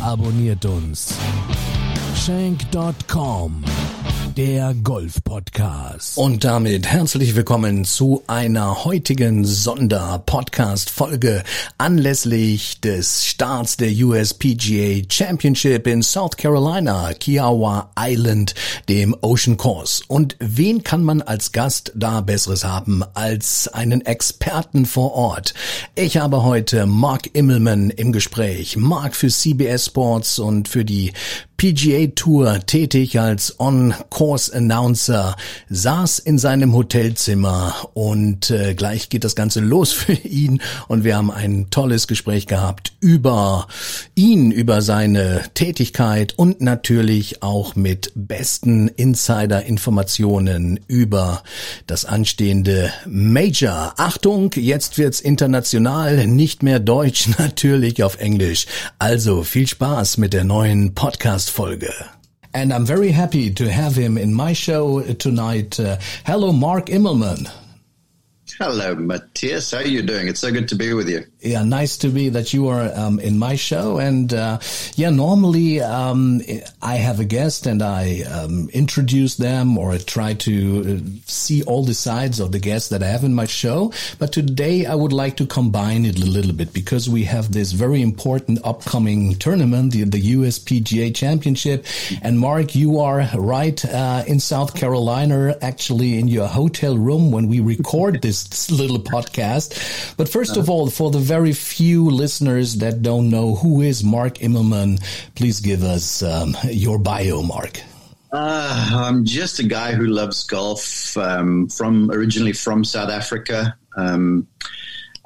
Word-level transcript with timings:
abonniert 0.00 0.64
uns. 0.64 1.14
Shank.com 2.16 3.62
der 4.40 4.72
Golf-Podcast. 4.72 6.16
Und 6.16 6.44
damit 6.44 6.86
herzlich 6.86 7.36
willkommen 7.36 7.84
zu 7.84 8.22
einer 8.26 8.86
heutigen 8.86 9.44
Sonder-Podcast-Folge 9.44 11.44
anlässlich 11.76 12.80
des 12.80 13.26
Starts 13.26 13.76
der 13.76 13.90
USPGA 13.90 15.02
Championship 15.10 15.86
in 15.86 16.02
South 16.02 16.38
Carolina, 16.38 17.12
Kiowa 17.12 17.90
Island, 17.98 18.54
dem 18.88 19.14
Ocean 19.20 19.58
Course. 19.58 20.02
Und 20.08 20.36
wen 20.38 20.84
kann 20.84 21.04
man 21.04 21.20
als 21.20 21.52
Gast 21.52 21.92
da 21.94 22.22
Besseres 22.22 22.64
haben 22.64 23.04
als 23.12 23.68
einen 23.68 24.00
Experten 24.06 24.86
vor 24.86 25.12
Ort? 25.12 25.52
Ich 25.94 26.16
habe 26.16 26.44
heute 26.44 26.86
Mark 26.86 27.28
Immelman 27.34 27.90
im 27.90 28.10
Gespräch. 28.10 28.78
Mark 28.78 29.14
für 29.14 29.28
CBS 29.28 29.84
Sports 29.84 30.38
und 30.38 30.66
für 30.66 30.86
die 30.86 31.12
PGA 31.60 32.06
Tour 32.14 32.60
tätig 32.64 33.20
als 33.20 33.60
On-Course-Announcer, 33.60 35.36
saß 35.68 36.18
in 36.18 36.38
seinem 36.38 36.72
Hotelzimmer 36.72 37.74
und 37.92 38.50
äh, 38.50 38.72
gleich 38.72 39.10
geht 39.10 39.24
das 39.24 39.34
Ganze 39.36 39.60
los 39.60 39.92
für 39.92 40.14
ihn 40.14 40.62
und 40.88 41.04
wir 41.04 41.18
haben 41.18 41.30
ein 41.30 41.68
tolles 41.68 42.06
Gespräch 42.06 42.46
gehabt 42.46 42.94
über 43.00 43.66
ihn, 44.14 44.52
über 44.52 44.80
seine 44.80 45.42
Tätigkeit 45.52 46.32
und 46.38 46.62
natürlich 46.62 47.42
auch 47.42 47.76
mit 47.76 48.10
besten 48.14 48.88
Insider-Informationen 48.88 50.80
über 50.88 51.42
das 51.86 52.06
anstehende 52.06 52.90
Major. 53.04 53.92
Achtung, 53.98 54.50
jetzt 54.54 54.96
wird's 54.96 55.20
international, 55.20 56.26
nicht 56.26 56.62
mehr 56.62 56.80
Deutsch, 56.80 57.28
natürlich 57.38 58.02
auf 58.02 58.18
Englisch. 58.18 58.64
Also 58.98 59.42
viel 59.42 59.66
Spaß 59.66 60.16
mit 60.16 60.32
der 60.32 60.44
neuen 60.44 60.94
Podcast 60.94 61.49
Folge. 61.50 61.92
And 62.52 62.72
I'm 62.72 62.84
very 62.84 63.10
happy 63.10 63.50
to 63.54 63.70
have 63.70 63.94
him 63.94 64.18
in 64.18 64.34
my 64.34 64.52
show 64.52 65.02
tonight. 65.14 65.78
Uh, 65.78 65.98
hello, 66.24 66.52
Mark 66.52 66.86
Immelman. 66.86 67.50
Hello, 68.58 68.94
Matthias. 68.94 69.70
How 69.70 69.78
are 69.78 69.86
you 69.86 70.02
doing? 70.02 70.28
It's 70.28 70.40
so 70.40 70.50
good 70.50 70.68
to 70.68 70.74
be 70.74 70.92
with 70.92 71.08
you. 71.08 71.24
Yeah, 71.40 71.62
nice 71.62 71.96
to 71.98 72.08
be 72.08 72.28
that 72.30 72.52
you 72.52 72.68
are 72.68 72.90
um, 72.94 73.18
in 73.18 73.38
my 73.38 73.56
show. 73.56 73.98
And 73.98 74.32
uh, 74.32 74.58
yeah, 74.96 75.10
normally 75.10 75.80
um, 75.80 76.40
I 76.82 76.96
have 76.96 77.20
a 77.20 77.24
guest 77.24 77.66
and 77.66 77.82
I 77.82 78.22
um, 78.22 78.68
introduce 78.70 79.36
them 79.36 79.78
or 79.78 79.92
I 79.92 79.98
try 79.98 80.34
to 80.34 81.02
uh, 81.02 81.20
see 81.26 81.62
all 81.62 81.84
the 81.84 81.94
sides 81.94 82.40
of 82.40 82.52
the 82.52 82.58
guests 82.58 82.88
that 82.90 83.02
I 83.02 83.06
have 83.06 83.24
in 83.24 83.34
my 83.34 83.46
show. 83.46 83.92
But 84.18 84.32
today 84.32 84.86
I 84.86 84.94
would 84.94 85.12
like 85.12 85.36
to 85.38 85.46
combine 85.46 86.04
it 86.04 86.18
a 86.20 86.26
little 86.26 86.52
bit 86.52 86.72
because 86.72 87.08
we 87.08 87.24
have 87.24 87.52
this 87.52 87.72
very 87.72 88.02
important 88.02 88.58
upcoming 88.64 89.36
tournament, 89.36 89.92
the, 89.92 90.04
the 90.04 90.34
USPGA 90.34 91.14
Championship. 91.14 91.86
And 92.22 92.38
Mark, 92.38 92.74
you 92.74 93.00
are 93.00 93.28
right 93.34 93.82
uh, 93.84 94.24
in 94.26 94.40
South 94.40 94.74
Carolina, 94.74 95.56
actually 95.62 96.18
in 96.18 96.28
your 96.28 96.48
hotel 96.48 96.96
room 96.96 97.32
when 97.32 97.48
we 97.48 97.60
record 97.60 98.20
this 98.22 98.39
little 98.70 98.98
podcast. 98.98 100.16
But 100.16 100.28
first 100.28 100.56
of 100.56 100.68
all, 100.70 100.90
for 100.90 101.10
the 101.10 101.18
very 101.18 101.52
few 101.52 102.10
listeners 102.10 102.76
that 102.76 103.02
don't 103.02 103.30
know 103.30 103.54
who 103.54 103.80
is 103.80 104.04
Mark 104.04 104.34
Immelman, 104.38 105.02
please 105.34 105.60
give 105.60 105.82
us 105.82 106.22
um, 106.22 106.56
your 106.64 106.98
bio, 106.98 107.42
Mark. 107.42 107.80
Uh, 108.32 108.90
I'm 108.94 109.24
just 109.24 109.58
a 109.58 109.64
guy 109.64 109.92
who 109.92 110.06
loves 110.06 110.44
golf. 110.44 111.16
Um, 111.16 111.68
from 111.68 112.10
originally 112.10 112.52
from 112.52 112.84
South 112.84 113.10
Africa. 113.10 113.76
Um, 113.96 114.46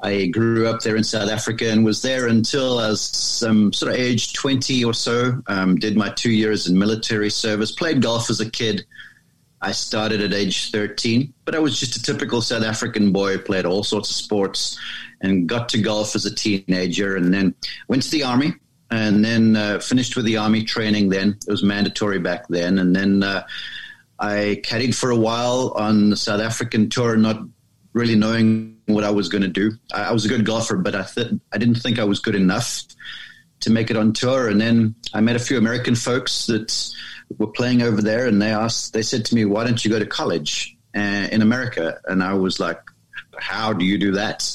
I 0.01 0.27
grew 0.27 0.67
up 0.67 0.81
there 0.81 0.95
in 0.95 1.03
South 1.03 1.29
Africa 1.29 1.69
and 1.69 1.85
was 1.85 2.01
there 2.01 2.27
until 2.27 2.79
I 2.79 2.89
was 2.89 3.43
um, 3.43 3.71
sort 3.73 3.93
of 3.93 3.97
age 3.97 4.33
20 4.33 4.83
or 4.83 4.93
so. 4.93 5.41
Um, 5.47 5.77
did 5.77 5.95
my 5.95 6.09
two 6.09 6.31
years 6.31 6.67
in 6.67 6.77
military 6.77 7.29
service. 7.29 7.71
Played 7.71 8.01
golf 8.01 8.29
as 8.29 8.39
a 8.39 8.49
kid. 8.49 8.85
I 9.65 9.71
started 9.71 10.21
at 10.21 10.31
age 10.31 10.69
13, 10.69 11.33
but 11.43 11.55
I 11.55 11.59
was 11.59 11.79
just 11.79 11.95
a 11.95 12.01
typical 12.01 12.39
South 12.39 12.61
African 12.61 13.11
boy, 13.11 13.39
played 13.39 13.65
all 13.65 13.83
sorts 13.83 14.11
of 14.11 14.15
sports 14.15 14.77
and 15.21 15.49
got 15.49 15.69
to 15.69 15.79
golf 15.79 16.15
as 16.15 16.27
a 16.27 16.35
teenager 16.35 17.15
and 17.15 17.33
then 17.33 17.55
went 17.87 18.03
to 18.03 18.11
the 18.11 18.21
army 18.21 18.53
and 18.91 19.25
then 19.25 19.55
uh, 19.55 19.79
finished 19.79 20.15
with 20.15 20.25
the 20.25 20.37
army 20.37 20.63
training 20.63 21.09
then. 21.09 21.39
It 21.47 21.51
was 21.51 21.63
mandatory 21.63 22.19
back 22.19 22.47
then. 22.47 22.77
And 22.77 22.95
then 22.95 23.23
uh, 23.23 23.47
I 24.19 24.61
caddied 24.63 24.93
for 24.93 25.09
a 25.09 25.15
while 25.15 25.73
on 25.75 26.11
the 26.11 26.15
South 26.15 26.41
African 26.41 26.87
tour, 26.87 27.17
not 27.17 27.41
really 27.93 28.15
knowing 28.15 28.77
what 28.85 29.03
I 29.03 29.09
was 29.09 29.29
going 29.29 29.41
to 29.41 29.47
do. 29.47 29.71
I, 29.95 30.03
I, 30.03 30.11
was 30.11 30.25
a 30.25 30.29
good 30.29 30.45
golfer, 30.45 30.77
but 30.77 30.93
I, 30.93 31.05
th- 31.05 31.31
I 31.51 31.57
didn't 31.57 31.81
think 31.81 31.97
I 31.97 32.03
was 32.03 32.19
good 32.19 32.35
enough 32.35 32.83
to 33.61 33.71
make 33.71 33.89
it 33.89 33.97
on 33.97 34.13
tour. 34.13 34.47
And 34.47 34.61
then 34.61 34.93
I 35.15 35.21
met 35.21 35.35
a 35.35 35.39
few 35.39 35.57
American 35.57 35.95
folks 35.95 36.45
that 36.45 36.93
were 37.37 37.47
playing 37.47 37.81
over 37.81 38.01
there, 38.01 38.27
and 38.27 38.41
they 38.41 38.51
asked, 38.51 38.93
they 38.93 39.01
said 39.01 39.25
to 39.25 39.35
me, 39.35 39.45
"Why 39.45 39.63
don't 39.63 39.83
you 39.83 39.91
go 39.91 39.99
to 39.99 40.05
college 40.05 40.75
uh, 40.95 41.27
in 41.31 41.41
America?" 41.41 41.99
And 42.05 42.23
I 42.23 42.33
was 42.33 42.59
like, 42.59 42.79
"How 43.37 43.73
do 43.73 43.85
you 43.85 43.97
do 43.97 44.11
that?" 44.13 44.49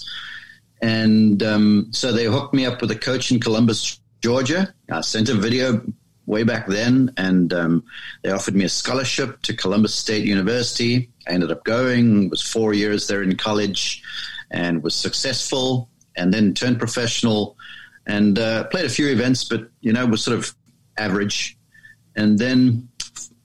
And 0.82 1.42
um, 1.42 1.88
so 1.90 2.12
they 2.12 2.24
hooked 2.24 2.54
me 2.54 2.66
up 2.66 2.80
with 2.80 2.90
a 2.90 2.96
coach 2.96 3.30
in 3.30 3.40
Columbus, 3.40 4.00
Georgia. 4.22 4.72
I 4.90 5.02
sent 5.02 5.28
a 5.28 5.34
video 5.34 5.82
way 6.26 6.44
back 6.44 6.66
then, 6.66 7.12
and 7.16 7.52
um, 7.52 7.84
they 8.22 8.30
offered 8.30 8.54
me 8.54 8.64
a 8.64 8.68
scholarship 8.68 9.42
to 9.42 9.54
Columbus 9.54 9.94
State 9.94 10.24
University. 10.24 11.10
I 11.28 11.32
ended 11.32 11.50
up 11.50 11.64
going, 11.64 12.30
was 12.30 12.40
four 12.40 12.72
years 12.72 13.08
there 13.08 13.22
in 13.22 13.36
college, 13.36 14.02
and 14.50 14.82
was 14.82 14.94
successful, 14.94 15.90
and 16.16 16.32
then 16.32 16.54
turned 16.54 16.78
professional, 16.78 17.56
and 18.06 18.38
uh, 18.38 18.64
played 18.64 18.84
a 18.84 18.88
few 18.88 19.08
events, 19.08 19.44
but 19.44 19.68
you 19.80 19.92
know 19.92 20.06
was 20.06 20.22
sort 20.22 20.38
of 20.38 20.54
average. 20.96 21.58
And 22.20 22.38
then 22.38 22.86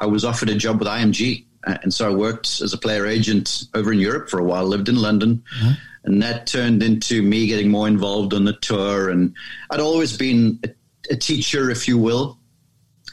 I 0.01 0.05
was 0.05 0.25
offered 0.25 0.49
a 0.49 0.55
job 0.55 0.79
with 0.79 0.87
IMG. 0.89 1.45
Uh, 1.65 1.77
and 1.81 1.93
so 1.93 2.11
I 2.11 2.13
worked 2.13 2.59
as 2.61 2.73
a 2.73 2.77
player 2.77 3.07
agent 3.07 3.63
over 3.73 3.93
in 3.93 3.99
Europe 3.99 4.29
for 4.29 4.37
a 4.37 4.43
while, 4.43 4.65
lived 4.65 4.89
in 4.89 4.97
London. 4.97 5.41
Mm-hmm. 5.57 5.71
And 6.03 6.21
that 6.21 6.45
turned 6.45 6.83
into 6.83 7.21
me 7.21 7.47
getting 7.47 7.71
more 7.71 7.87
involved 7.87 8.33
on 8.33 8.43
the 8.43 8.53
tour. 8.53 9.09
And 9.09 9.33
I'd 9.71 9.79
always 9.79 10.17
been 10.17 10.59
a, 10.65 10.69
a 11.09 11.15
teacher, 11.15 11.69
if 11.71 11.87
you 11.87 11.97
will. 11.97 12.37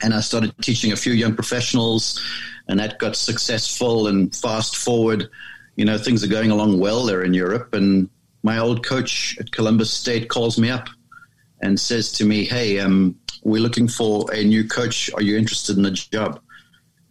And 0.03 0.13
I 0.13 0.21
started 0.21 0.53
teaching 0.63 0.91
a 0.91 0.97
few 0.97 1.13
young 1.13 1.37
professionals, 1.37 2.21
and 2.67 2.81
that 2.81 2.99
got 2.99 3.15
successful. 3.15 4.09
And 4.09 4.35
fast 4.35 4.77
forward, 4.77 5.31
you 5.77 5.85
know, 5.85 5.97
things 5.97 6.25
are 6.25 6.29
going 6.29 6.51
along 6.51 6.81
well 6.81 7.05
there 7.05 7.23
in 7.23 7.35
Europe. 7.35 7.73
And 7.73 8.11
my 8.43 8.59
old 8.59 8.85
coach 8.85 9.37
at 9.39 9.53
Columbus 9.53 9.93
State 9.93 10.29
calls 10.29 10.59
me 10.59 10.71
up 10.71 10.89
and 11.61 11.79
says 11.79 12.11
to 12.15 12.25
me, 12.25 12.45
Hey, 12.45 12.81
um, 12.81 13.17
we're 13.43 13.61
looking 13.61 13.89
for 13.89 14.33
a 14.33 14.45
new 14.45 14.67
coach. 14.67 15.11
Are 15.15 15.23
you 15.23 15.37
interested 15.37 15.77
in 15.77 15.83
the 15.83 15.91
job? 15.91 16.41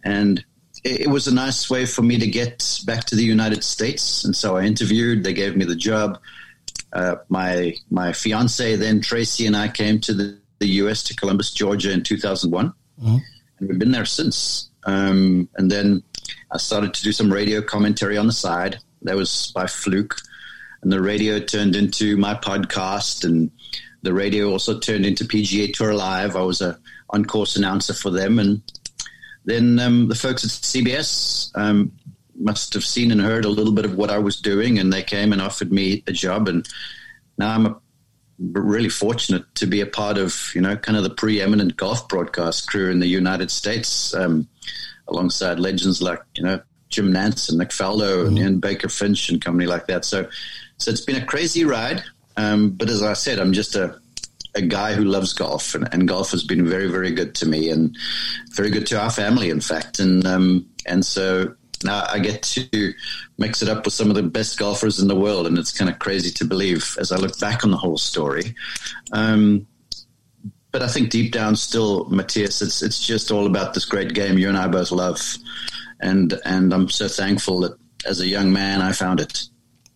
And 0.04 0.44
it, 0.84 1.08
was 1.08 1.28
a 1.28 1.34
nice 1.34 1.70
way 1.70 1.86
for 1.86 2.02
me 2.02 2.18
to 2.18 2.26
get 2.26 2.80
back 2.86 3.04
to 3.04 3.16
the 3.16 3.24
United 3.24 3.62
States. 3.62 4.24
And 4.24 4.34
so 4.34 4.56
I 4.56 4.64
interviewed. 4.64 5.24
They 5.24 5.32
gave 5.34 5.56
me 5.56 5.64
the 5.64 5.76
job. 5.76 6.18
Uh, 6.92 7.16
my 7.28 7.74
my 7.90 8.12
fiance 8.12 8.76
then 8.76 9.00
Tracy 9.00 9.46
and 9.46 9.56
I 9.56 9.68
came 9.68 9.98
to 10.00 10.12
the, 10.12 10.38
the 10.58 10.66
U.S. 10.66 11.02
to 11.04 11.16
Columbus, 11.16 11.52
Georgia, 11.52 11.90
in 11.90 12.02
2001, 12.02 12.68
mm-hmm. 12.68 13.16
and 13.58 13.68
we've 13.68 13.78
been 13.78 13.92
there 13.92 14.04
since. 14.04 14.68
Um, 14.84 15.48
and 15.56 15.70
then 15.70 16.02
I 16.50 16.58
started 16.58 16.92
to 16.92 17.02
do 17.02 17.12
some 17.12 17.32
radio 17.32 17.62
commentary 17.62 18.18
on 18.18 18.26
the 18.26 18.32
side. 18.32 18.78
That 19.02 19.16
was 19.16 19.52
by 19.54 19.66
fluke, 19.66 20.16
and 20.82 20.92
the 20.92 21.00
radio 21.00 21.38
turned 21.38 21.76
into 21.76 22.16
my 22.18 22.34
podcast 22.34 23.24
and 23.24 23.50
the 24.02 24.12
radio 24.12 24.50
also 24.50 24.78
turned 24.78 25.06
into 25.06 25.24
PGA 25.24 25.72
Tour 25.72 25.94
Live. 25.94 26.36
I 26.36 26.42
was 26.42 26.60
a 26.60 26.78
on 27.10 27.24
course 27.24 27.56
announcer 27.56 27.94
for 27.94 28.10
them, 28.10 28.38
and 28.38 28.62
then 29.44 29.78
um, 29.78 30.08
the 30.08 30.14
folks 30.14 30.44
at 30.44 30.50
CBS 30.50 31.50
um, 31.54 31.92
must 32.34 32.74
have 32.74 32.84
seen 32.84 33.10
and 33.10 33.20
heard 33.20 33.44
a 33.44 33.50
little 33.50 33.72
bit 33.72 33.84
of 33.84 33.96
what 33.96 34.10
I 34.10 34.18
was 34.18 34.40
doing, 34.40 34.78
and 34.78 34.92
they 34.92 35.02
came 35.02 35.32
and 35.32 35.40
offered 35.40 35.72
me 35.72 36.02
a 36.06 36.12
job. 36.12 36.48
And 36.48 36.68
now 37.38 37.54
I'm 37.54 37.66
a, 37.66 37.80
really 38.38 38.88
fortunate 38.88 39.44
to 39.54 39.66
be 39.66 39.80
a 39.80 39.86
part 39.86 40.18
of 40.18 40.50
you 40.54 40.60
know 40.60 40.76
kind 40.76 40.96
of 40.96 41.04
the 41.04 41.10
preeminent 41.10 41.76
golf 41.76 42.08
broadcast 42.08 42.68
crew 42.68 42.90
in 42.90 42.98
the 42.98 43.06
United 43.06 43.50
States, 43.50 44.14
um, 44.14 44.48
alongside 45.06 45.60
legends 45.60 46.02
like 46.02 46.20
you 46.36 46.42
know 46.42 46.60
Jim 46.88 47.12
Nantz 47.12 47.48
and 47.48 47.58
Nick 47.58 47.70
Faldo 47.70 48.26
mm-hmm. 48.26 48.44
and 48.44 48.60
Baker 48.60 48.88
Finch 48.88 49.28
and 49.30 49.42
company 49.42 49.66
like 49.66 49.86
that. 49.86 50.04
So, 50.04 50.28
so 50.78 50.90
it's 50.90 51.00
been 51.00 51.20
a 51.20 51.24
crazy 51.24 51.64
ride. 51.64 52.04
Um, 52.36 52.70
but 52.70 52.88
as 52.88 53.02
I 53.02 53.12
said, 53.12 53.38
I'm 53.38 53.52
just 53.52 53.74
a 53.74 54.00
a 54.54 54.62
guy 54.62 54.92
who 54.92 55.04
loves 55.04 55.32
golf, 55.32 55.74
and, 55.74 55.88
and, 55.92 56.06
golf 56.06 56.30
has 56.32 56.44
been 56.44 56.68
very, 56.68 56.86
very 56.86 57.10
good 57.10 57.34
to 57.36 57.46
me, 57.46 57.70
and 57.70 57.96
very 58.50 58.70
good 58.70 58.86
to 58.88 59.00
our 59.00 59.10
family, 59.10 59.48
in 59.48 59.60
fact. 59.60 59.98
And 59.98 60.26
um, 60.26 60.66
and 60.84 61.04
so 61.04 61.54
now 61.84 62.04
I 62.08 62.18
get 62.18 62.42
to 62.42 62.92
mix 63.38 63.62
it 63.62 63.68
up 63.68 63.84
with 63.84 63.94
some 63.94 64.10
of 64.10 64.16
the 64.16 64.22
best 64.22 64.58
golfers 64.58 65.00
in 65.00 65.08
the 65.08 65.16
world, 65.16 65.46
and 65.46 65.58
it's 65.58 65.76
kind 65.76 65.90
of 65.90 65.98
crazy 65.98 66.30
to 66.32 66.44
believe 66.44 66.96
as 67.00 67.12
I 67.12 67.16
look 67.16 67.38
back 67.40 67.64
on 67.64 67.70
the 67.70 67.76
whole 67.76 67.98
story. 67.98 68.54
Um, 69.12 69.66
but 70.70 70.82
I 70.82 70.88
think 70.88 71.10
deep 71.10 71.32
down, 71.32 71.56
still, 71.56 72.06
Matthias, 72.06 72.62
it's 72.62 72.82
it's 72.82 73.04
just 73.06 73.30
all 73.30 73.46
about 73.46 73.74
this 73.74 73.84
great 73.84 74.14
game 74.14 74.38
you 74.38 74.48
and 74.48 74.58
I 74.58 74.68
both 74.68 74.90
love, 74.90 75.20
and 76.00 76.38
and 76.44 76.72
I'm 76.72 76.88
so 76.88 77.08
thankful 77.08 77.60
that 77.60 77.76
as 78.06 78.20
a 78.20 78.26
young 78.26 78.52
man 78.52 78.80
I 78.80 78.92
found 78.92 79.20
it. 79.20 79.48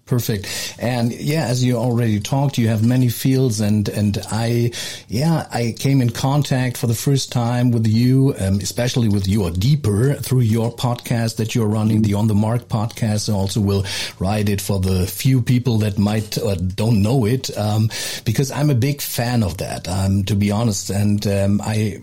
Perfect. 0.07 0.77
And 0.79 1.13
yeah, 1.13 1.47
as 1.47 1.65
you 1.65 1.77
already 1.77 2.21
talked, 2.21 2.59
you 2.59 2.69
have 2.69 2.87
many 2.87 3.09
fields 3.09 3.61
and, 3.61 3.89
and 3.89 4.17
I, 4.31 4.71
yeah, 5.09 5.49
I 5.53 5.75
came 5.77 6.01
in 6.01 6.11
contact 6.11 6.77
for 6.77 6.87
the 6.87 6.95
first 6.95 7.33
time 7.33 7.73
with 7.73 7.89
you, 7.89 8.33
um, 8.39 8.61
especially 8.61 9.09
with 9.09 9.27
you 9.27 9.43
or 9.43 9.51
deeper 9.51 10.15
through 10.15 10.43
your 10.43 10.71
podcast 10.73 11.39
that 11.39 11.57
you're 11.57 11.67
running, 11.67 12.03
the 12.03 12.15
On 12.15 12.29
the 12.29 12.37
Mark 12.37 12.69
podcast. 12.69 13.29
I 13.29 13.33
also 13.33 13.61
will 13.61 13.85
write 14.21 14.49
it 14.49 14.61
for 14.61 14.79
the 14.79 15.09
few 15.09 15.43
people 15.43 15.79
that 15.79 15.99
might 15.99 16.39
or 16.39 16.55
don't 16.55 17.03
know 17.03 17.25
it, 17.25 17.51
um, 17.59 17.91
because 18.25 18.53
I'm 18.53 18.71
a 18.71 18.77
big 18.77 19.01
fan 19.03 19.43
of 19.43 19.57
that, 19.59 19.89
um, 19.89 20.23
to 20.27 20.37
be 20.37 20.53
honest. 20.53 20.89
And, 20.89 21.27
um, 21.27 21.61
I, 21.61 21.99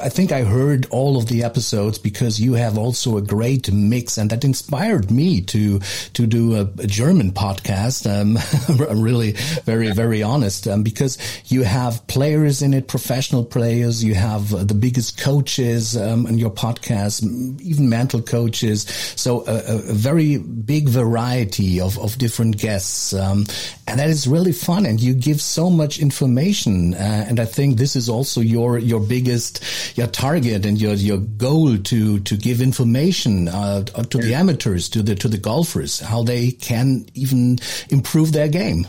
I 0.00 0.08
think 0.08 0.32
I 0.32 0.42
heard 0.42 0.86
all 0.90 1.16
of 1.16 1.26
the 1.26 1.42
episodes 1.42 1.98
because 1.98 2.40
you 2.40 2.54
have 2.54 2.78
also 2.78 3.16
a 3.16 3.22
great 3.22 3.70
mix, 3.70 4.16
and 4.16 4.30
that 4.30 4.44
inspired 4.44 5.10
me 5.10 5.40
to 5.42 5.80
to 6.14 6.26
do 6.26 6.56
a, 6.56 6.60
a 6.78 6.86
German 6.86 7.32
podcast. 7.32 8.06
Um, 8.08 8.38
I'm 8.88 9.02
really 9.02 9.32
very 9.64 9.92
very 9.92 10.22
honest 10.22 10.66
um, 10.66 10.82
because 10.82 11.18
you 11.46 11.62
have 11.64 12.06
players 12.06 12.62
in 12.62 12.72
it, 12.74 12.88
professional 12.88 13.44
players. 13.44 14.02
You 14.02 14.14
have 14.14 14.66
the 14.66 14.74
biggest 14.74 15.18
coaches 15.20 15.96
um, 15.96 16.26
in 16.26 16.38
your 16.38 16.50
podcast, 16.50 17.22
even 17.60 17.88
mental 17.88 18.22
coaches. 18.22 18.84
So 19.16 19.46
a, 19.46 19.76
a 19.76 19.92
very 19.92 20.38
big 20.38 20.88
variety 20.88 21.80
of 21.80 21.98
of 21.98 22.16
different 22.16 22.56
guests, 22.56 23.12
um, 23.12 23.46
and 23.86 24.00
that 24.00 24.08
is 24.08 24.26
really 24.26 24.52
fun. 24.52 24.86
And 24.86 25.00
you 25.00 25.12
give 25.14 25.40
so 25.42 25.68
much 25.68 25.98
information, 25.98 26.94
uh, 26.94 27.26
and 27.28 27.38
I 27.38 27.44
think 27.44 27.76
this 27.76 27.94
is 27.94 28.08
also 28.08 28.40
your 28.40 28.78
your 28.78 29.00
biggest 29.00 29.62
your 29.94 30.06
target 30.06 30.66
and 30.66 30.80
your 30.80 30.94
your 30.94 31.18
goal 31.18 31.76
to 31.76 32.20
to 32.20 32.36
give 32.36 32.60
information 32.60 33.48
uh, 33.48 33.82
to 33.84 34.18
the 34.18 34.34
amateurs, 34.34 34.88
to 34.90 35.02
the 35.02 35.14
to 35.14 35.28
the 35.28 35.38
golfers, 35.38 36.00
how 36.00 36.22
they 36.22 36.52
can 36.52 37.06
even 37.14 37.58
improve 37.90 38.32
their 38.32 38.48
game. 38.48 38.86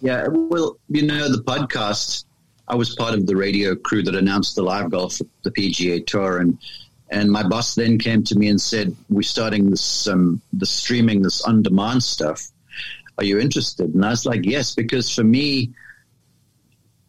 Yeah, 0.00 0.26
well, 0.28 0.76
you 0.88 1.06
know, 1.06 1.30
the 1.30 1.42
podcast. 1.42 2.24
I 2.66 2.76
was 2.76 2.94
part 2.94 3.12
of 3.14 3.26
the 3.26 3.36
radio 3.36 3.74
crew 3.76 4.02
that 4.04 4.14
announced 4.14 4.56
the 4.56 4.62
live 4.62 4.90
golf, 4.90 5.20
the 5.42 5.50
PGA 5.50 6.06
Tour, 6.06 6.38
and 6.38 6.58
and 7.10 7.30
my 7.30 7.42
boss 7.42 7.74
then 7.74 7.98
came 7.98 8.22
to 8.24 8.38
me 8.38 8.48
and 8.48 8.60
said, 8.60 8.96
"We're 9.08 9.22
starting 9.22 9.70
this 9.70 10.08
um, 10.08 10.40
the 10.52 10.66
streaming, 10.66 11.22
this 11.22 11.42
on 11.42 11.62
demand 11.62 12.02
stuff. 12.02 12.48
Are 13.18 13.24
you 13.24 13.38
interested?" 13.38 13.94
And 13.94 14.04
I 14.04 14.10
was 14.10 14.26
like, 14.26 14.44
"Yes," 14.44 14.74
because 14.74 15.14
for 15.14 15.24
me, 15.24 15.70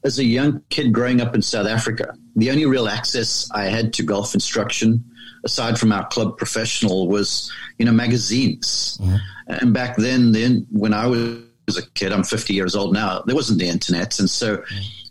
as 0.06 0.20
a 0.20 0.24
young 0.24 0.62
kid 0.70 0.94
growing 0.94 1.20
up 1.20 1.34
in 1.34 1.42
South 1.42 1.68
Africa, 1.68 2.14
the 2.36 2.52
only 2.52 2.66
real 2.66 2.88
access 2.88 3.50
I 3.52 3.66
had 3.66 3.92
to 3.94 4.04
golf 4.04 4.36
instruction, 4.36 5.04
aside 5.44 5.80
from 5.80 5.92
our 5.92 6.08
club 6.08 6.38
professional, 6.38 7.08
was 7.08 7.52
you 7.80 7.86
know 7.86 7.92
magazines. 7.92 9.00
Mm-hmm. 9.02 9.16
And 9.48 9.74
back 9.74 9.98
then, 9.98 10.32
then 10.32 10.68
when 10.72 10.94
I 10.94 11.08
was 11.08 11.78
a 11.78 11.90
kid, 11.94 12.14
I'm 12.14 12.24
50 12.24 12.54
years 12.54 12.76
old 12.76 12.94
now. 12.94 13.24
There 13.26 13.36
wasn't 13.36 13.60
the 13.60 13.68
internet, 13.68 14.20
and 14.20 14.30
so 14.30 14.64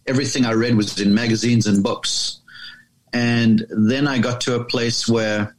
everything 0.06 0.46
I 0.46 0.52
read 0.52 0.76
was 0.76 0.99
in 1.00 1.12
magazines 1.12 1.67
and 1.67 1.82
books. 1.82 2.41
And 3.12 3.67
then 3.70 4.06
I 4.08 4.19
got 4.19 4.41
to 4.43 4.56
a 4.56 4.64
place 4.64 5.08
where 5.08 5.56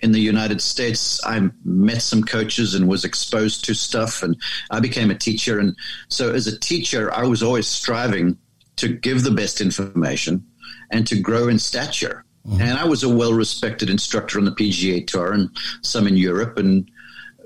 in 0.00 0.10
the 0.10 0.20
United 0.20 0.60
States, 0.60 1.24
I 1.24 1.48
met 1.64 2.02
some 2.02 2.24
coaches 2.24 2.74
and 2.74 2.88
was 2.88 3.04
exposed 3.04 3.64
to 3.66 3.74
stuff, 3.74 4.24
and 4.24 4.36
I 4.72 4.80
became 4.80 5.12
a 5.12 5.14
teacher. 5.14 5.60
And 5.60 5.76
so, 6.08 6.32
as 6.32 6.48
a 6.48 6.58
teacher, 6.58 7.14
I 7.14 7.22
was 7.24 7.44
always 7.44 7.68
striving 7.68 8.36
to 8.76 8.88
give 8.88 9.22
the 9.22 9.30
best 9.30 9.60
information 9.60 10.46
and 10.90 11.06
to 11.06 11.20
grow 11.20 11.48
in 11.48 11.58
stature. 11.58 12.24
Mm-hmm. 12.46 12.60
And 12.60 12.78
I 12.78 12.84
was 12.84 13.02
a 13.02 13.08
well 13.08 13.32
respected 13.32 13.88
instructor 13.88 14.38
on 14.38 14.44
the 14.44 14.52
PGA 14.52 15.06
Tour 15.06 15.32
and 15.32 15.50
some 15.82 16.06
in 16.06 16.16
Europe, 16.16 16.58
and 16.58 16.90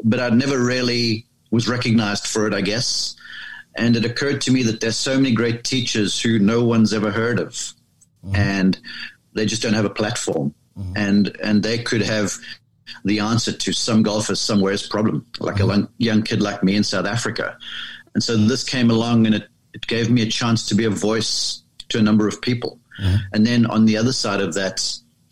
but 0.03 0.21
I'd 0.21 0.35
never 0.35 0.59
really 0.59 1.27
was 1.51 1.69
recognized 1.69 2.27
for 2.27 2.47
it, 2.47 2.55
I 2.55 2.61
guess. 2.61 3.15
And 3.77 3.95
it 3.95 4.07
occurred 4.07 4.41
to 4.43 4.51
me 4.51 4.63
that 4.65 4.81
there's 4.81 4.97
so 4.97 5.17
many 5.17 5.35
great 5.35 5.65
teachers 5.65 6.21
who 6.21 6.39
no 6.39 6.65
one's 6.65 6.95
ever 6.95 7.11
heard 7.11 7.39
of, 7.39 7.53
mm-hmm. 7.53 8.37
and 8.37 8.79
they 9.35 9.45
just 9.45 9.63
don't 9.63 9.75
have 9.75 9.85
a 9.85 9.91
platform. 9.91 10.55
Mm-hmm. 10.79 10.97
And 10.97 11.37
and 11.43 11.63
they 11.63 11.79
could 11.79 12.03
have 12.03 12.35
the 13.05 13.21
answer 13.21 13.53
to 13.53 13.73
some 13.73 14.03
golfer's 14.03 14.41
somewhere's 14.41 14.87
problem, 14.87 15.27
like 15.41 15.57
a 15.57 15.63
mm-hmm. 15.63 15.71
young, 15.71 15.89
young 15.99 16.23
kid 16.23 16.41
like 16.41 16.63
me 16.63 16.75
in 16.75 16.85
South 16.85 17.07
Africa. 17.07 17.59
And 18.15 18.23
so 18.23 18.35
this 18.37 18.65
came 18.65 18.91
along, 18.91 19.27
and 19.27 19.35
it 19.35 19.49
it 19.77 19.87
gave 19.87 20.11
me 20.11 20.23
a 20.23 20.27
chance 20.27 20.67
to 20.67 20.75
be 20.75 20.87
a 20.87 20.91
voice 20.91 21.63
to 21.91 21.99
a 21.99 22.03
number 22.03 22.27
of 22.27 22.41
people. 22.41 22.81
Mm-hmm. 22.99 23.17
And 23.35 23.47
then 23.47 23.67
on 23.67 23.85
the 23.85 23.99
other 23.99 24.13
side 24.13 24.41
of 24.41 24.55
that, 24.55 24.81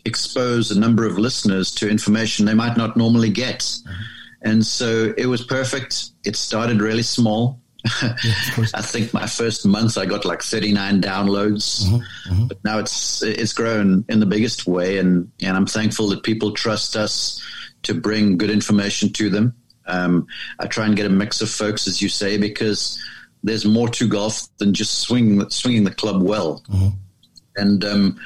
expose 0.04 0.70
a 0.70 0.78
number 0.78 1.06
of 1.06 1.16
listeners 1.16 1.70
to 1.76 1.88
information 1.88 2.44
they 2.44 2.52
might 2.52 2.76
not 2.76 2.94
normally 2.94 3.30
get. 3.30 3.60
Mm-hmm. 3.60 4.02
And 4.42 4.66
so 4.66 5.14
it 5.16 5.24
was 5.24 5.42
perfect. 5.42 6.10
It 6.24 6.36
started 6.36 6.82
really 6.82 7.02
small. 7.02 7.58
yeah, 8.02 8.14
I 8.74 8.82
think 8.82 9.14
my 9.14 9.26
first 9.26 9.64
month 9.64 9.96
I 9.96 10.04
got 10.04 10.26
like 10.26 10.42
39 10.42 11.00
downloads, 11.00 11.84
mm-hmm, 11.84 11.96
mm-hmm. 12.32 12.46
but 12.48 12.62
now 12.64 12.78
it's 12.78 13.22
it's 13.22 13.52
grown 13.52 14.06
in 14.08 14.20
the 14.20 14.26
biggest 14.26 14.66
way, 14.66 14.96
and 14.96 15.30
and 15.42 15.54
I'm 15.54 15.66
thankful 15.66 16.08
that 16.08 16.22
people 16.22 16.52
trust 16.52 16.96
us 16.96 17.42
to 17.82 17.92
bring 17.92 18.38
good 18.38 18.50
information 18.50 19.12
to 19.14 19.28
them. 19.28 19.54
Um, 19.86 20.26
I 20.58 20.66
try 20.66 20.86
and 20.86 20.96
get 20.96 21.04
a 21.04 21.10
mix 21.10 21.42
of 21.42 21.50
folks, 21.50 21.86
as 21.86 22.00
you 22.00 22.08
say, 22.08 22.38
because 22.38 22.98
there's 23.44 23.66
more 23.66 23.88
to 23.90 24.08
golf 24.08 24.48
than 24.56 24.74
just 24.74 25.00
swinging 25.00 25.48
swinging 25.50 25.84
the 25.84 25.94
club 25.94 26.22
well. 26.22 26.64
Mm-hmm. 26.70 26.88
And 27.56 27.84
um, 27.84 28.20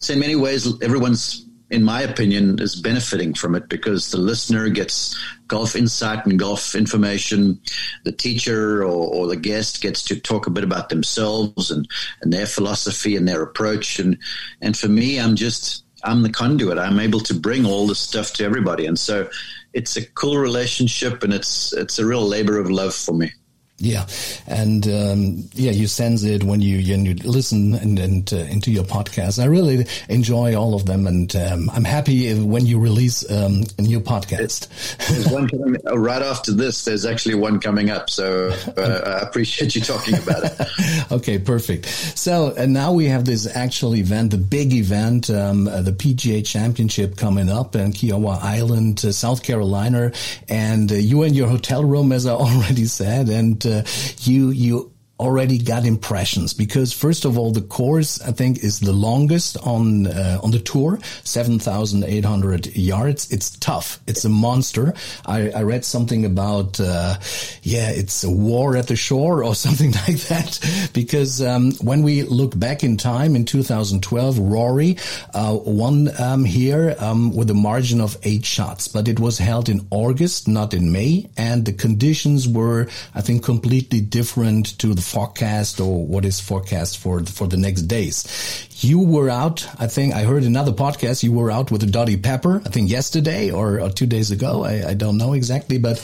so, 0.00 0.12
in 0.12 0.18
many 0.18 0.34
ways, 0.34 0.68
everyone's, 0.82 1.46
in 1.70 1.82
my 1.82 2.02
opinion, 2.02 2.58
is 2.60 2.76
benefiting 2.76 3.32
from 3.32 3.54
it 3.54 3.68
because 3.68 4.10
the 4.10 4.18
listener 4.18 4.68
gets 4.68 5.16
golf 5.46 5.76
insight 5.76 6.26
and 6.26 6.38
golf 6.38 6.74
information. 6.74 7.60
The 8.04 8.12
teacher 8.12 8.82
or, 8.82 9.06
or 9.14 9.26
the 9.28 9.36
guest 9.36 9.80
gets 9.80 10.02
to 10.04 10.20
talk 10.20 10.46
a 10.46 10.50
bit 10.50 10.64
about 10.64 10.88
themselves 10.88 11.70
and, 11.70 11.88
and 12.20 12.32
their 12.32 12.46
philosophy 12.46 13.16
and 13.16 13.26
their 13.26 13.42
approach. 13.42 14.00
And 14.00 14.18
and 14.60 14.76
for 14.76 14.88
me, 14.88 15.18
I'm 15.20 15.36
just 15.36 15.84
I'm 16.02 16.22
the 16.22 16.30
conduit. 16.30 16.76
I'm 16.76 17.00
able 17.00 17.20
to 17.20 17.34
bring 17.34 17.64
all 17.64 17.86
this 17.86 18.00
stuff 18.00 18.32
to 18.34 18.44
everybody, 18.44 18.84
and 18.84 18.98
so 18.98 19.30
it's 19.72 19.96
a 19.96 20.04
cool 20.04 20.38
relationship, 20.38 21.22
and 21.22 21.32
it's 21.32 21.72
it's 21.72 22.00
a 22.00 22.04
real 22.04 22.26
labor 22.26 22.58
of 22.58 22.68
love 22.68 22.94
for 22.94 23.14
me. 23.14 23.30
Yeah, 23.78 24.06
and 24.46 24.86
um, 24.86 25.50
yeah, 25.52 25.70
you 25.70 25.86
sense 25.86 26.22
it 26.22 26.42
when 26.42 26.62
you 26.62 26.78
when 26.94 27.04
you 27.04 27.14
listen 27.14 27.74
and, 27.74 27.98
and 27.98 28.32
uh, 28.32 28.36
into 28.36 28.70
your 28.70 28.84
podcast. 28.84 29.38
I 29.38 29.44
really 29.46 29.86
enjoy 30.08 30.56
all 30.56 30.74
of 30.74 30.86
them, 30.86 31.06
and 31.06 31.34
um, 31.36 31.68
I'm 31.70 31.84
happy 31.84 32.32
when 32.42 32.64
you 32.64 32.80
release 32.80 33.30
um, 33.30 33.64
a 33.78 33.82
new 33.82 34.00
podcast. 34.00 34.68
There's 35.08 35.28
one 35.28 35.46
coming 35.50 35.76
uh, 35.86 35.98
right 35.98 36.22
after 36.22 36.52
this. 36.52 36.86
There's 36.86 37.04
actually 37.04 37.34
one 37.34 37.60
coming 37.60 37.90
up, 37.90 38.08
so 38.08 38.48
uh, 38.78 39.18
I 39.20 39.26
appreciate 39.26 39.74
you 39.74 39.82
talking 39.82 40.14
about 40.14 40.44
it. 40.44 41.12
okay, 41.12 41.38
perfect. 41.38 41.84
So 41.86 42.54
and 42.56 42.72
now 42.72 42.94
we 42.94 43.04
have 43.06 43.26
this 43.26 43.46
actual 43.54 43.94
event, 43.94 44.30
the 44.30 44.38
big 44.38 44.72
event, 44.72 45.28
um, 45.28 45.68
uh, 45.68 45.82
the 45.82 45.92
PGA 45.92 46.46
Championship 46.46 47.18
coming 47.18 47.50
up 47.50 47.76
in 47.76 47.92
Kiawah 47.92 48.42
Island, 48.42 49.04
uh, 49.04 49.12
South 49.12 49.42
Carolina, 49.42 50.12
and 50.48 50.90
uh, 50.90 50.94
you 50.94 51.24
in 51.24 51.34
your 51.34 51.48
hotel 51.48 51.84
room, 51.84 52.10
as 52.10 52.24
I 52.24 52.30
already 52.46 52.86
said, 52.86 53.28
and 53.28 53.65
uh, 53.66 53.82
you 54.20 54.50
you 54.50 54.92
already 55.18 55.58
got 55.58 55.86
impressions 55.86 56.52
because 56.52 56.92
first 56.92 57.24
of 57.24 57.38
all 57.38 57.50
the 57.50 57.62
course 57.62 58.20
I 58.20 58.32
think 58.32 58.62
is 58.62 58.80
the 58.80 58.92
longest 58.92 59.56
on 59.62 60.06
uh, 60.06 60.40
on 60.42 60.50
the 60.50 60.58
tour 60.58 60.98
7800 61.24 62.76
yards. 62.76 63.32
It's 63.32 63.50
tough. 63.50 63.98
It's 64.06 64.26
a 64.26 64.28
monster. 64.28 64.92
I, 65.24 65.50
I 65.50 65.62
read 65.62 65.86
something 65.86 66.26
about 66.26 66.78
uh, 66.80 67.16
yeah 67.62 67.90
it's 67.90 68.24
a 68.24 68.30
war 68.30 68.76
at 68.76 68.88
the 68.88 68.96
shore 68.96 69.42
or 69.42 69.54
something 69.66 69.92
like 69.92 70.20
that 70.28 70.90
because 70.92 71.40
um, 71.40 71.72
when 71.80 72.02
we 72.02 72.22
look 72.22 72.58
back 72.58 72.84
in 72.84 72.98
time 72.98 73.36
in 73.36 73.46
2012 73.46 74.38
Rory 74.38 74.98
uh, 75.32 75.58
won 75.64 76.08
um, 76.20 76.44
here 76.44 76.94
um, 76.98 77.34
with 77.34 77.48
a 77.50 77.54
margin 77.54 78.02
of 78.02 78.18
eight 78.22 78.44
shots 78.44 78.86
but 78.86 79.08
it 79.08 79.18
was 79.18 79.38
held 79.38 79.70
in 79.70 79.86
August 79.90 80.46
not 80.46 80.74
in 80.74 80.92
May 80.92 81.30
and 81.38 81.64
the 81.64 81.72
conditions 81.72 82.46
were 82.46 82.88
I 83.14 83.22
think 83.22 83.42
completely 83.42 84.02
different 84.02 84.78
to 84.80 84.92
the 84.92 85.05
forecast 85.06 85.80
or 85.80 86.04
what 86.04 86.24
is 86.24 86.40
forecast 86.40 86.98
for 86.98 87.24
for 87.24 87.46
the 87.46 87.56
next 87.56 87.82
days. 87.82 88.66
You 88.80 89.00
were 89.00 89.30
out, 89.30 89.66
I 89.78 89.86
think 89.86 90.14
I 90.14 90.24
heard 90.24 90.44
another 90.44 90.72
podcast. 90.72 91.22
You 91.22 91.32
were 91.32 91.50
out 91.50 91.70
with 91.70 91.82
a 91.82 91.86
Dottie 91.86 92.16
Pepper, 92.18 92.60
I 92.66 92.68
think 92.68 92.90
yesterday 92.90 93.50
or, 93.50 93.80
or 93.80 93.90
two 93.90 94.06
days 94.06 94.30
ago. 94.30 94.64
I, 94.64 94.90
I 94.90 94.94
don't 94.94 95.16
know 95.16 95.32
exactly, 95.32 95.78
but 95.78 95.96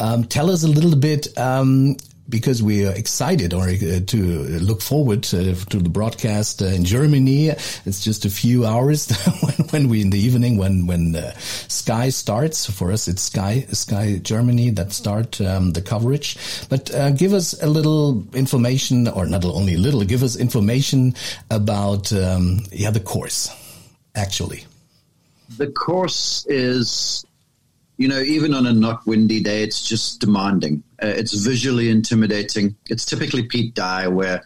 um, 0.00 0.24
tell 0.24 0.50
us 0.50 0.64
a 0.64 0.68
little 0.68 0.96
bit. 0.96 1.36
Um, 1.38 1.96
because 2.28 2.62
we 2.62 2.86
are 2.86 2.92
excited 2.92 3.54
or 3.54 3.68
uh, 3.68 4.00
to 4.06 4.18
look 4.60 4.82
forward 4.82 5.22
to, 5.24 5.54
to 5.54 5.78
the 5.78 5.88
broadcast 5.88 6.62
uh, 6.62 6.66
in 6.66 6.84
Germany. 6.84 7.48
It's 7.48 8.02
just 8.02 8.24
a 8.24 8.30
few 8.30 8.66
hours 8.66 9.10
when, 9.70 9.88
we 9.88 10.00
in 10.00 10.10
the 10.10 10.18
evening 10.18 10.56
when 10.56 10.86
when 10.86 11.16
uh, 11.16 11.32
Sky 11.68 12.08
starts. 12.08 12.68
For 12.68 12.92
us, 12.92 13.08
it's 13.08 13.22
Sky 13.22 13.66
Sky 13.72 14.18
Germany 14.18 14.70
that 14.70 14.92
start 14.92 15.40
um, 15.40 15.72
the 15.72 15.82
coverage. 15.82 16.36
But 16.68 16.92
uh, 16.94 17.10
give 17.10 17.32
us 17.32 17.60
a 17.62 17.66
little 17.66 18.24
information, 18.34 19.08
or 19.08 19.26
not 19.26 19.44
only 19.44 19.74
a 19.74 19.78
little, 19.78 20.02
give 20.04 20.22
us 20.22 20.36
information 20.36 21.14
about 21.50 22.12
um, 22.12 22.60
yeah 22.72 22.90
the 22.90 23.00
course 23.00 23.50
actually. 24.14 24.64
The 25.58 25.68
course 25.68 26.44
is 26.48 27.24
you 27.96 28.08
know, 28.08 28.20
even 28.20 28.52
on 28.54 28.66
a 28.66 28.72
not 28.72 29.06
windy 29.06 29.42
day, 29.42 29.62
it's 29.62 29.86
just 29.86 30.20
demanding. 30.20 30.82
Uh, 31.02 31.08
it's 31.08 31.34
visually 31.34 31.90
intimidating. 31.90 32.76
It's 32.88 33.04
typically 33.04 33.44
Pete 33.44 33.74
Dye, 33.74 34.08
where 34.08 34.42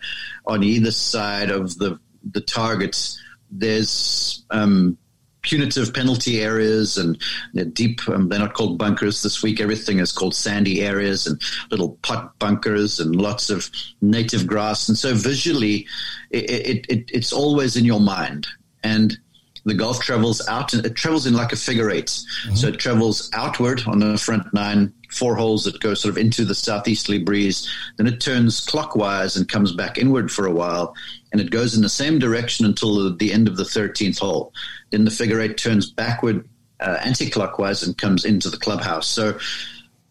on 0.47 0.62
either 0.62 0.90
side 0.90 1.50
of 1.50 1.78
the 1.78 1.99
the 2.33 2.40
targets, 2.40 3.21
there's 3.50 4.45
um, 4.50 4.99
punitive 5.42 5.95
penalty 5.95 6.40
areas 6.40 6.99
and 6.99 7.21
they're 7.54 7.64
deep. 7.64 8.07
Um, 8.09 8.28
they're 8.28 8.38
not 8.38 8.54
called 8.54 8.78
bunkers 8.78 9.23
this 9.23 9.42
week. 9.42 9.61
Everything 9.61 9.99
is 9.99 10.12
called 10.12 10.35
sandy 10.35 10.83
areas 10.83 11.26
and 11.26 11.40
little 11.71 11.99
pot 12.02 12.38
bunkers 12.38 13.00
and 13.00 13.16
lots 13.16 13.50
of 13.50 13.71
native 14.00 14.47
grass. 14.47 14.88
And 14.88 14.99
so 14.99 15.14
visually, 15.14 15.87
it, 16.30 16.50
it, 16.50 16.87
it 16.88 17.11
it's 17.12 17.33
always 17.33 17.76
in 17.76 17.85
your 17.85 18.00
mind 18.00 18.47
and 18.83 19.19
the 19.64 19.75
golf 19.75 20.00
travels 20.00 20.47
out 20.49 20.73
and 20.73 20.85
it 20.85 20.95
travels 20.95 21.26
in 21.26 21.35
like 21.35 21.52
a 21.52 21.57
figure 21.57 21.90
8 21.90 22.07
mm-hmm. 22.07 22.55
So 22.55 22.69
it 22.69 22.79
travels 22.79 23.31
outward 23.35 23.83
on 23.87 23.99
the 23.99 24.17
front 24.17 24.52
nine, 24.52 24.93
four 25.11 25.35
holes 25.35 25.64
that 25.64 25.81
go 25.81 25.95
sort 25.95 26.12
of 26.12 26.19
into 26.19 26.45
the 26.45 26.55
southeasterly 26.55 27.19
breeze. 27.19 27.69
Then 27.97 28.07
it 28.07 28.21
turns 28.21 28.61
clockwise 28.61 29.37
and 29.37 29.49
comes 29.49 29.73
back 29.73 29.99
inward 29.99 30.31
for 30.31 30.47
a 30.47 30.52
while. 30.52 30.95
And 31.33 31.40
it 31.40 31.50
goes 31.50 31.75
in 31.75 31.83
the 31.83 31.88
same 31.88 32.19
direction 32.19 32.67
until 32.67 33.14
the 33.17 33.33
end 33.33 33.49
of 33.49 33.57
the 33.57 33.64
13th 33.64 34.19
hole. 34.19 34.52
Then 34.90 35.05
the 35.05 35.11
figure 35.11 35.40
eight 35.40 35.59
turns 35.59 35.90
backward 35.90 36.49
uh, 36.81 36.99
anti-clockwise 37.05 37.83
and 37.83 37.97
comes 37.97 38.25
into 38.25 38.49
the 38.49 38.57
clubhouse. 38.57 39.07
So 39.07 39.38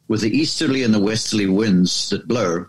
with 0.07 0.21
the 0.21 0.35
easterly 0.35 0.83
and 0.83 0.93
the 0.93 0.99
westerly 0.99 1.47
winds 1.47 2.09
that 2.09 2.27
blow, 2.27 2.65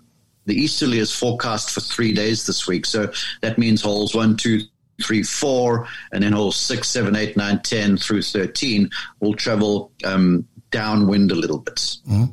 the 0.47 0.55
easterly 0.55 0.99
is 0.99 1.15
forecast 1.15 1.71
for 1.71 1.81
three 1.81 2.13
days 2.13 2.47
this 2.47 2.67
week. 2.67 2.87
So 2.87 3.13
that 3.43 3.59
means 3.59 3.83
holes 3.83 4.15
one, 4.15 4.37
two, 4.37 4.63
three, 5.01 5.23
four, 5.23 5.87
and 6.13 6.23
then 6.23 6.33
holes 6.33 6.57
six, 6.57 6.89
seven, 6.89 7.17
eight, 7.17 7.37
nine, 7.37 7.61
ten 7.61 7.97
through 7.97 8.23
13 8.23 8.91
will 9.21 9.35
travel 9.35 9.93
um, 10.05 10.47
downwind 10.71 11.31
a 11.31 11.35
little 11.35 11.59
bit. 11.59 11.77
Mm-hmm. 11.77 12.25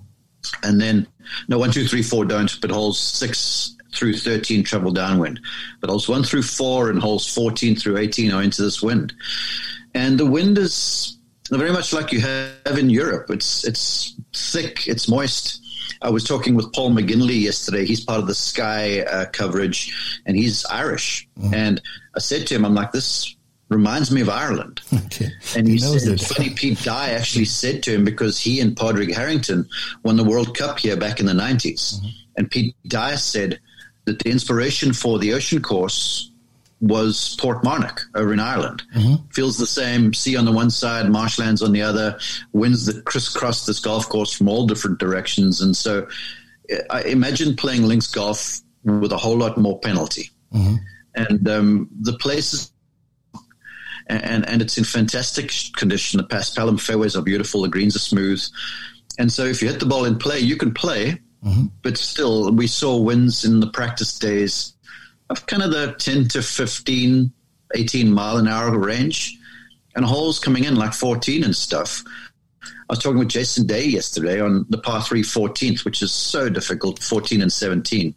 And 0.64 0.80
then, 0.80 1.08
no, 1.48 1.58
one, 1.58 1.72
two, 1.72 1.88
three, 1.88 2.04
four 2.04 2.26
don't, 2.26 2.60
but 2.62 2.72
holes 2.72 3.00
six 3.00 3.76
through 3.94 4.14
13 4.14 4.64
travel 4.64 4.92
downwind. 4.92 5.40
But 5.82 5.90
holes 5.90 6.08
one 6.08 6.24
through 6.24 6.44
four 6.44 6.90
and 6.90 7.00
holes 7.00 7.32
14 7.34 7.76
through 7.76 7.98
18 7.98 8.32
are 8.32 8.44
into 8.44 8.62
this 8.62 8.82
wind. 8.82 9.14
And 9.94 10.20
the 10.20 10.26
wind 10.26 10.58
is 10.58 11.18
very 11.50 11.72
much 11.72 11.94
like 11.94 12.12
you 12.12 12.20
have 12.22 12.78
in 12.78 12.90
Europe. 12.90 13.30
It's, 13.30 13.66
it's 13.66 14.16
thick, 14.34 14.88
it's 14.88 15.08
moist 15.08 15.64
I 16.02 16.10
was 16.10 16.24
talking 16.24 16.56
with 16.56 16.72
Paul 16.74 16.92
McGinley 16.92 17.42
yesterday. 17.42 17.86
He's 17.86 18.04
part 18.04 18.20
of 18.20 18.28
the 18.28 18.36
Sky 18.36 19.02
uh, 19.02 19.26
coverage, 19.26 20.20
and 20.26 20.36
he's 20.38 20.66
Irish. 20.66 21.28
Mm-hmm. 21.40 21.54
And 21.54 21.82
I 22.16 22.20
said 22.20 22.48
to 22.48 22.56
him, 22.56 22.66
I'm 22.66 22.76
like, 22.76 22.92
this 22.92 23.36
reminds 23.70 24.12
me 24.12 24.22
of 24.22 24.30
Ireland. 24.30 24.82
Okay. 25.08 25.32
And 25.56 25.68
he, 25.68 25.74
he 25.74 25.80
said, 25.80 26.14
it. 26.14 26.22
funny, 26.36 26.50
Pete 26.52 26.84
Dye 26.84 27.12
actually 27.12 27.46
said 27.46 27.82
to 27.84 27.94
him 27.94 28.04
because 28.06 28.38
he 28.38 28.60
and 28.60 28.76
Padraig 28.76 29.14
Harrington 29.14 29.68
won 30.04 30.16
the 30.16 30.24
World 30.24 30.56
Cup 30.56 30.80
here 30.80 30.98
back 30.98 31.20
in 31.20 31.26
the 31.26 31.34
90s. 31.34 31.96
Mm-hmm. 31.96 32.08
And 32.38 32.52
Pete 32.52 32.76
Dye 32.88 33.16
said 33.16 33.60
that 34.06 34.20
the 34.20 34.30
inspiration 34.30 34.94
for 34.94 35.18
the 35.18 35.34
ocean 35.34 35.62
course 35.62 36.27
was 36.80 37.36
Portmarnock 37.40 38.00
over 38.16 38.34
in 38.34 38.40
Ireland. 38.40 38.84
Mm-hmm. 38.96 39.28
Feels 39.32 39.58
the 39.58 39.66
same, 39.66 40.14
sea 40.14 40.36
on 40.36 40.46
the 40.46 40.52
one 40.52 40.70
side, 40.70 41.10
marshlands 41.10 41.64
on 41.64 41.72
the 41.72 41.82
other, 41.82 42.20
winds 42.54 42.86
that 42.86 43.06
crisscross 43.06 43.66
this 43.66 43.80
golf 43.80 44.08
course 44.08 44.32
from 44.32 44.48
all 44.48 44.68
different 44.68 45.00
directions. 45.00 45.62
And 45.62 45.76
so 45.76 46.08
I 46.90 47.02
imagine 47.04 47.56
playing 47.56 47.84
links 47.84 48.08
golf 48.08 48.62
with 48.84 49.12
a 49.12 49.18
whole 49.18 49.38
lot 49.38 49.58
more 49.58 49.80
penalty. 49.80 50.30
Mm-hmm. 50.54 50.76
And 51.16 51.50
um, 51.50 51.90
the 52.02 52.14
place 52.14 52.54
is 52.54 52.72
and 54.10 54.48
and 54.48 54.62
it's 54.62 54.78
in 54.78 54.84
fantastic 54.84 55.52
condition. 55.76 56.18
The 56.18 56.24
past 56.24 56.56
paspalum 56.56 56.80
fairways 56.80 57.16
are 57.16 57.22
beautiful. 57.22 57.62
The 57.62 57.70
greens 57.70 57.96
are 57.96 58.00
smooth, 58.00 58.42
and 59.20 59.32
so 59.32 59.44
if 59.44 59.62
you 59.62 59.68
hit 59.68 59.80
the 59.80 59.86
ball 59.86 60.06
in 60.06 60.18
play, 60.18 60.40
you 60.40 60.56
can 60.56 60.74
play. 60.74 61.20
Mm-hmm. 61.44 61.66
But 61.84 61.98
still, 61.98 62.52
we 62.52 62.68
saw 62.68 62.98
wins 62.98 63.46
in 63.46 63.60
the 63.60 63.68
practice 63.68 64.18
days 64.18 64.74
of 65.30 65.46
kind 65.46 65.64
of 65.64 65.72
the 65.72 65.94
10 65.94 66.28
to 66.30 66.42
15, 66.42 67.32
18 67.76 68.12
mile 68.12 68.38
an 68.38 68.48
hour 68.48 68.78
range, 68.78 69.38
and 69.96 70.06
holes 70.06 70.40
coming 70.40 70.64
in 70.64 70.76
like 70.76 70.94
14 70.94 71.44
and 71.44 71.56
stuff. 71.56 72.04
I 72.64 72.94
was 72.94 73.00
talking 73.00 73.20
with 73.20 73.30
Jason 73.30 73.68
Day 73.68 73.86
yesterday 73.86 74.40
on 74.40 74.66
the 74.70 74.78
par 74.78 75.02
3 75.02 75.22
14th, 75.22 75.84
which 75.84 76.02
is 76.02 76.12
so 76.12 76.50
difficult, 76.50 77.04
14 77.04 77.42
and 77.42 77.52
17. 77.52 78.16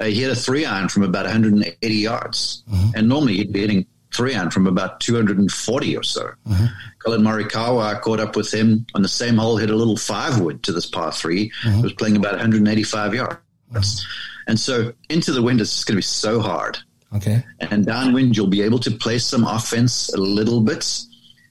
Uh, 0.00 0.04
he 0.06 0.22
had 0.22 0.30
a 0.30 0.36
three 0.36 0.64
iron 0.64 0.88
from 0.88 1.02
about 1.02 1.24
180 1.24 1.94
yards, 1.94 2.64
mm-hmm. 2.70 2.90
and 2.94 3.08
normally 3.08 3.34
he'd 3.34 3.52
be 3.52 3.60
hitting 3.60 3.86
three 4.14 4.34
iron 4.34 4.50
from 4.50 4.66
about 4.66 5.00
240 5.00 5.96
or 5.96 6.02
so. 6.02 6.30
Mm-hmm. 6.46 6.66
Collin 7.00 7.22
Morikawa, 7.22 7.94
I 7.94 7.98
caught 7.98 8.20
up 8.20 8.36
with 8.36 8.52
him 8.52 8.86
on 8.94 9.02
the 9.02 9.08
same 9.08 9.36
hole, 9.36 9.56
hit 9.56 9.70
a 9.70 9.76
little 9.76 9.96
five 9.96 10.40
wood 10.40 10.62
to 10.64 10.72
this 10.72 10.86
par 10.86 11.12
3 11.12 11.50
mm-hmm. 11.50 11.82
was 11.82 11.92
playing 11.92 12.16
about 12.16 12.32
185 12.32 13.14
yards. 13.14 14.06
And 14.46 14.58
so 14.58 14.92
into 15.08 15.32
the 15.32 15.42
wind 15.42 15.60
is 15.60 15.84
going 15.84 15.94
to 15.94 15.98
be 15.98 16.02
so 16.02 16.40
hard. 16.40 16.78
Okay. 17.14 17.44
And 17.60 17.84
downwind, 17.86 18.36
you'll 18.36 18.46
be 18.46 18.62
able 18.62 18.78
to 18.80 18.90
play 18.90 19.18
some 19.18 19.44
offense 19.46 20.12
a 20.12 20.18
little 20.18 20.60
bit. 20.60 21.04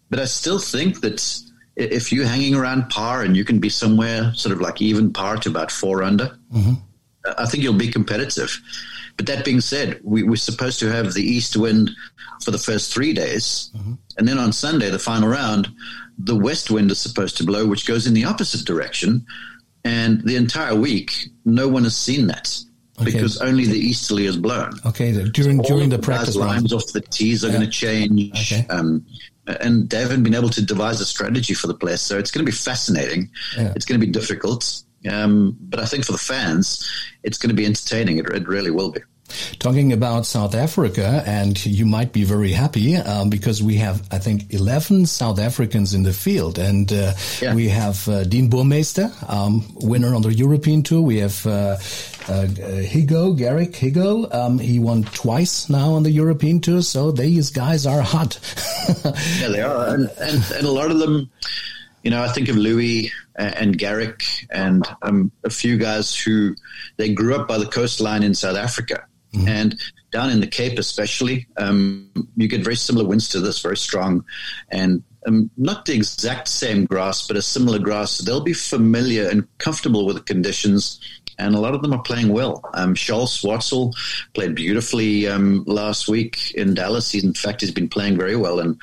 But 0.10 0.20
I 0.20 0.26
still 0.26 0.60
think 0.60 1.02
that 1.02 1.42
if 1.76 2.12
you're 2.12 2.26
hanging 2.26 2.56
around 2.56 2.90
par 2.90 3.24
and 3.24 3.38
you 3.38 3.46
can 3.46 3.60
be 3.60 3.70
somewhere 3.70 4.34
sort 4.34 4.54
of 4.54 4.62
like 4.62 4.82
even 4.82 5.14
par 5.14 5.38
to 5.38 5.50
about 5.50 5.72
four 5.72 6.04
under, 6.04 6.38
mm-hmm. 6.54 6.74
I 7.38 7.46
think 7.46 7.64
you'll 7.64 7.74
be 7.74 7.92
competitive. 7.92 8.60
But 9.18 9.28
that 9.28 9.46
being 9.46 9.62
said, 9.62 10.00
we, 10.04 10.28
are 10.28 10.36
supposed 10.36 10.80
to 10.80 10.92
have 10.92 11.14
the 11.14 11.24
east 11.24 11.56
wind 11.56 11.92
for 12.44 12.52
the 12.52 12.58
first 12.58 12.92
three 12.92 13.14
days. 13.14 13.72
Mm-hmm. 13.76 13.94
And 14.18 14.28
then 14.28 14.40
on 14.40 14.52
Sunday, 14.52 14.90
the 14.90 15.00
final 15.00 15.30
round, 15.30 15.70
the 16.18 16.36
west 16.36 16.72
wind 16.72 16.92
is 16.92 17.00
supposed 17.00 17.38
to 17.38 17.44
blow, 17.44 17.68
which 17.68 17.86
goes 17.86 18.08
in 18.08 18.14
the 18.14 18.26
opposite 18.26 18.66
direction. 18.66 19.26
And 19.84 20.22
the 20.24 20.36
entire 20.36 20.76
week, 20.76 21.30
no 21.46 21.68
one 21.68 21.84
has 21.84 21.96
seen 21.96 22.28
that 22.28 22.60
okay. 23.02 23.12
because 23.12 23.42
only 23.42 23.66
the 23.66 23.78
easterly 23.78 24.26
is 24.26 24.38
blown. 24.38 24.72
Okay, 24.86 25.12
during 25.30 25.64
so 25.64 25.68
during 25.68 25.90
the 25.90 26.00
practice 26.00 26.36
lines 26.36 26.74
off 26.74 26.86
the 26.94 27.02
tees 27.02 27.44
are 27.44 27.48
yeah. 27.48 27.58
going 27.58 27.66
to 27.66 27.72
change. 27.72 28.54
Okay. 28.54 28.68
Um, 28.68 29.06
and 29.48 29.90
they 29.90 30.00
haven't 30.00 30.24
been 30.24 30.36
able 30.36 30.50
to 30.50 30.64
devise 30.64 31.02
a 31.02 31.06
strategy 31.06 31.54
for 31.54 31.68
the 31.68 31.74
place, 31.74 32.02
so 32.02 32.18
it's 32.18 32.32
going 32.32 32.46
to 32.46 32.50
be 32.50 32.56
fascinating. 32.56 33.30
Yeah. 33.58 33.74
It's 33.76 33.86
going 33.86 34.00
to 34.00 34.06
be 34.06 34.12
difficult, 34.12 34.84
um, 35.10 35.58
but 35.60 35.80
I 35.80 35.86
think 35.86 36.06
for 36.06 36.12
the 36.12 36.18
fans, 36.18 36.90
it's 37.24 37.38
going 37.38 37.50
to 37.50 37.56
be 37.56 37.66
entertaining. 37.66 38.20
It, 38.20 38.28
it 38.30 38.48
really 38.48 38.72
will 38.72 38.92
be. 38.92 39.02
Talking 39.60 39.94
about 39.94 40.26
South 40.26 40.56
Africa, 40.56 41.24
and 41.26 41.64
you 41.66 41.86
might 41.86 42.14
be 42.14 42.24
very 42.24 42.52
happy 42.52 42.96
um, 42.96 43.30
because 43.30 43.62
we 43.62 43.76
have, 43.76 44.02
I 44.12 44.20
think, 44.20 44.54
11 44.54 45.06
South 45.06 45.40
Africans 45.40 45.94
in 45.94 46.04
the 46.04 46.14
field. 46.14 46.58
And 46.58 46.92
uh, 46.92 47.14
yeah. 47.42 47.54
we 47.54 47.70
have 47.70 48.08
uh, 48.08 48.24
Dean 48.24 48.50
Burmeister, 48.50 49.12
um, 49.28 49.64
winner 49.76 50.16
on 50.16 50.22
the 50.22 50.34
European 50.34 50.84
Tour. 50.84 51.02
We 51.02 51.18
have 51.18 51.46
uh, 51.46 51.78
uh 52.30 52.48
Higgo, 52.86 53.38
Garrick 53.38 53.72
Higgo. 53.74 54.34
Um, 54.34 54.60
he 54.60 54.80
won 54.80 55.04
twice 55.04 55.70
now 55.70 55.94
on 55.94 56.04
the 56.04 56.12
European 56.12 56.60
Tour. 56.60 56.82
So 56.82 57.12
these 57.12 57.50
guys 57.50 57.86
are 57.86 58.02
hot. 58.02 58.40
yeah, 59.06 59.48
they 59.50 59.62
are. 59.62 59.94
And, 59.94 60.10
and, 60.20 60.44
and, 60.54 60.66
a 60.68 60.72
lot 60.72 60.92
of 60.92 61.00
them, 61.00 61.30
you 62.04 62.12
know, 62.12 62.24
I 62.24 62.30
think 62.30 62.50
of 62.50 62.56
Louis 62.56 63.12
and 63.36 63.78
Garrick 63.78 64.24
and 64.50 64.86
um, 65.02 65.32
a 65.44 65.50
few 65.50 65.78
guys 65.78 66.16
who 66.16 66.56
they 66.98 67.14
grew 67.14 67.36
up 67.36 67.48
by 67.48 67.58
the 67.58 67.66
coastline 67.66 68.24
in 68.24 68.36
South 68.36 68.58
Africa 68.58 69.06
Mm-hmm. 69.34 69.48
And 69.48 69.80
down 70.12 70.30
in 70.30 70.42
the 70.42 70.48
Cape, 70.48 70.78
especially, 70.78 71.48
um, 71.58 72.12
you 72.36 72.48
get 72.48 72.64
very 72.64 72.76
similar 72.76 73.06
winds 73.06 73.30
to 73.30 73.40
this, 73.40 73.62
very 73.62 73.78
strong, 73.78 74.26
and 74.70 75.04
um, 75.26 75.50
not 75.56 75.86
the 75.86 75.94
exact 75.94 76.48
same 76.48 76.86
grass, 76.86 77.28
but 77.28 77.38
a 77.38 77.42
similar 77.42 77.80
grass. 77.80 78.18
They'll 78.20 78.42
be 78.44 78.54
familiar 78.54 79.30
and 79.30 79.48
comfortable 79.58 80.06
with 80.06 80.18
the 80.18 80.24
conditions, 80.24 81.00
and 81.38 81.56
a 81.56 81.60
lot 81.60 81.74
of 81.74 81.82
them 81.82 81.94
are 81.94 82.02
playing 82.02 82.30
well. 82.30 82.62
Um, 82.74 82.94
Charl 82.94 83.26
Schwartzel 83.26 83.94
played 84.34 84.56
beautifully 84.56 85.28
um, 85.28 85.64
last 85.66 86.10
week 86.10 86.54
in 86.56 86.74
Dallas. 86.74 87.12
He, 87.12 87.24
in 87.24 87.34
fact, 87.34 87.62
he's 87.62 87.72
been 87.72 87.90
playing 87.90 88.18
very 88.18 88.36
well, 88.36 88.60
and 88.60 88.80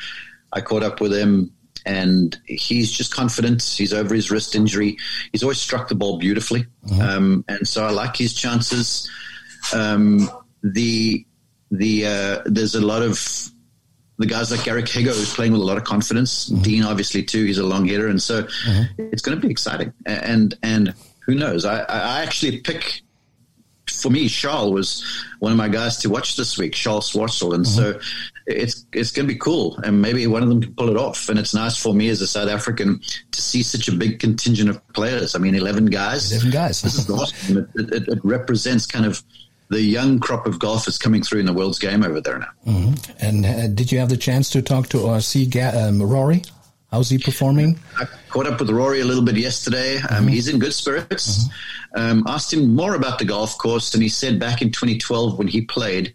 I 0.52 0.60
caught 0.62 0.82
up 0.82 1.00
with 1.00 1.12
him 1.12 1.52
and 1.86 2.38
he's 2.44 2.90
just 2.92 3.14
confident. 3.14 3.62
He's 3.62 3.94
over 3.94 4.14
his 4.14 4.30
wrist 4.30 4.54
injury. 4.54 4.98
He's 5.32 5.42
always 5.42 5.58
struck 5.58 5.88
the 5.88 5.94
ball 5.94 6.18
beautifully, 6.18 6.66
mm-hmm. 6.86 7.00
um, 7.00 7.44
and 7.48 7.66
so 7.66 7.84
I 7.84 7.90
like 7.90 8.16
his 8.16 8.34
chances. 8.34 9.10
Um, 9.74 10.30
the 10.62 11.24
the 11.70 12.06
uh, 12.06 12.42
there's 12.46 12.74
a 12.74 12.80
lot 12.80 13.02
of 13.02 13.50
the 14.18 14.26
guys 14.26 14.50
like 14.50 14.64
Garrick 14.64 14.86
Higgo 14.86 15.06
who's 15.06 15.34
playing 15.34 15.52
with 15.52 15.60
a 15.60 15.64
lot 15.64 15.76
of 15.76 15.84
confidence. 15.84 16.48
Mm-hmm. 16.48 16.62
Dean 16.62 16.82
obviously 16.84 17.22
too. 17.22 17.44
He's 17.44 17.58
a 17.58 17.66
long 17.66 17.84
hitter, 17.84 18.08
and 18.08 18.22
so 18.22 18.42
mm-hmm. 18.42 19.02
it's 19.12 19.22
going 19.22 19.40
to 19.40 19.46
be 19.46 19.50
exciting. 19.50 19.92
And 20.06 20.54
and 20.62 20.94
who 21.20 21.34
knows? 21.34 21.64
I, 21.64 21.80
I 21.80 22.22
actually 22.22 22.60
pick 22.60 23.02
for 23.92 24.10
me, 24.10 24.28
Charles 24.28 24.72
was 24.72 25.24
one 25.38 25.52
of 25.52 25.58
my 25.58 25.68
guys 25.68 25.96
to 25.98 26.10
watch 26.10 26.36
this 26.36 26.58
week, 26.58 26.72
Charles 26.72 27.12
Schwartzel, 27.12 27.54
and 27.54 27.64
mm-hmm. 27.64 27.98
so 27.98 28.00
it's 28.46 28.86
it's 28.92 29.10
going 29.10 29.26
to 29.26 29.32
be 29.32 29.38
cool, 29.38 29.76
and 29.78 30.00
maybe 30.00 30.26
one 30.26 30.42
of 30.42 30.48
them 30.48 30.60
can 30.60 30.74
pull 30.74 30.88
it 30.88 30.96
off. 30.96 31.28
And 31.28 31.38
it's 31.38 31.54
nice 31.54 31.76
for 31.76 31.94
me 31.94 32.08
as 32.08 32.20
a 32.20 32.26
South 32.26 32.48
African 32.48 33.00
to 33.30 33.42
see 33.42 33.62
such 33.62 33.88
a 33.88 33.92
big 33.92 34.20
contingent 34.20 34.70
of 34.70 34.86
players. 34.92 35.34
I 35.34 35.38
mean, 35.38 35.54
eleven 35.54 35.86
guys. 35.86 36.32
Eleven 36.32 36.50
guys. 36.50 36.82
this 36.82 36.98
is 36.98 37.10
awesome. 37.10 37.58
It, 37.74 37.92
it, 37.92 38.08
it, 38.08 38.18
represents 38.22 38.86
kind 38.86 39.06
of 39.06 39.22
the 39.70 39.80
young 39.80 40.18
crop 40.18 40.46
of 40.46 40.58
golfers 40.58 40.98
coming 40.98 41.22
through 41.22 41.40
in 41.40 41.46
the 41.46 41.52
world's 41.52 41.78
game 41.78 42.02
over 42.02 42.20
there 42.20 42.38
now. 42.38 42.50
Mm-hmm. 42.66 43.26
And 43.26 43.46
uh, 43.46 43.68
did 43.68 43.92
you 43.92 43.98
have 43.98 44.08
the 44.08 44.16
chance 44.16 44.50
to 44.50 44.62
talk 44.62 44.88
to 44.88 45.00
or 45.00 45.20
see 45.20 45.50
um, 45.60 46.02
Rory? 46.02 46.42
How's 46.90 47.10
he 47.10 47.18
performing? 47.18 47.78
I 47.98 48.06
caught 48.30 48.46
up 48.46 48.60
with 48.60 48.70
Rory 48.70 49.00
a 49.00 49.04
little 49.04 49.22
bit 49.22 49.36
yesterday. 49.36 49.96
Um, 49.96 50.02
mm-hmm. 50.02 50.28
He's 50.28 50.48
in 50.48 50.58
good 50.58 50.72
spirits. 50.72 51.44
Mm-hmm. 51.44 52.00
Um, 52.00 52.24
asked 52.26 52.52
him 52.52 52.74
more 52.74 52.94
about 52.94 53.18
the 53.18 53.26
golf 53.26 53.58
course, 53.58 53.92
and 53.92 54.02
he 54.02 54.08
said 54.08 54.38
back 54.38 54.62
in 54.62 54.70
2012 54.70 55.38
when 55.38 55.48
he 55.48 55.62
played, 55.62 56.14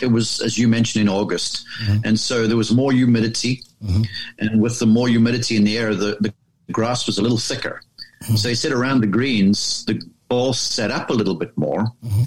it 0.00 0.06
was 0.06 0.40
as 0.40 0.58
you 0.58 0.68
mentioned 0.68 1.02
in 1.02 1.08
August, 1.08 1.64
mm-hmm. 1.82 1.98
and 2.04 2.18
so 2.18 2.46
there 2.46 2.56
was 2.56 2.72
more 2.72 2.92
humidity, 2.92 3.62
mm-hmm. 3.82 4.02
and 4.38 4.62
with 4.62 4.78
the 4.78 4.86
more 4.86 5.08
humidity 5.08 5.56
in 5.56 5.64
the 5.64 5.76
air, 5.76 5.94
the, 5.94 6.16
the 6.20 6.32
grass 6.72 7.06
was 7.06 7.18
a 7.18 7.22
little 7.22 7.38
thicker. 7.38 7.80
Mm-hmm. 8.22 8.36
So 8.36 8.48
he 8.48 8.54
said 8.54 8.72
around 8.72 9.00
the 9.00 9.08
greens, 9.08 9.84
the 9.86 10.00
ball 10.28 10.52
set 10.52 10.90
up 10.90 11.10
a 11.10 11.12
little 11.12 11.34
bit 11.34 11.56
more, 11.56 11.86
mm-hmm. 12.04 12.22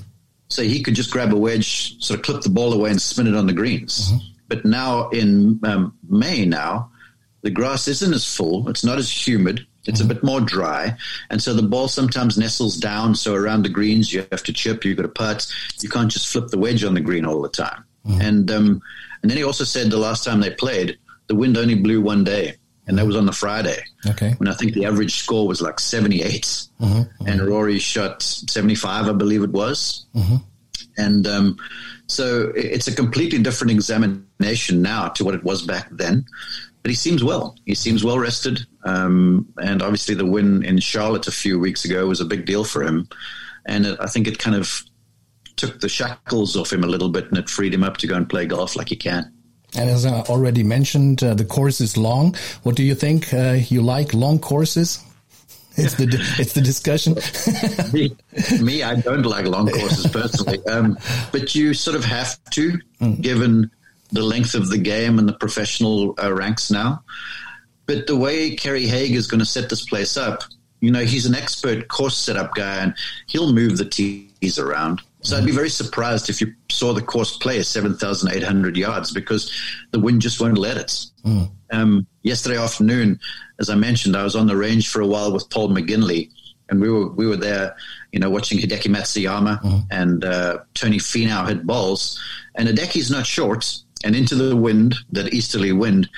So 0.51 0.63
he 0.63 0.83
could 0.83 0.95
just 0.95 1.11
grab 1.11 1.33
a 1.33 1.37
wedge, 1.37 2.01
sort 2.03 2.19
of 2.19 2.25
clip 2.25 2.41
the 2.41 2.49
ball 2.49 2.73
away, 2.73 2.91
and 2.91 3.01
spin 3.01 3.27
it 3.27 3.35
on 3.35 3.47
the 3.47 3.53
greens. 3.53 4.11
But 4.47 4.65
now 4.65 5.09
in 5.09 5.59
um, 5.63 5.97
May 6.09 6.45
now 6.45 6.91
the 7.41 7.49
grass 7.49 7.87
isn't 7.87 8.13
as 8.13 8.35
full, 8.35 8.69
it's 8.69 8.83
not 8.83 8.97
as 8.97 9.09
humid, 9.09 9.65
it's 9.85 10.01
mm-hmm. 10.01 10.11
a 10.11 10.13
bit 10.13 10.23
more 10.23 10.41
dry, 10.41 10.95
and 11.29 11.41
so 11.41 11.53
the 11.53 11.63
ball 11.63 11.87
sometimes 11.87 12.37
nestles 12.37 12.77
down. 12.77 13.15
So 13.15 13.33
around 13.33 13.63
the 13.63 13.69
greens, 13.69 14.13
you 14.13 14.25
have 14.31 14.43
to 14.43 14.53
chip, 14.53 14.85
you've 14.85 14.97
got 14.97 15.03
to 15.03 15.09
putt. 15.09 15.51
You 15.79 15.89
can't 15.89 16.11
just 16.11 16.27
flip 16.27 16.49
the 16.49 16.59
wedge 16.59 16.83
on 16.83 16.93
the 16.93 17.01
green 17.01 17.25
all 17.25 17.41
the 17.41 17.49
time. 17.49 17.83
Mm-hmm. 18.05 18.21
And 18.21 18.51
um, 18.51 18.81
and 19.21 19.29
then 19.29 19.37
he 19.37 19.43
also 19.43 19.63
said 19.63 19.89
the 19.89 19.97
last 19.97 20.23
time 20.23 20.41
they 20.41 20.51
played, 20.51 20.97
the 21.27 21.35
wind 21.35 21.57
only 21.57 21.75
blew 21.75 22.01
one 22.01 22.23
day, 22.23 22.57
and 22.91 22.99
that 22.99 23.07
was 23.07 23.15
on 23.15 23.25
the 23.25 23.31
Friday. 23.31 23.81
Okay. 24.05 24.33
When 24.37 24.47
I 24.47 24.53
think 24.53 24.73
the 24.73 24.85
average 24.85 25.15
score 25.15 25.47
was 25.47 25.61
like 25.61 25.79
78, 25.79 26.43
mm-hmm. 26.79 27.27
and 27.27 27.41
Rory 27.47 27.79
shot 27.79 28.21
75, 28.21 29.07
I 29.07 29.13
believe 29.13 29.43
it 29.43 29.51
was. 29.51 30.05
Mm-hmm. 30.13 30.35
And 30.97 31.25
um, 31.25 31.57
so 32.07 32.51
it's 32.55 32.87
a 32.87 32.95
completely 32.95 33.39
different 33.39 33.71
examination 33.71 34.81
now 34.81 35.07
to 35.09 35.23
what 35.23 35.33
it 35.33 35.43
was 35.43 35.61
back 35.63 35.87
then 35.91 36.25
but 36.81 36.89
he 36.89 36.95
seems 36.95 37.23
well. 37.23 37.55
He 37.65 37.75
seems 37.75 38.03
well 38.03 38.17
rested. 38.17 38.65
Um, 38.83 39.47
and 39.61 39.81
obviously, 39.81 40.15
the 40.15 40.25
win 40.25 40.63
in 40.63 40.79
Charlotte 40.79 41.27
a 41.27 41.31
few 41.31 41.59
weeks 41.59 41.85
ago 41.85 42.07
was 42.07 42.21
a 42.21 42.25
big 42.25 42.45
deal 42.45 42.63
for 42.63 42.83
him. 42.83 43.07
And 43.65 43.85
it, 43.85 43.97
I 43.99 44.07
think 44.07 44.27
it 44.27 44.39
kind 44.39 44.55
of 44.55 44.83
took 45.57 45.79
the 45.79 45.89
shackles 45.89 46.57
off 46.57 46.73
him 46.73 46.83
a 46.83 46.87
little 46.87 47.09
bit 47.09 47.27
and 47.27 47.37
it 47.37 47.49
freed 47.49 47.73
him 47.73 47.83
up 47.83 47.97
to 47.97 48.07
go 48.07 48.15
and 48.15 48.27
play 48.27 48.45
golf 48.45 48.75
like 48.75 48.89
he 48.89 48.95
can. 48.95 49.31
And 49.77 49.89
as 49.89 50.05
I 50.05 50.21
already 50.21 50.63
mentioned, 50.63 51.23
uh, 51.23 51.33
the 51.33 51.45
course 51.45 51.79
is 51.79 51.97
long. 51.97 52.35
What 52.63 52.75
do 52.75 52.83
you 52.83 52.95
think? 52.95 53.33
Uh, 53.33 53.59
you 53.69 53.81
like 53.81 54.13
long 54.13 54.39
courses? 54.39 55.03
It's 55.77 55.93
the 55.95 56.05
it's 56.37 56.51
the 56.51 56.59
discussion. 56.59 57.15
me, 57.93 58.13
me, 58.61 58.83
I 58.83 58.95
don't 58.95 59.25
like 59.25 59.45
long 59.45 59.69
courses 59.69 60.05
personally, 60.11 60.59
um, 60.67 60.97
but 61.31 61.55
you 61.55 61.73
sort 61.73 61.95
of 61.95 62.03
have 62.03 62.37
to, 62.51 62.77
mm. 62.99 63.21
given 63.21 63.71
the 64.11 64.21
length 64.21 64.53
of 64.53 64.67
the 64.67 64.77
game 64.77 65.17
and 65.17 65.29
the 65.29 65.33
professional 65.33 66.13
uh, 66.21 66.33
ranks 66.33 66.71
now. 66.71 67.01
But 67.85 68.07
the 68.07 68.17
way 68.17 68.55
Kerry 68.55 68.85
Haigh 68.85 69.13
is 69.13 69.27
going 69.27 69.39
to 69.39 69.45
set 69.45 69.69
this 69.69 69.85
place 69.85 70.17
up, 70.17 70.43
you 70.81 70.91
know, 70.91 71.05
he's 71.05 71.25
an 71.25 71.35
expert 71.35 71.87
course 71.87 72.17
setup 72.17 72.53
guy 72.53 72.83
and 72.83 72.93
he'll 73.27 73.53
move 73.53 73.77
the 73.77 73.85
tees 73.85 74.59
around. 74.59 75.01
So 75.21 75.37
I'd 75.37 75.45
be 75.45 75.51
very 75.51 75.69
surprised 75.69 76.29
if 76.29 76.41
you 76.41 76.53
saw 76.69 76.93
the 76.93 77.01
course 77.01 77.37
play 77.37 77.61
7,800 77.61 78.75
yards 78.75 79.11
because 79.11 79.51
the 79.91 79.99
wind 79.99 80.21
just 80.21 80.41
won't 80.41 80.57
let 80.57 80.77
it. 80.77 81.05
Mm. 81.23 81.51
Um, 81.71 82.07
yesterday 82.23 82.57
afternoon, 82.57 83.19
as 83.59 83.69
I 83.69 83.75
mentioned, 83.75 84.15
I 84.15 84.23
was 84.23 84.35
on 84.35 84.47
the 84.47 84.57
range 84.57 84.89
for 84.89 85.01
a 85.01 85.07
while 85.07 85.31
with 85.31 85.49
Paul 85.49 85.69
McGinley 85.69 86.31
and 86.69 86.81
we 86.81 86.89
were, 86.89 87.09
we 87.09 87.27
were 87.27 87.37
there, 87.37 87.75
you 88.11 88.19
know, 88.19 88.29
watching 88.29 88.57
Hideki 88.57 88.93
Matsuyama 88.93 89.61
mm. 89.61 89.83
and 89.91 90.25
uh, 90.25 90.59
Tony 90.73 90.97
Finau 90.97 91.47
hit 91.47 91.67
balls. 91.67 92.19
And 92.55 92.67
Hideki's 92.67 93.11
not 93.11 93.25
short, 93.25 93.77
and 94.03 94.15
into 94.15 94.35
the 94.35 94.55
wind, 94.55 94.95
that 95.11 95.33
easterly 95.33 95.71
wind, 95.71 96.09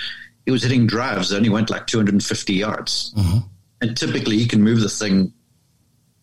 he 0.46 0.52
was 0.52 0.64
hitting 0.64 0.88
drives 0.88 1.30
that 1.30 1.38
only 1.38 1.50
went 1.50 1.70
like 1.70 1.88
250 1.88 2.54
yards. 2.54 3.14
Mm-hmm. 3.18 3.38
And 3.82 3.98
typically 3.98 4.38
he 4.38 4.48
can 4.48 4.62
move 4.62 4.80
the 4.80 4.90
thing 4.90 5.34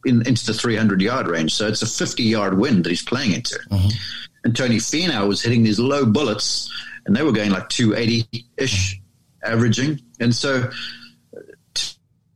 in, 0.05 0.27
into 0.27 0.47
the 0.47 0.55
300 0.55 1.01
yard 1.01 1.29
range. 1.29 1.55
So 1.55 1.67
it's 1.67 1.83
a 1.83 1.87
50 1.87 2.23
yard 2.23 2.59
wind 2.59 2.85
that 2.85 2.91
he's 2.91 3.05
playing 3.05 3.33
into. 3.33 3.59
Mm-hmm. 3.71 3.89
And 4.45 4.57
Tony 4.57 4.77
Finau 4.77 5.29
was 5.29 5.43
hitting 5.43 5.63
these 5.63 5.79
low 5.79 6.07
bullets 6.07 6.71
and 7.07 7.15
they 7.15 7.23
were 7.23 7.33
going 7.33 7.51
like 7.51 7.69
280 7.69 8.47
ish 8.57 9.01
averaging. 9.43 10.01
And 10.19 10.35
so 10.35 10.71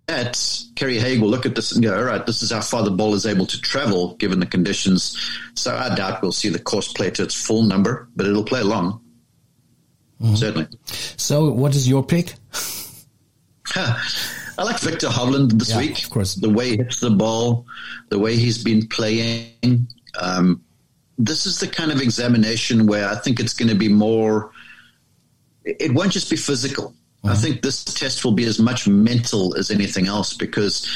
that 0.06 0.62
Kerry 0.76 0.98
Haigh 0.98 1.18
will 1.18 1.28
look 1.28 1.46
at 1.46 1.54
this 1.54 1.72
and 1.72 1.82
go, 1.82 1.96
all 1.96 2.04
right, 2.04 2.24
this 2.26 2.42
is 2.42 2.52
how 2.52 2.60
far 2.60 2.82
the 2.82 2.90
ball 2.90 3.14
is 3.14 3.24
able 3.24 3.46
to 3.46 3.60
travel 3.60 4.16
given 4.16 4.38
the 4.38 4.46
conditions. 4.46 5.18
So 5.54 5.74
I 5.74 5.94
doubt 5.94 6.22
we'll 6.22 6.32
see 6.32 6.50
the 6.50 6.58
course 6.58 6.92
play 6.92 7.10
to 7.12 7.22
its 7.22 7.34
full 7.34 7.62
number, 7.62 8.08
but 8.14 8.26
it'll 8.26 8.44
play 8.44 8.62
long. 8.62 9.00
Mm-hmm. 10.20 10.34
Certainly. 10.34 10.68
So, 11.16 11.50
what 11.50 11.74
is 11.74 11.88
your 11.88 12.04
pick? 12.04 12.34
I 14.58 14.62
like 14.62 14.78
Viktor 14.78 15.08
Hovland 15.08 15.52
this 15.58 15.70
yeah, 15.70 15.78
week. 15.78 16.02
Of 16.02 16.10
course. 16.10 16.34
The 16.34 16.50
way 16.50 16.70
he 16.70 16.76
hits 16.76 17.00
the 17.00 17.10
ball, 17.10 17.66
the 18.08 18.18
way 18.18 18.36
he's 18.36 18.62
been 18.62 18.86
playing. 18.86 19.88
Um, 20.20 20.62
this 21.18 21.46
is 21.46 21.60
the 21.60 21.68
kind 21.68 21.90
of 21.92 22.00
examination 22.00 22.86
where 22.86 23.08
I 23.08 23.16
think 23.16 23.40
it's 23.40 23.54
going 23.54 23.68
to 23.68 23.74
be 23.74 23.88
more, 23.88 24.52
it 25.64 25.92
won't 25.92 26.12
just 26.12 26.30
be 26.30 26.36
physical. 26.36 26.90
Mm-hmm. 26.90 27.28
I 27.28 27.34
think 27.34 27.62
this 27.62 27.84
test 27.84 28.24
will 28.24 28.32
be 28.32 28.44
as 28.44 28.58
much 28.58 28.86
mental 28.86 29.56
as 29.56 29.70
anything 29.70 30.06
else 30.06 30.34
because 30.34 30.88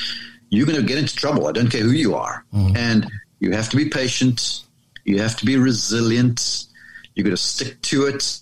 you're 0.50 0.66
going 0.66 0.80
to 0.80 0.86
get 0.86 0.98
into 0.98 1.16
trouble. 1.16 1.46
I 1.46 1.52
don't 1.52 1.70
care 1.70 1.82
who 1.82 1.90
you 1.90 2.14
are. 2.14 2.44
Mm-hmm. 2.52 2.76
And 2.76 3.10
you 3.40 3.52
have 3.52 3.68
to 3.70 3.76
be 3.76 3.88
patient. 3.88 4.64
You 5.04 5.20
have 5.20 5.36
to 5.36 5.46
be 5.46 5.56
resilient. 5.56 6.66
You've 7.14 7.24
got 7.24 7.30
to 7.30 7.36
stick 7.36 7.80
to 7.82 8.06
it 8.06 8.40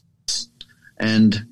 and 0.98 1.46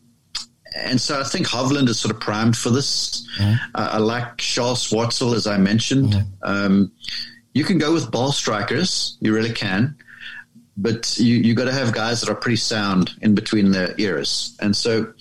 and 0.75 1.01
so 1.01 1.21
I 1.21 1.25
think 1.25 1.47
Hovland 1.47 1.89
is 1.89 1.99
sort 1.99 2.15
of 2.15 2.21
primed 2.21 2.57
for 2.57 2.71
this. 2.71 3.27
Uh, 3.75 3.91
I 3.93 3.99
like 3.99 4.37
Charles 4.39 4.89
Schwartzel, 4.89 5.35
as 5.35 5.47
I 5.47 5.57
mentioned. 5.57 6.15
Um, 6.43 6.93
you 7.53 7.65
can 7.65 7.79
go 7.79 7.93
with 7.93 8.11
ball 8.11 8.33
strikers, 8.33 9.17
you 9.21 9.33
really 9.33 9.53
can, 9.53 9.97
but 10.77 11.17
you 11.19 11.37
you 11.37 11.55
got 11.55 11.67
to 11.67 11.73
have 11.73 11.93
guys 11.93 12.21
that 12.21 12.29
are 12.29 12.35
pretty 12.35 12.57
sound 12.57 13.13
in 13.23 13.35
between 13.35 13.71
their 13.71 13.95
ears. 13.99 14.57
And 14.61 14.77
so 14.77 15.13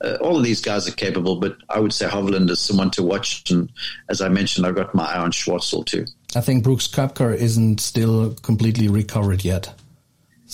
uh, 0.00 0.16
all 0.22 0.36
of 0.38 0.42
these 0.42 0.60
guys 0.62 0.88
are 0.88 0.92
capable, 0.92 1.36
but 1.36 1.56
I 1.68 1.80
would 1.80 1.92
say 1.92 2.06
Hovland 2.06 2.48
is 2.50 2.60
someone 2.60 2.90
to 2.92 3.02
watch. 3.02 3.50
And 3.50 3.70
as 4.08 4.22
I 4.22 4.28
mentioned, 4.28 4.66
I've 4.66 4.74
got 4.74 4.94
my 4.94 5.04
eye 5.04 5.18
on 5.18 5.32
Schwartzel 5.32 5.84
too. 5.84 6.06
I 6.34 6.40
think 6.40 6.64
Brooks 6.64 6.88
Koepka 6.88 7.34
isn't 7.34 7.80
still 7.80 8.34
completely 8.36 8.88
recovered 8.88 9.44
yet. 9.44 9.74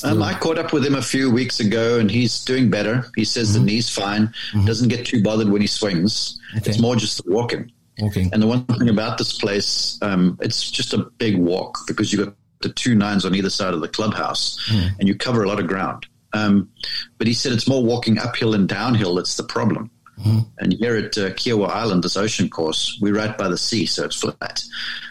Um, 0.05 0.23
I 0.23 0.35
caught 0.35 0.59
up 0.59 0.73
with 0.73 0.85
him 0.85 0.95
a 0.95 1.03
few 1.03 1.31
weeks 1.31 1.61
ago, 1.61 1.99
and 1.99 2.11
he's 2.11 2.45
doing 2.45 2.71
better. 2.71 3.05
He 3.17 3.25
says 3.25 3.51
mm-hmm. 3.51 3.65
the 3.65 3.73
knee's 3.73 3.89
fine. 3.89 4.29
Mm-hmm. 4.53 4.65
Doesn't 4.67 4.89
get 4.89 5.07
too 5.07 5.23
bothered 5.23 5.49
when 5.49 5.61
he 5.61 5.67
swings. 5.67 6.39
Okay. 6.57 6.71
It's 6.71 6.81
more 6.81 6.97
just 6.97 7.21
walking. 7.27 7.71
Okay. 8.01 8.29
And 8.33 8.43
the 8.43 8.47
one 8.47 8.65
thing 8.65 8.89
about 8.89 9.19
this 9.19 9.37
place, 9.37 9.99
um, 10.03 10.39
it's 10.41 10.71
just 10.71 10.95
a 10.95 10.99
big 10.99 11.37
walk 11.37 11.79
because 11.87 12.13
you've 12.13 12.25
got 12.25 12.35
the 12.63 12.69
two 12.69 12.95
nines 12.95 13.25
on 13.25 13.35
either 13.35 13.51
side 13.51 13.75
of 13.75 13.81
the 13.81 13.89
clubhouse, 13.89 14.59
mm. 14.69 14.91
and 14.99 15.09
you 15.09 15.15
cover 15.15 15.43
a 15.43 15.49
lot 15.49 15.59
of 15.59 15.67
ground. 15.67 16.07
Um, 16.33 16.71
but 17.17 17.27
he 17.27 17.33
said 17.33 17.53
it's 17.53 17.69
more 17.69 17.83
walking 17.83 18.19
uphill 18.19 18.55
and 18.55 18.69
downhill 18.69 19.15
that's 19.15 19.37
the 19.37 19.43
problem. 19.43 19.91
Mm-hmm. 20.19 20.39
And 20.59 20.73
here 20.75 20.97
at 20.97 21.17
uh, 21.17 21.31
Kiawah 21.31 21.69
Island, 21.69 22.03
this 22.03 22.17
ocean 22.17 22.49
course, 22.49 22.99
we're 23.01 23.15
right 23.15 23.37
by 23.37 23.49
the 23.49 23.59
sea, 23.59 23.87
so 23.87 24.05
it's 24.05 24.17
flat. 24.17 24.63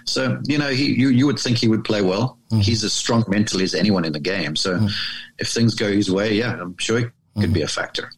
So, 0.06 0.42
you 0.46 0.58
know, 0.58 0.70
he, 0.70 0.94
you, 0.94 1.10
you 1.10 1.26
would 1.26 1.40
think 1.40 1.58
he 1.58 1.68
would 1.68 1.84
play 1.84 2.02
well. 2.02 2.38
Mm-hmm. 2.52 2.62
He's 2.62 2.84
as 2.84 2.94
strong 2.94 3.24
mentally 3.28 3.64
as 3.64 3.74
anyone 3.74 4.06
in 4.06 4.14
the 4.14 4.20
game. 4.20 4.56
So 4.56 4.76
mm-hmm. 4.76 4.88
if 5.40 5.48
things 5.50 5.76
go 5.76 5.92
his 5.92 6.12
way, 6.12 6.34
yeah, 6.34 6.54
I'm 6.60 6.78
sure 6.78 7.00
he 7.00 7.06
could 7.40 7.54
be 7.54 7.62
a 7.62 7.68
factor. 7.68 8.12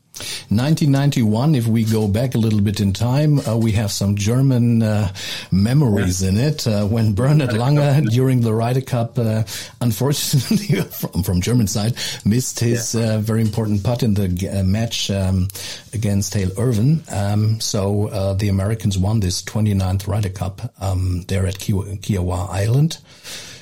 1991, 0.49 1.55
if 1.55 1.67
we 1.67 1.84
go 1.84 2.08
back 2.08 2.36
a 2.36 2.38
little 2.38 2.62
bit 2.62 2.79
in 2.79 2.93
time, 2.93 3.39
uh, 3.47 3.58
we 3.58 3.71
have 3.73 3.91
some 3.91 4.15
German 4.15 4.82
uh, 4.82 5.13
memories 5.51 6.21
yeah. 6.21 6.29
in 6.29 6.38
it. 6.38 6.67
Uh, 6.67 6.86
when 6.86 7.13
Bernhard 7.13 7.51
Langer, 7.51 8.08
during 8.12 8.41
the 8.41 8.53
Ryder 8.53 8.82
Cup, 8.82 9.17
uh, 9.17 9.43
unfortunately, 9.82 10.82
from, 10.91 11.23
from 11.23 11.41
German 11.41 11.67
side, 11.67 11.95
missed 12.25 12.60
his 12.60 12.95
yeah. 12.95 13.15
Uh, 13.15 13.19
very 13.19 13.41
important 13.41 13.84
putt 13.84 14.03
in 14.03 14.13
the 14.13 14.49
uh, 14.49 14.63
match 14.63 15.10
um, 15.10 15.47
against 15.93 16.34
Hale 16.34 16.51
Irwin. 16.60 17.03
Um, 17.12 17.60
so 17.60 18.36
the 18.38 18.49
Americans 18.49 18.97
won 18.97 19.19
this 19.19 19.41
29th 19.43 20.08
Ryder 20.08 20.29
Cup 20.29 20.73
um, 20.82 21.23
there 21.27 21.45
at 21.45 21.55
Kiawah 21.55 22.49
Island. 22.49 22.97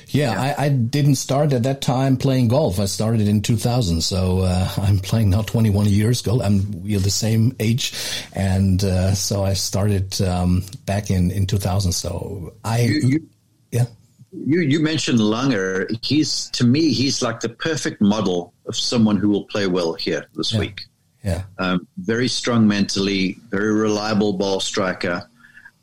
Yeah, 0.08 0.32
yeah. 0.32 0.54
I, 0.58 0.64
I, 0.64 0.68
didn't 0.70 1.16
start 1.16 1.52
at 1.52 1.64
that 1.64 1.80
time 1.82 2.16
playing 2.16 2.48
golf. 2.48 2.80
I 2.80 2.86
started 2.86 3.28
in 3.28 3.42
2000, 3.42 4.00
so 4.02 4.40
uh, 4.40 4.68
I'm 4.78 4.98
playing 4.98 5.30
now 5.30 5.42
21 5.42 5.86
years 5.86 6.22
golf. 6.22 6.42
I'm 6.42 6.82
we're 6.82 6.98
the 6.98 7.10
same 7.10 7.54
age, 7.60 7.92
and 8.32 8.82
uh, 8.82 9.14
so 9.14 9.44
I 9.44 9.52
started 9.52 10.20
um, 10.22 10.64
back 10.86 11.10
in 11.10 11.30
in 11.30 11.46
2000. 11.46 11.92
So 11.92 12.54
I, 12.64 12.80
you, 12.82 13.00
you, 13.02 13.28
yeah. 13.70 13.86
you 14.32 14.60
you 14.60 14.80
mentioned 14.80 15.18
Langer. 15.18 15.86
He's 16.04 16.48
to 16.52 16.64
me, 16.64 16.92
he's 16.92 17.22
like 17.22 17.40
the 17.40 17.50
perfect 17.50 18.00
model 18.00 18.54
of 18.66 18.76
someone 18.76 19.16
who 19.16 19.28
will 19.28 19.44
play 19.44 19.66
well 19.66 19.94
here 19.94 20.26
this 20.34 20.52
Yeah. 20.52 20.60
week. 20.60 20.82
Yeah. 21.24 21.42
Um, 21.58 21.86
very 21.98 22.28
strong 22.28 22.66
mentally, 22.68 23.36
very 23.50 23.72
reliable 23.72 24.32
ball 24.34 24.60
striker. 24.60 25.28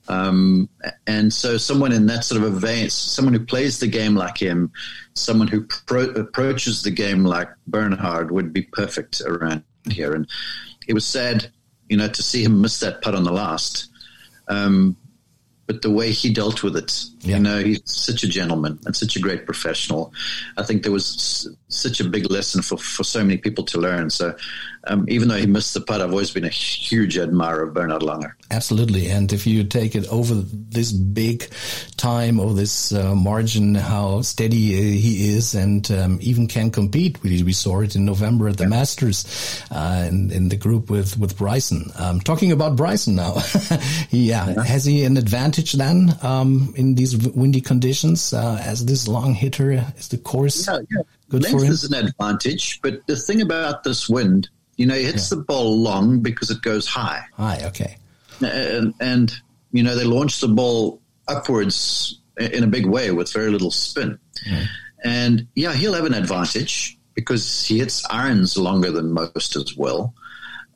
Um, 0.08 0.70
and 1.08 1.34
so, 1.34 1.58
someone 1.58 1.92
in 1.92 2.06
that 2.08 2.24
sort 2.24 2.42
of 2.44 2.54
a 2.56 2.60
vein, 2.60 2.90
someone 2.90 3.34
who 3.34 3.44
plays 3.46 3.80
the 3.80 3.88
game 3.88 4.16
like 4.16 4.38
him, 4.38 4.72
someone 5.16 5.48
who 5.48 5.62
pro- 5.88 6.12
approaches 6.12 6.84
the 6.84 6.92
game 6.92 7.24
like 7.24 7.50
Bernhard 7.68 8.32
would 8.32 8.54
be 8.54 8.62
perfect 8.62 9.22
around 9.22 9.64
here. 9.90 10.14
And 10.14 10.28
it 10.88 10.94
was 10.94 11.06
sad, 11.06 11.48
you 11.90 11.98
know, 11.98 12.08
to 12.08 12.24
see 12.24 12.44
him 12.44 12.62
miss 12.62 12.80
that 12.82 13.02
putt 13.02 13.16
on 13.16 13.24
the 13.24 13.32
last. 13.32 13.90
Um, 14.48 14.96
but 15.68 15.82
the 15.82 15.90
way 15.90 16.12
he 16.12 16.32
dealt 16.32 16.62
with 16.62 16.78
it, 16.78 17.06
Yeah. 17.22 17.38
you 17.38 17.44
know, 17.44 17.58
he's 17.64 17.82
such 17.86 18.24
a 18.24 18.28
gentleman 18.28 18.78
and 18.86 18.96
such 18.96 19.16
a 19.16 19.20
great 19.20 19.46
professional. 19.48 20.14
I 20.58 20.64
think 20.64 20.84
there 20.84 20.92
was 20.92 21.50
such 21.76 22.00
a 22.00 22.04
big 22.04 22.30
lesson 22.30 22.62
for, 22.62 22.78
for 22.78 23.04
so 23.04 23.24
many 23.24 23.38
people 23.38 23.64
to 23.66 23.80
learn. 23.80 24.10
So, 24.10 24.36
um, 24.88 25.06
even 25.10 25.28
though 25.28 25.38
he 25.38 25.48
missed 25.48 25.74
the 25.74 25.82
putt, 25.82 26.02
I've 26.02 26.12
always 26.12 26.32
been 26.32 26.46
a 26.46 26.50
huge 26.50 27.18
admirer 27.18 27.64
of 27.64 27.74
Bernhard 27.74 28.02
Langer. 28.02 28.34
Absolutely. 28.52 29.10
And 29.10 29.34
if 29.34 29.48
you 29.48 29.64
take 29.64 29.96
it 29.96 30.08
over 30.10 30.36
this 30.36 30.92
big 30.92 31.50
time 31.98 32.40
or 32.40 32.54
this 32.54 32.92
uh, 32.94 33.16
margin, 33.16 33.74
how 33.74 34.22
steady 34.22 34.76
uh, 34.76 34.82
he 34.82 35.36
is 35.36 35.56
and 35.56 35.90
um, 35.92 36.20
even 36.22 36.48
can 36.48 36.70
compete. 36.70 37.22
We, 37.24 37.42
we 37.42 37.54
saw 37.54 37.82
it 37.82 37.96
in 37.96 38.06
November 38.06 38.48
at 38.48 38.58
the 38.58 38.68
Masters 38.68 39.64
uh, 39.72 40.06
in, 40.08 40.32
in 40.32 40.50
the 40.50 40.58
group 40.58 40.90
with, 40.90 41.18
with 41.18 41.38
Bryson. 41.38 41.92
Um, 41.98 42.20
talking 42.20 42.52
about 42.52 42.76
Bryson 42.76 43.16
now. 43.16 43.38
yeah. 44.12 44.64
Has 44.64 44.86
he 44.86 45.04
an 45.04 45.18
advantage 45.18 45.74
then 45.74 46.16
um, 46.22 46.74
in 46.78 46.94
these 46.94 47.18
windy 47.30 47.62
conditions 47.62 48.34
uh, 48.34 48.62
as 48.64 48.86
this 48.86 49.08
long 49.08 49.34
hitter? 49.34 49.72
Is 49.98 50.10
the 50.10 50.18
course 50.18 50.68
Yeah, 50.68 50.80
yeah. 50.92 51.02
Good 51.30 51.44
Length 51.44 51.64
is 51.70 51.84
an 51.84 51.94
advantage, 51.94 52.80
but 52.82 53.06
the 53.08 53.16
thing 53.16 53.42
about 53.42 53.84
this 53.84 54.10
wind, 54.10 54.50
you 54.78 54.86
know, 54.86 54.96
he 54.96 55.04
hits 55.04 55.30
the 55.30 55.38
ball 55.38 55.78
long 55.82 56.22
because 56.22 56.50
it 56.50 56.62
goes 56.62 56.88
high. 56.88 57.24
High, 57.34 57.62
Okay. 57.66 57.98
Uh, 58.44 58.48
and, 58.48 58.94
and 59.00 59.34
you 59.72 59.82
know 59.82 59.96
they 59.96 60.04
launch 60.04 60.42
the 60.42 60.48
ball 60.50 61.02
upwards 61.28 62.20
in 62.38 62.64
a 62.64 62.68
big 62.68 62.86
way 62.86 63.12
with 63.12 63.32
very 63.32 63.50
little 63.50 63.72
spin. 63.72 64.20
And 65.04 65.48
yeah, 65.56 65.74
he'll 65.74 65.94
have 65.94 66.06
an 66.06 66.14
advantage 66.14 66.98
because 67.14 67.66
he 67.66 67.80
hits 67.80 68.06
irons 68.10 68.58
longer 68.58 68.92
than 68.92 69.14
most 69.14 69.56
as 69.56 69.76
well. 69.78 70.14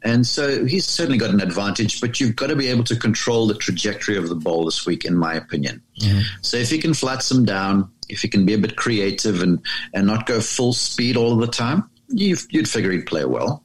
And 0.02 0.26
so 0.26 0.66
he's 0.66 0.88
certainly 0.88 1.18
got 1.18 1.32
an 1.32 1.42
advantage, 1.42 2.00
but 2.00 2.20
you've 2.20 2.36
got 2.36 2.48
to 2.48 2.56
be 2.56 2.68
able 2.68 2.86
to 2.86 2.96
control 2.96 3.48
the 3.48 3.56
trajectory 3.56 4.16
of 4.16 4.30
the 4.30 4.36
ball 4.36 4.64
this 4.64 4.86
week, 4.86 5.04
in 5.04 5.16
my 5.16 5.34
opinion. 5.34 5.82
Mm-hmm. 6.00 6.22
So 6.42 6.56
if 6.58 6.70
he 6.70 6.78
can 6.78 6.94
flat 6.94 7.22
some 7.22 7.44
down, 7.44 7.92
if 8.10 8.22
he 8.22 8.28
can 8.28 8.46
be 8.46 8.54
a 8.54 8.58
bit 8.58 8.76
creative 8.76 9.42
and, 9.42 9.60
and 9.94 10.06
not 10.08 10.26
go 10.26 10.42
full 10.42 10.74
speed 10.74 11.16
all 11.18 11.36
the 11.36 11.48
time, 11.48 11.90
you, 12.10 12.36
you'd 12.50 12.68
figure 12.68 12.92
he'd 12.92 13.06
play 13.06 13.24
well. 13.26 13.64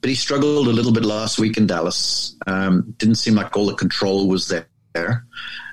But 0.00 0.08
he 0.08 0.14
struggled 0.16 0.66
a 0.66 0.70
little 0.72 0.92
bit 0.92 1.04
last 1.04 1.38
week 1.38 1.56
in 1.58 1.66
Dallas. 1.66 2.34
Um, 2.46 2.94
didn't 2.98 3.16
seem 3.16 3.34
like 3.34 3.56
all 3.56 3.66
the 3.66 3.74
control 3.74 4.28
was 4.28 4.48
there. 4.48 5.26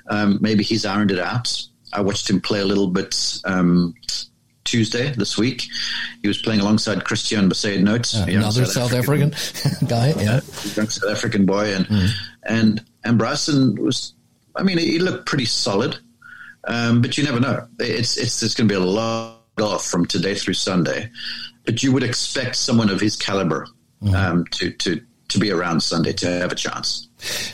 Um, 0.08 0.38
maybe 0.40 0.62
he's 0.62 0.84
ironed 0.84 1.10
it 1.10 1.18
out. 1.18 1.50
I 1.92 2.00
watched 2.02 2.28
him 2.28 2.40
play 2.40 2.60
a 2.60 2.64
little 2.64 2.88
bit 2.88 3.40
um, 3.44 3.94
Tuesday 4.64 5.10
this 5.12 5.36
week. 5.38 5.64
He 6.22 6.28
was 6.28 6.40
playing 6.42 6.60
alongside 6.60 7.04
Christiaan 7.04 7.48
Bezuidenhout, 7.48 8.14
Uh, 8.14 8.30
another 8.30 8.64
South 8.66 8.92
African, 8.92 9.30
guy. 9.88 10.08
Yeah. 10.18 10.40
young 10.76 10.88
South 10.88 11.10
African 11.10 11.46
boy, 11.46 11.74
and 11.74 11.88
and 12.44 12.84
and 13.04 13.18
Bryson 13.18 13.74
was. 13.82 14.14
I 14.56 14.62
mean, 14.62 14.78
he 14.78 14.98
looked 14.98 15.26
pretty 15.26 15.44
solid, 15.46 15.98
um, 16.64 17.02
but 17.02 17.16
you 17.16 17.24
never 17.24 17.40
know. 17.40 17.66
It's 17.78 18.16
it's 18.16 18.54
going 18.54 18.68
to 18.68 18.74
be 18.74 18.80
a 18.80 18.84
lot 18.84 19.40
off 19.60 19.86
from 19.86 20.06
today 20.06 20.34
through 20.34 20.54
Sunday, 20.54 21.10
but 21.64 21.82
you 21.82 21.92
would 21.92 22.02
expect 22.02 22.56
someone 22.56 22.90
of 22.90 23.00
his 23.00 23.16
caliber 23.16 23.66
um, 24.14 24.44
to 24.52 24.70
to 24.70 25.00
to 25.28 25.38
be 25.38 25.50
around 25.50 25.80
Sunday 25.82 26.12
to 26.14 26.26
have 26.26 26.52
a 26.52 26.56
chance. 26.56 27.08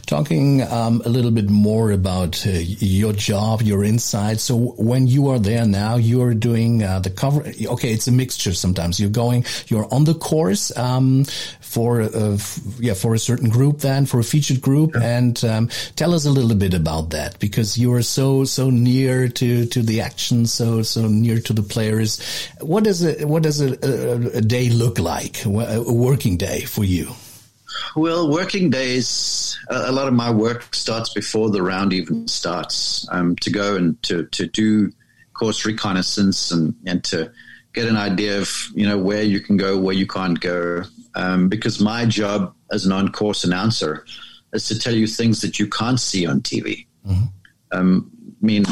Talking 0.06 0.62
um, 0.62 1.02
a 1.04 1.08
little 1.08 1.30
bit 1.30 1.50
more 1.50 1.90
about 1.90 2.46
uh, 2.46 2.50
your 2.50 3.12
job, 3.12 3.62
your 3.62 3.84
insight. 3.84 4.40
So 4.40 4.56
when 4.78 5.06
you 5.06 5.28
are 5.28 5.38
there 5.38 5.66
now, 5.66 5.96
you 5.96 6.22
are 6.22 6.34
doing 6.34 6.82
uh, 6.82 7.00
the 7.00 7.10
cover. 7.10 7.44
Okay, 7.66 7.92
it's 7.92 8.06
a 8.06 8.12
mixture. 8.12 8.54
Sometimes 8.54 9.00
you're 9.00 9.10
going, 9.10 9.44
you're 9.68 9.92
on 9.92 10.04
the 10.04 10.14
course 10.14 10.76
um, 10.76 11.24
for 11.60 12.02
uh, 12.02 12.34
f- 12.34 12.60
yeah 12.78 12.94
for 12.94 13.14
a 13.14 13.18
certain 13.18 13.48
group, 13.48 13.78
then 13.78 14.06
for 14.06 14.20
a 14.20 14.24
featured 14.24 14.60
group, 14.60 14.96
and 14.96 15.44
um, 15.44 15.68
tell 15.96 16.14
us 16.14 16.26
a 16.26 16.30
little 16.30 16.54
bit 16.54 16.74
about 16.74 17.10
that 17.10 17.38
because 17.38 17.76
you 17.76 17.92
are 17.92 18.02
so 18.02 18.44
so 18.44 18.70
near 18.70 19.28
to 19.28 19.66
to 19.66 19.82
the 19.82 20.00
action, 20.00 20.46
so 20.46 20.82
so 20.82 21.06
near 21.08 21.40
to 21.40 21.52
the 21.52 21.62
players. 21.62 22.20
What 22.60 22.84
does 22.84 23.04
a 23.04 23.26
what 23.26 23.42
does 23.42 23.60
a, 23.60 23.76
a, 23.84 24.38
a 24.38 24.40
day 24.40 24.70
look 24.70 24.98
like? 24.98 25.44
A 25.44 25.82
working 25.82 26.36
day 26.36 26.60
for 26.62 26.84
you? 26.84 27.14
Well, 27.94 28.30
working 28.30 28.70
days, 28.70 29.58
a 29.68 29.92
lot 29.92 30.08
of 30.08 30.14
my 30.14 30.30
work 30.30 30.74
starts 30.74 31.12
before 31.12 31.50
the 31.50 31.62
round 31.62 31.92
even 31.92 32.28
starts 32.28 33.06
um, 33.10 33.36
to 33.36 33.50
go 33.50 33.76
and 33.76 34.00
to, 34.04 34.26
to 34.26 34.46
do 34.46 34.92
course 35.34 35.64
reconnaissance 35.64 36.50
and, 36.50 36.74
and 36.86 37.04
to 37.04 37.30
get 37.74 37.86
an 37.86 37.96
idea 37.96 38.40
of, 38.40 38.50
you 38.74 38.86
know, 38.86 38.98
where 38.98 39.22
you 39.22 39.40
can 39.40 39.56
go, 39.56 39.78
where 39.78 39.94
you 39.94 40.06
can't 40.06 40.40
go. 40.40 40.82
Um, 41.14 41.48
because 41.48 41.80
my 41.80 42.06
job 42.06 42.54
as 42.70 42.84
an 42.84 42.92
on-course 42.92 43.44
announcer 43.44 44.04
is 44.52 44.66
to 44.68 44.78
tell 44.78 44.94
you 44.94 45.06
things 45.06 45.40
that 45.42 45.58
you 45.58 45.68
can't 45.68 46.00
see 46.00 46.26
on 46.26 46.40
TV. 46.40 46.86
Um, 47.72 48.10
I 48.42 48.46
mean, 48.46 48.64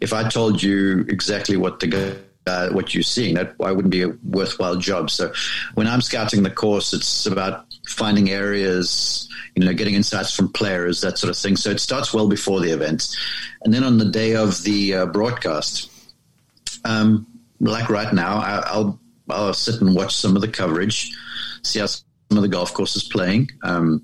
if 0.00 0.12
I 0.12 0.28
told 0.28 0.62
you 0.62 1.00
exactly 1.08 1.56
what 1.56 1.80
the 1.80 1.86
guy, 1.86 2.14
uh, 2.46 2.70
what 2.70 2.94
you're 2.94 3.02
seeing, 3.02 3.34
that 3.34 3.58
why 3.58 3.70
wouldn't 3.70 3.92
be 3.92 4.02
a 4.02 4.08
worthwhile 4.24 4.76
job. 4.76 5.10
So, 5.10 5.32
when 5.74 5.86
I'm 5.86 6.00
scouting 6.00 6.42
the 6.42 6.50
course, 6.50 6.92
it's 6.92 7.26
about 7.26 7.73
finding 7.86 8.30
areas, 8.30 9.28
you 9.54 9.64
know, 9.64 9.72
getting 9.72 9.94
insights 9.94 10.34
from 10.34 10.52
players, 10.52 11.00
that 11.00 11.18
sort 11.18 11.30
of 11.30 11.36
thing. 11.36 11.56
So 11.56 11.70
it 11.70 11.80
starts 11.80 12.12
well 12.12 12.28
before 12.28 12.60
the 12.60 12.70
event, 12.70 13.14
and 13.62 13.72
then 13.72 13.84
on 13.84 13.98
the 13.98 14.04
day 14.04 14.34
of 14.34 14.62
the 14.62 14.94
uh, 14.94 15.06
broadcast, 15.06 15.90
um, 16.84 17.26
like 17.60 17.88
right 17.88 18.12
now, 18.12 18.38
I, 18.38 18.62
I'll 18.66 19.00
I'll 19.28 19.54
sit 19.54 19.80
and 19.80 19.94
watch 19.94 20.14
some 20.14 20.36
of 20.36 20.42
the 20.42 20.48
coverage, 20.48 21.12
see 21.62 21.80
how 21.80 21.86
some 21.86 22.02
of 22.30 22.42
the 22.42 22.48
golf 22.48 22.74
courses 22.74 23.04
playing. 23.04 23.50
Um, 23.62 24.02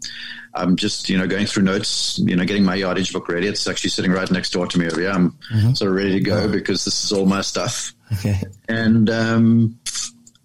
I'm 0.55 0.77
just 0.77 1.09
you 1.09 1.19
know 1.19 1.27
going 1.27 1.47
through 1.47 1.64
notes, 1.64 2.19
you 2.19 2.37
know, 2.37 2.45
getting 2.45 2.64
my 2.64 2.75
yardage 2.75 3.12
book 3.12 3.29
ready. 3.29 3.47
It's 3.47 3.66
actually 3.69 3.90
sitting 3.90 4.11
right 4.11 4.31
next 4.31 4.51
door 4.51 4.66
to 4.66 4.79
me 4.79 4.87
over 4.87 5.01
here. 5.01 5.11
I'm 5.11 5.38
sort 5.75 5.90
of 5.90 5.97
ready 5.97 6.12
to 6.12 6.21
go 6.21 6.49
because 6.49 6.85
this 6.85 7.05
is 7.05 7.12
all 7.12 7.27
my 7.27 7.40
stuff. 7.40 7.95
Okay. 8.12 8.43
And 8.69 9.09
um, 9.09 9.79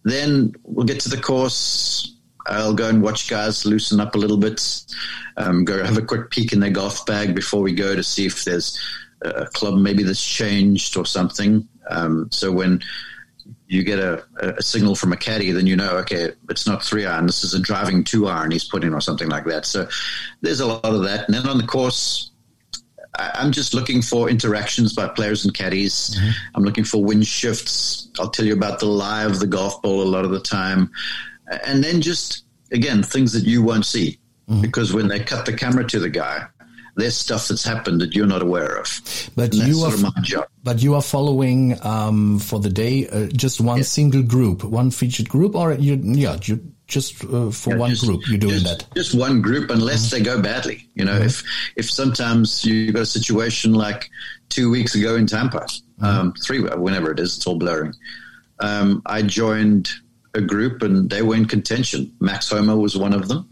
then 0.03 0.53
we'll 0.63 0.85
get 0.85 0.99
to 1.01 1.09
the 1.09 1.17
course. 1.17 2.14
I'll 2.47 2.73
go 2.73 2.89
and 2.89 3.01
watch 3.01 3.29
guys 3.29 3.65
loosen 3.65 3.99
up 3.99 4.15
a 4.15 4.17
little 4.17 4.37
bit. 4.37 4.61
Um, 5.37 5.65
go 5.65 5.83
have 5.83 5.97
a 5.97 6.01
quick 6.01 6.29
peek 6.29 6.53
in 6.53 6.59
their 6.59 6.69
golf 6.69 7.05
bag 7.05 7.35
before 7.35 7.61
we 7.61 7.73
go 7.73 7.95
to 7.95 8.03
see 8.03 8.25
if 8.25 8.43
there's 8.43 8.79
a 9.21 9.45
club 9.47 9.75
maybe 9.75 10.03
that's 10.03 10.23
changed 10.23 10.97
or 10.97 11.05
something. 11.05 11.67
Um, 11.89 12.29
so 12.31 12.51
when 12.51 12.81
you 13.67 13.83
get 13.83 13.99
a, 13.99 14.23
a 14.39 14.61
signal 14.61 14.95
from 14.95 15.11
a 15.11 15.17
caddy, 15.17 15.51
then 15.51 15.67
you 15.67 15.75
know, 15.75 15.97
okay, 15.97 16.31
it's 16.49 16.67
not 16.67 16.83
three 16.83 17.05
iron. 17.05 17.25
This 17.25 17.43
is 17.43 17.53
a 17.53 17.59
driving 17.59 18.03
two 18.03 18.27
iron 18.27 18.51
he's 18.51 18.63
put 18.63 18.83
in 18.83 18.93
or 18.93 19.01
something 19.01 19.29
like 19.29 19.45
that. 19.45 19.65
So 19.65 19.87
there's 20.41 20.59
a 20.59 20.67
lot 20.67 20.85
of 20.85 21.03
that. 21.03 21.27
And 21.27 21.35
then 21.35 21.47
on 21.47 21.57
the 21.57 21.65
course, 21.65 22.31
I'm 23.17 23.51
just 23.51 23.73
looking 23.73 24.01
for 24.01 24.29
interactions 24.29 24.93
by 24.93 25.07
players 25.07 25.45
and 25.45 25.53
caddies. 25.53 26.17
I'm 26.53 26.63
looking 26.63 26.83
for 26.83 27.03
wind 27.03 27.25
shifts. 27.25 28.09
I'll 28.19 28.29
tell 28.29 28.45
you 28.45 28.53
about 28.53 28.79
the 28.79 28.87
lie 28.87 29.23
of 29.23 29.39
the 29.39 29.47
golf 29.47 29.81
ball 29.81 30.01
a 30.01 30.03
lot 30.03 30.25
of 30.25 30.31
the 30.31 30.39
time. 30.39 30.91
And 31.65 31.83
then 31.83 32.01
just, 32.01 32.43
again, 32.71 33.03
things 33.03 33.33
that 33.33 33.43
you 33.43 33.61
won't 33.63 33.85
see. 33.85 34.19
Because 34.61 34.93
when 34.93 35.07
they 35.07 35.19
cut 35.21 35.47
the 35.47 35.53
camera 35.53 35.83
to 35.87 35.99
the 35.99 36.09
guy, 36.09 36.45
there's 36.95 37.17
stuff 37.17 37.47
that's 37.47 37.63
happened 37.63 37.99
that 38.01 38.13
you're 38.15 38.27
not 38.27 38.43
aware 38.43 38.75
of. 38.77 39.01
But 39.35 39.51
and 39.51 39.53
that's 39.61 39.67
you 39.67 39.73
sort 39.73 39.93
are 39.93 39.95
of 39.95 40.03
my 40.03 40.21
job. 40.21 40.47
But 40.63 40.83
you 40.83 40.93
are 40.93 41.01
following 41.01 41.83
um, 41.83 42.37
for 42.37 42.59
the 42.59 42.69
day 42.69 43.07
uh, 43.09 43.25
just 43.27 43.59
one 43.59 43.83
single 43.83 44.21
group, 44.21 44.63
one 44.63 44.91
featured 44.91 45.27
group, 45.29 45.55
or 45.55 45.73
you 45.73 45.95
yeah 46.03 46.37
you 46.43 46.61
just 46.87 47.23
uh, 47.25 47.49
for 47.49 47.75
one 47.75 47.89
just- 47.89 48.05
group 48.05 48.21
you're 48.29 48.37
doing 48.37 48.53
just, 48.59 48.65
that. 48.65 48.79
Mm-hmm. 48.85 48.97
Just 48.97 49.15
one 49.15 49.41
group, 49.41 49.71
unless 49.71 50.11
they 50.11 50.21
go 50.21 50.39
badly. 50.39 50.87
You 50.93 51.05
know, 51.05 51.17
if 51.17 51.43
if 51.75 51.89
sometimes 51.89 52.63
you've 52.63 52.93
got 52.93 53.01
a 53.01 53.05
situation 53.07 53.73
like 53.73 54.09
two 54.49 54.69
weeks 54.69 54.93
ago 54.95 55.15
in 55.15 55.25
Tampa, 55.27 55.65
Mm-hmm. 55.99 56.05
um, 56.05 56.33
three 56.33 56.59
whenever 56.61 57.11
it 57.11 57.19
is, 57.19 57.35
it's 57.37 57.47
all 57.47 57.57
blurring. 57.57 57.93
Um, 58.59 59.01
I 59.07 59.21
joined 59.23 59.89
a 60.35 60.41
group 60.41 60.81
and 60.81 61.09
they 61.09 61.21
were 61.21 61.35
in 61.35 61.45
contention. 61.45 62.13
Max 62.19 62.49
Homa 62.49 62.75
was 62.75 62.97
one 62.97 63.13
of 63.13 63.27
them, 63.27 63.49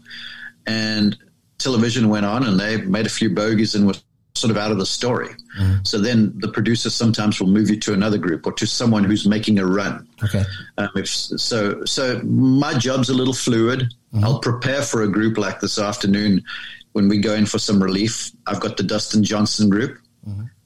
and 0.66 1.16
television 1.58 2.08
went 2.08 2.26
on 2.26 2.44
and 2.44 2.58
they 2.60 2.78
made 2.78 3.06
a 3.06 3.10
few 3.10 3.30
bogeys 3.30 3.74
and 3.74 3.86
were 3.86 3.94
sort 4.34 4.50
of 4.50 4.56
out 4.56 4.72
of 4.72 4.78
the 4.78 4.86
story. 4.86 5.28
Mm-hmm. 5.58 5.84
So 5.84 5.98
then 5.98 6.32
the 6.40 6.48
producer 6.48 6.90
sometimes 6.90 7.40
will 7.40 7.46
move 7.46 7.70
you 7.70 7.78
to 7.80 7.92
another 7.92 8.18
group 8.18 8.46
or 8.46 8.52
to 8.54 8.66
someone 8.66 9.04
who's 9.04 9.26
making 9.26 9.60
a 9.60 9.66
run. 9.66 10.08
Okay. 10.24 10.42
Um, 10.76 10.88
if 10.96 11.08
so, 11.08 11.84
so 11.84 12.20
my 12.24 12.76
job's 12.76 13.08
a 13.08 13.14
little 13.14 13.34
fluid. 13.34 13.94
I'll 14.22 14.40
prepare 14.40 14.82
for 14.82 15.02
a 15.02 15.08
group 15.08 15.38
like 15.38 15.60
this 15.60 15.78
afternoon 15.78 16.42
when 16.92 17.08
we 17.08 17.18
go 17.18 17.34
in 17.34 17.46
for 17.46 17.58
some 17.58 17.82
relief. 17.82 18.30
I've 18.46 18.60
got 18.60 18.76
the 18.76 18.82
Dustin 18.84 19.24
Johnson 19.24 19.68
group, 19.68 19.98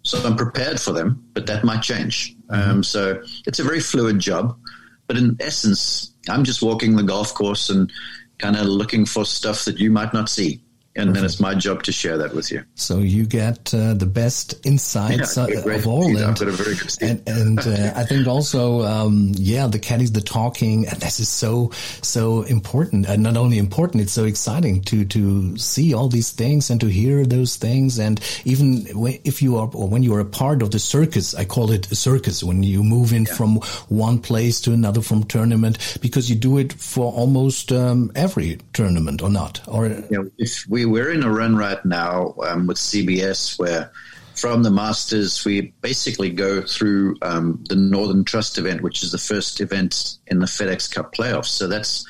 so 0.03 0.23
I'm 0.23 0.37
prepared 0.37 0.81
for 0.81 0.93
them, 0.93 1.23
but 1.33 1.47
that 1.47 1.65
might 1.65 1.81
change. 1.83 2.35
Um, 2.51 2.83
so 2.83 3.23
it's 3.47 3.59
a 3.59 3.65
very 3.65 3.81
fluid 3.81 4.19
job, 4.19 4.59
but 5.09 5.17
in 5.17 5.37
essence, 5.41 6.13
I'm 6.29 6.45
just 6.45 6.63
walking 6.63 6.95
the 6.95 7.03
golf 7.03 7.35
course 7.35 7.71
and 7.71 7.91
kind 8.39 8.55
of 8.55 8.67
looking 8.67 9.05
for 9.05 9.25
stuff 9.25 9.65
that 9.65 9.81
you 9.81 9.91
might 9.91 10.15
not 10.15 10.29
see 10.29 10.61
and 10.99 11.15
then 11.15 11.25
it's 11.25 11.41
my 11.41 11.55
job 11.55 11.83
to 11.85 11.93
share 11.93 12.19
that 12.19 12.35
with 12.35 12.51
you. 12.51 12.65
So 12.75 12.99
you 12.99 13.27
get 13.27 13.73
uh, 13.73 13.95
the 13.95 14.07
best 14.07 14.55
insights 14.67 15.37
Yeah, 15.37 15.43
uh, 15.43 15.47
I've 15.47 15.53
got 15.55 15.61
a 15.61 15.63
great 15.63 15.79
of 15.81 15.87
all, 15.87 16.05
and, 16.05 16.19
I've 16.19 16.39
got 16.39 16.49
a 16.49 16.53
very 16.53 16.75
good 16.75 16.93
and, 17.01 17.23
and 17.27 17.59
uh, 17.61 17.93
I 17.95 18.05
think 18.05 18.27
also, 18.27 18.83
um, 18.83 19.33
yeah, 19.37 19.67
the 19.67 19.79
caddies, 19.79 20.13
the 20.13 20.21
talking, 20.21 20.87
and 20.89 21.01
this 21.01 21.21
is 21.21 21.29
so 21.29 21.71
so 22.03 22.43
important. 22.43 23.09
And 23.09 23.23
not 23.23 23.37
only 23.37 23.59
important, 23.59 24.03
it's 24.03 24.13
so 24.13 24.25
exciting 24.25 24.83
to 24.85 25.05
to 25.05 25.57
see 25.57 25.95
all 25.95 26.09
these 26.09 26.31
things 26.31 26.71
and 26.71 26.81
to 26.81 26.87
hear 26.87 27.25
those 27.25 27.57
things. 27.57 27.99
And 27.99 28.21
even 28.45 28.87
if 29.25 29.43
you 29.43 29.57
are 29.57 29.71
or 29.73 29.89
when 29.89 30.03
you 30.03 30.15
are 30.15 30.21
a 30.21 30.25
part 30.25 30.63
of 30.63 30.71
the 30.71 30.79
circus, 30.79 31.35
I 31.35 31.45
call 31.45 31.71
it 31.71 31.91
a 31.93 31.97
circus. 31.97 32.43
When 32.43 32.63
you 32.63 32.83
move 32.83 33.13
in 33.13 33.27
from 33.27 33.57
one 33.89 34.19
place 34.19 34.61
to 34.63 34.73
another 34.73 35.03
from 35.03 35.25
tournament, 35.25 35.99
because 36.01 36.29
you 36.29 36.37
do 36.37 36.59
it 36.59 36.73
for 36.73 37.13
almost 37.13 37.73
um, 37.73 38.11
every 38.15 38.59
tournament, 38.73 39.23
or 39.23 39.31
not, 39.31 39.61
or 39.69 39.87
you 39.87 40.07
know, 40.11 40.31
if 40.39 40.67
we 40.69 40.88
we're 40.89 41.11
in 41.11 41.23
a 41.23 41.31
run 41.31 41.57
right 41.57 41.85
now 41.85 42.35
um, 42.47 42.67
with 42.67 42.77
CBS 42.77 43.59
where 43.59 43.93
from 44.35 44.63
the 44.63 44.71
Masters 44.71 45.45
we 45.45 45.73
basically 45.81 46.31
go 46.31 46.63
through 46.63 47.17
um, 47.23 47.63
the 47.69 47.77
Northern 47.77 48.25
Trust 48.25 48.59
event, 48.59 48.83
which 48.83 49.03
is 49.03 49.13
the 49.13 49.19
first 49.19 49.61
event 49.61 50.19
in 50.29 50.39
the 50.39 50.47
FedEx 50.47 50.93
Cup 50.93 51.13
playoffs. 51.15 51.47
So 51.47 51.67
that's 51.67 52.07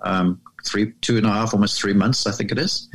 um, 0.00 0.40
three, 0.66 0.92
two 1.00 1.16
and 1.16 1.26
a 1.26 1.30
half, 1.30 1.54
almost 1.54 1.80
three 1.80 1.94
months, 1.94 2.26
I 2.26 2.32
think 2.32 2.50
it 2.50 2.58
is. 2.58 2.88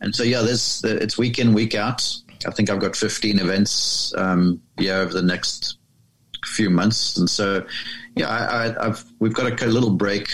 And 0.00 0.14
so 0.14 0.22
yeah, 0.22 0.42
there's 0.42 0.82
it's 0.84 1.16
week 1.16 1.38
in, 1.38 1.54
week 1.54 1.74
out. 1.74 2.06
I 2.46 2.50
think 2.50 2.70
I've 2.70 2.80
got 2.80 2.96
15 2.96 3.38
events 3.38 4.14
um, 4.16 4.62
yeah 4.78 4.96
over 4.96 5.12
the 5.12 5.22
next 5.22 5.76
few 6.46 6.70
months, 6.70 7.18
and 7.18 7.28
so 7.28 7.66
yeah, 8.16 8.28
I, 8.28 8.68
I, 8.68 8.86
I've 8.86 9.04
we've 9.18 9.34
got 9.34 9.60
a 9.62 9.66
little 9.66 9.90
break 9.90 10.30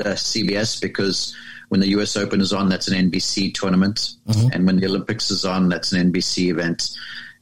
uh, 0.00 0.10
CBS 0.10 0.80
because 0.80 1.34
when 1.68 1.80
the 1.80 1.88
US 1.88 2.16
Open 2.16 2.40
is 2.40 2.52
on, 2.52 2.68
that's 2.68 2.88
an 2.88 3.10
NBC 3.10 3.54
tournament, 3.54 4.14
and 4.52 4.66
when 4.66 4.76
the 4.76 4.86
Olympics 4.86 5.30
is 5.30 5.44
on, 5.44 5.68
that's 5.68 5.92
an 5.92 6.12
NBC 6.12 6.48
event, 6.50 6.90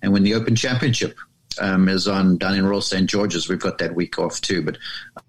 and 0.03 0.13
when 0.13 0.23
the 0.23 0.35
Open 0.35 0.55
Championship 0.55 1.17
um, 1.61 1.89
is 1.89 2.09
on 2.09 2.37
down 2.39 2.55
in 2.55 2.67
Royal 2.67 2.81
St 2.81 3.09
George's, 3.09 3.49
we've 3.49 3.61
got 3.61 3.79
that 3.79 3.95
week 3.95 4.19
off 4.19 4.41
too. 4.41 4.63
But 4.63 4.79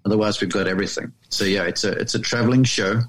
otherwise, 0.04 0.40
we've 0.40 0.50
got 0.50 0.66
everything. 0.66 1.12
So 1.28 1.44
yeah, 1.44 1.64
it's 1.64 1.84
a 1.84 1.92
it's 1.92 2.14
a 2.14 2.18
traveling 2.18 2.64
show. 2.64 3.00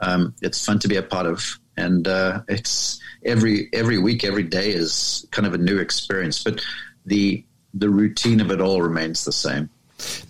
Um, 0.00 0.34
it's 0.42 0.64
fun 0.64 0.78
to 0.80 0.88
be 0.88 0.96
a 0.96 1.02
part 1.02 1.26
of, 1.26 1.58
and 1.76 2.06
uh, 2.06 2.42
it's 2.48 3.00
every 3.24 3.68
every 3.72 3.98
week, 3.98 4.24
every 4.24 4.42
day 4.42 4.70
is 4.70 5.26
kind 5.30 5.46
of 5.46 5.54
a 5.54 5.58
new 5.58 5.78
experience. 5.78 6.42
But 6.42 6.60
the 7.06 7.44
the 7.74 7.88
routine 7.88 8.40
of 8.40 8.50
it 8.50 8.60
all 8.60 8.82
remains 8.82 9.24
the 9.24 9.32
same. 9.32 9.70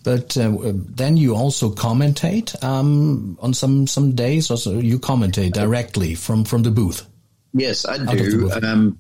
But 0.05 0.37
uh, 0.37 0.53
then 0.75 1.17
you 1.17 1.35
also 1.35 1.71
commentate 1.71 2.63
um, 2.63 3.39
on 3.41 3.55
some 3.55 3.87
some 3.87 4.15
days. 4.15 4.51
Also, 4.51 4.79
you 4.79 4.99
commentate 4.99 5.53
directly 5.53 6.15
from 6.15 6.45
from 6.45 6.63
the 6.63 6.71
booth. 6.71 7.07
Yes, 7.55 7.85
I 7.87 7.99
do. 7.99 8.51
Um, 8.63 8.99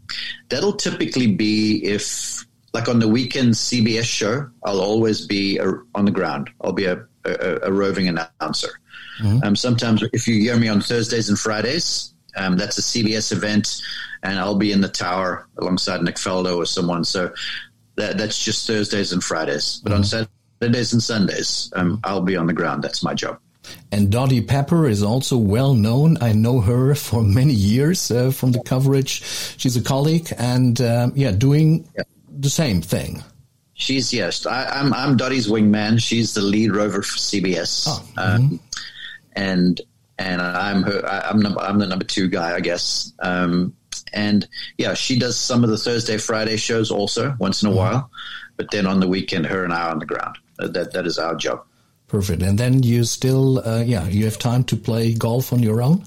that'll 0.50 0.74
typically 0.74 1.26
be 1.26 1.85
if, 1.85 2.44
like 2.74 2.88
on 2.88 2.98
the 2.98 3.08
weekend 3.08 3.54
CBS 3.54 4.04
show, 4.04 4.50
I'll 4.62 4.80
always 4.80 5.26
be 5.26 5.56
a, 5.58 5.72
on 5.94 6.04
the 6.04 6.11
ground. 6.11 6.50
I'll 6.61 6.72
be 6.72 6.85
a, 6.85 7.06
a, 7.24 7.61
a 7.62 7.72
roving 7.72 8.08
announcer. 8.08 8.68
Um, 9.42 9.56
sometimes, 9.56 10.02
if 10.12 10.26
you 10.26 10.40
hear 10.40 10.56
me 10.56 10.68
on 10.68 10.80
Thursdays 10.80 11.28
and 11.28 11.38
Fridays, 11.38 12.14
um, 12.37 12.56
that's 12.56 12.78
a 12.78 12.82
CBS 12.82 13.32
event, 13.32 13.80
and 14.22 14.38
I'll 14.38 14.56
be 14.56 14.72
in 14.72 14.80
the 14.80 14.88
tower 14.88 15.48
alongside 15.58 16.02
Nick 16.02 16.16
Faldo 16.16 16.56
or 16.56 16.66
someone. 16.66 17.04
So 17.04 17.32
that, 17.96 18.18
that's 18.18 18.42
just 18.42 18.66
Thursdays 18.66 19.12
and 19.12 19.22
Fridays. 19.22 19.80
But 19.82 19.92
on 19.92 20.04
Saturdays 20.62 20.92
and 20.92 21.03
Sundays, 21.03 21.72
um, 21.75 21.98
I'll 22.05 22.20
be 22.20 22.37
on 22.37 22.46
the 22.46 22.53
ground. 22.53 22.85
That's 22.85 23.03
my 23.03 23.14
job. 23.14 23.40
And 23.90 24.12
Dottie 24.12 24.40
Pepper 24.40 24.87
is 24.87 25.03
also 25.03 25.37
well 25.37 25.75
known. 25.75 26.18
I 26.20 26.33
know 26.33 26.61
her 26.61 26.94
for 27.09 27.25
many 27.25 27.53
years 27.53 28.11
uh, 28.12 28.31
from 28.31 28.53
the 28.53 28.62
coverage. 28.62 29.25
She's 29.59 29.77
a 29.77 29.83
colleague 29.83 30.33
and 30.38 30.81
um, 30.81 31.12
yeah, 31.16 31.33
doing 31.33 31.88
the 32.31 32.48
same 32.51 32.81
thing. 32.81 33.25
She's 33.75 34.12
yes. 34.12 34.46
I, 34.46 34.66
I'm 34.66 34.94
I'm 34.94 35.16
Dottie's 35.16 35.48
wingman. 35.48 36.01
She's 36.01 36.35
the 36.35 36.42
lead 36.42 36.77
rover 36.77 37.03
for 37.03 37.18
CBS, 37.18 37.87
Oh, 37.88 38.05
um, 38.16 38.61
and 39.33 39.81
and 40.18 40.40
I'm 40.40 40.85
her. 40.85 41.05
I, 41.05 41.29
I'm 41.31 41.40
number, 41.40 41.59
I'm 41.61 41.81
the 41.81 41.87
number 41.88 42.05
two 42.05 42.29
guy, 42.29 42.55
I 42.55 42.61
guess. 42.61 43.12
Um, 43.18 43.75
and 44.12 44.46
yeah, 44.79 44.94
she 44.94 45.18
does 45.18 45.37
some 45.37 45.64
of 45.64 45.70
the 45.70 45.79
Thursday 45.79 46.18
Friday 46.18 46.57
shows 46.57 46.92
also 46.92 47.35
once 47.40 47.64
in 47.64 47.70
a 47.70 47.75
while, 47.75 48.09
but 48.57 48.70
then 48.70 48.87
on 48.87 49.01
the 49.01 49.09
weekend, 49.09 49.46
her 49.46 49.64
and 49.64 49.72
I 49.72 49.88
are 49.88 49.90
on 49.90 49.98
the 49.98 50.07
ground. 50.07 50.38
That 50.68 50.92
that 50.92 51.07
is 51.07 51.18
our 51.18 51.35
job. 51.35 51.64
Perfect. 52.09 52.42
And 52.42 52.59
then 52.59 52.83
you 52.83 53.05
still, 53.05 53.66
uh, 53.66 53.83
yeah, 53.83 54.07
you 54.07 54.25
have 54.27 54.38
time 54.38 54.64
to 54.64 54.77
play 54.77 55.14
golf 55.14 55.51
on 55.53 55.62
your 55.62 55.81
own. 55.83 56.05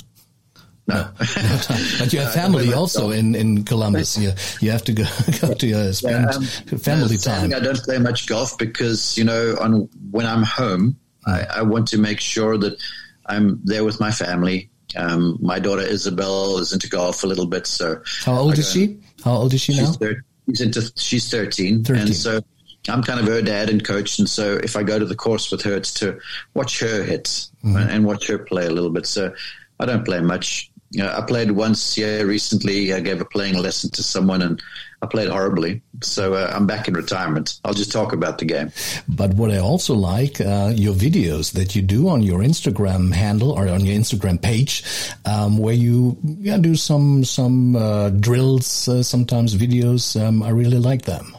No, 0.88 1.10
But 1.18 2.14
you 2.14 2.20
have 2.20 2.32
family 2.34 2.72
also 2.72 3.10
in, 3.10 3.34
in 3.34 3.64
Columbus. 3.64 4.16
You, 4.20 4.34
you 4.62 4.70
have 4.70 4.84
to 4.84 4.94
go, 4.94 5.04
go 5.42 5.56
to 5.56 5.74
uh, 5.74 5.92
spend 5.94 6.30
Um, 6.30 6.44
family 6.78 7.18
time. 7.18 7.52
I 7.56 7.60
don't 7.60 7.80
play 7.82 7.98
much 7.98 8.28
golf 8.28 8.56
because 8.60 9.18
you 9.18 9.24
know, 9.24 9.58
on 9.60 9.90
when 10.12 10.28
I'm 10.28 10.44
home, 10.44 10.96
I, 11.26 11.48
I 11.56 11.62
want 11.64 11.88
to 11.88 11.98
make 11.98 12.20
sure 12.20 12.56
that 12.60 12.78
I'm 13.26 13.60
there 13.64 13.84
with 13.84 14.00
my 14.00 14.12
family. 14.12 14.70
Um, 14.96 15.40
my 15.42 15.58
daughter 15.58 15.82
Isabel 15.82 16.60
is 16.60 16.72
into 16.72 16.88
golf 16.88 17.24
a 17.24 17.28
little 17.28 17.48
bit, 17.48 17.66
so 17.66 18.00
How 18.24 18.38
old 18.38 18.60
is 18.60 18.72
she? 18.72 19.00
How 19.24 19.38
old 19.38 19.54
is 19.56 19.62
she 19.62 19.76
now? 19.76 19.88
She's, 19.88 19.98
thir- 19.98 20.24
she's 20.48 20.62
into 20.62 20.92
she's 20.98 21.30
13, 21.32 21.84
13. 21.84 22.02
and 22.04 22.16
so 22.16 22.42
I'm 22.88 23.04
kind 23.04 23.20
of 23.20 23.28
her 23.28 23.42
dad 23.42 23.70
and 23.70 23.84
coach. 23.84 24.20
And 24.20 24.30
so 24.30 24.56
if 24.64 24.76
I 24.76 24.84
go 24.84 25.00
to 25.00 25.06
the 25.06 25.16
course 25.16 25.52
with 25.52 25.62
her, 25.64 25.76
it's 25.76 25.94
to 25.96 26.20
watch 26.54 26.80
her 26.80 27.04
hit 27.04 27.26
Mm-hmm. 27.66 27.78
and, 27.78 27.90
and 27.90 28.06
watch 28.06 28.28
her 28.28 28.38
play 28.38 28.68
a 28.68 28.70
little 28.70 28.92
bit. 28.92 29.08
So 29.08 29.34
I 29.80 29.86
don't 29.88 30.06
play 30.06 30.22
much. 30.22 30.70
Uh, 31.00 31.08
I 31.18 31.26
played 31.26 31.50
once 31.50 31.98
yeah 31.98 32.22
recently. 32.22 32.94
I 32.94 33.00
gave 33.00 33.20
a 33.20 33.26
playing 33.26 33.58
lesson 33.58 33.90
to 33.92 34.04
someone, 34.04 34.44
and 34.44 34.62
I 35.02 35.08
played 35.08 35.30
horribly. 35.30 35.82
So 36.04 36.36
uh, 36.36 36.52
I'm 36.54 36.68
back 36.68 36.88
in 36.88 36.94
retirement. 36.94 37.60
I'll 37.66 37.74
just 37.74 37.92
talk 37.92 38.14
about 38.14 38.38
the 38.38 38.46
game. 38.46 38.72
But 39.10 39.34
what 39.34 39.50
I 39.50 39.58
also 39.58 39.96
like, 39.96 40.40
uh, 40.40 40.72
your 40.76 40.94
videos 40.94 41.54
that 41.54 41.76
you 41.76 41.82
do 41.82 42.08
on 42.08 42.22
your 42.22 42.42
Instagram 42.42 43.12
handle 43.12 43.52
or 43.52 43.68
on 43.68 43.84
your 43.84 43.98
Instagram 43.98 44.40
page, 44.40 44.84
um, 45.26 45.58
where 45.58 45.74
you 45.74 46.18
yeah, 46.40 46.58
do 46.58 46.76
some 46.76 47.26
some 47.26 47.76
uh, 47.76 48.12
drills, 48.12 48.88
uh, 48.88 49.02
sometimes 49.02 49.56
videos. 49.56 50.16
Um, 50.22 50.44
I 50.44 50.50
really 50.50 50.78
like 50.80 51.02
them. 51.02 51.36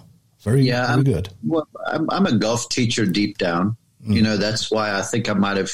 Very 0.46 0.62
Yeah, 0.62 0.86
very 0.86 0.88
I'm- 0.94 1.04
good. 1.04 1.28
Well, 1.44 1.68
I'm, 1.86 2.08
I'm 2.10 2.24
a 2.26 2.36
golf 2.38 2.68
teacher 2.70 3.04
deep 3.04 3.36
down. 3.38 3.76
You 4.08 4.22
know, 4.22 4.36
that's 4.36 4.70
why 4.70 4.96
I 4.96 5.02
think 5.02 5.28
I 5.28 5.32
might 5.32 5.56
have 5.56 5.72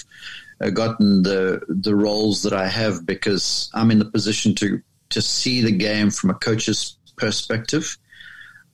uh, 0.59 0.71
gotten 0.71 1.23
the 1.23 1.61
the 1.69 1.95
roles 1.95 2.43
that 2.45 2.55
I 2.55 2.67
have 2.67 3.05
because 3.05 3.71
I'm 3.75 3.91
in 3.91 3.99
the 3.99 4.07
position 4.07 4.55
to 4.55 4.81
to 5.11 5.21
see 5.21 5.61
the 5.61 5.71
game 5.71 6.09
from 6.11 6.31
a 6.31 6.35
coach's 6.35 6.97
perspective, 7.17 7.99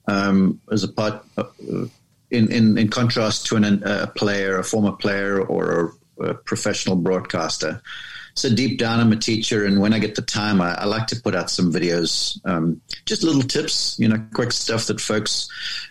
um, 0.07 0.61
as 0.71 0.85
a 0.85 0.87
part 0.87 1.25
uh, 1.37 1.43
in, 2.31 2.49
in 2.49 2.77
in 2.77 2.87
contrast 2.87 3.47
to 3.47 3.57
an, 3.57 3.83
a 3.83 4.07
player, 4.07 4.57
a 4.57 4.63
former 4.63 4.93
player, 4.93 5.41
or 5.41 5.93
a, 6.21 6.27
a 6.29 6.33
professional 6.35 6.95
broadcaster. 6.95 7.81
So 8.39 8.49
deep 8.49 8.77
down, 8.79 9.01
I'm 9.01 9.11
a 9.11 9.17
teacher, 9.17 9.65
and 9.65 9.81
when 9.81 9.93
I 9.93 9.99
get 9.99 10.15
the 10.15 10.21
time, 10.21 10.61
I, 10.61 10.73
I 10.73 10.85
like 10.85 11.07
to 11.07 11.21
put 11.21 11.35
out 11.35 11.49
some 11.49 11.73
videos, 11.73 12.39
um, 12.45 12.79
just 13.05 13.21
little 13.21 13.41
tips, 13.41 13.97
you 13.99 14.07
know, 14.07 14.25
quick 14.33 14.53
stuff 14.53 14.87
that 14.87 15.01
folks 15.01 15.49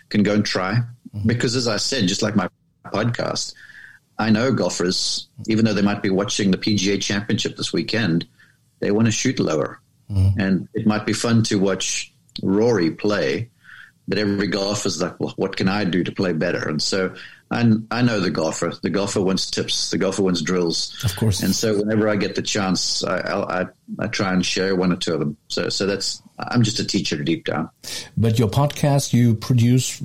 can 0.09 0.23
go 0.23 0.33
and 0.33 0.43
try. 0.43 0.79
Because 1.27 1.55
as 1.55 1.67
I 1.67 1.77
said, 1.77 2.07
just 2.07 2.23
like 2.23 2.35
my 2.35 2.49
podcast, 2.85 3.53
I 4.17 4.31
know 4.31 4.51
golfers, 4.51 5.27
even 5.47 5.63
though 5.63 5.75
they 5.75 5.83
might 5.83 6.01
be 6.01 6.09
watching 6.09 6.49
the 6.49 6.57
PGA 6.57 6.99
Championship 6.99 7.55
this 7.55 7.71
weekend, 7.71 8.27
they 8.79 8.89
want 8.89 9.05
to 9.05 9.11
shoot 9.11 9.39
lower, 9.39 9.79
and 10.39 10.67
it 10.73 10.87
might 10.87 11.05
be 11.05 11.13
fun 11.13 11.43
to 11.43 11.59
watch 11.59 12.11
Rory 12.41 12.89
play. 12.89 13.51
But 14.07 14.17
every 14.17 14.47
golfer 14.47 14.87
is 14.87 14.99
like, 15.03 15.19
well, 15.19 15.35
what 15.35 15.55
can 15.55 15.67
I 15.67 15.83
do 15.83 16.03
to 16.03 16.11
play 16.11 16.33
better? 16.33 16.67
And 16.67 16.81
so 16.81 17.13
I, 17.51 17.71
I 17.89 18.01
know 18.03 18.19
the 18.19 18.29
golfer. 18.29 18.73
The 18.81 18.89
golfer 18.89 19.21
wants 19.21 19.49
tips. 19.49 19.89
The 19.89 19.97
golfer 19.97 20.21
wants 20.21 20.41
drills. 20.41 20.95
Of 21.03 21.15
course. 21.15 21.41
And 21.41 21.55
so 21.55 21.79
whenever 21.79 22.07
I 22.07 22.15
get 22.15 22.35
the 22.35 22.43
chance, 22.43 23.03
I, 23.03 23.17
I, 23.19 23.65
I, 23.99 24.07
try 24.07 24.33
and 24.33 24.45
share 24.45 24.75
one 24.75 24.91
or 24.91 24.97
two 24.97 25.13
of 25.13 25.19
them. 25.19 25.35
So, 25.47 25.69
so 25.69 25.87
that's, 25.87 26.21
I'm 26.37 26.61
just 26.61 26.79
a 26.79 26.85
teacher 26.85 27.21
deep 27.23 27.45
down. 27.45 27.69
But 28.15 28.37
your 28.37 28.49
podcast, 28.49 29.13
you 29.13 29.33
produce 29.33 29.99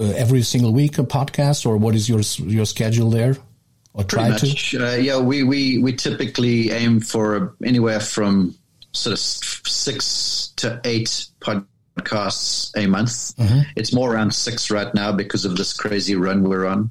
uh, 0.00 0.12
every 0.16 0.42
single 0.42 0.72
week 0.72 0.98
a 0.98 1.04
podcast, 1.04 1.66
or 1.66 1.76
what 1.76 1.94
is 1.94 2.08
your 2.08 2.20
your 2.44 2.66
schedule 2.66 3.10
there? 3.10 3.36
Or 3.94 4.04
try 4.04 4.30
Pretty 4.30 4.54
to? 4.54 4.92
Uh, 4.92 4.96
yeah, 4.96 5.18
we, 5.18 5.42
we, 5.42 5.78
we 5.78 5.94
typically 5.94 6.70
aim 6.70 7.00
for 7.00 7.54
anywhere 7.64 8.00
from 8.00 8.54
sort 8.92 9.12
of 9.12 9.18
six 9.18 10.52
to 10.56 10.80
eight 10.84 11.26
podcasts 11.40 11.66
a 12.76 12.86
month. 12.86 13.34
It's 13.76 13.92
more 13.92 14.14
around 14.14 14.34
six 14.34 14.70
right 14.70 14.92
now 14.94 15.12
because 15.12 15.44
of 15.44 15.56
this 15.56 15.72
crazy 15.72 16.14
run 16.14 16.42
we're 16.48 16.66
on. 16.66 16.90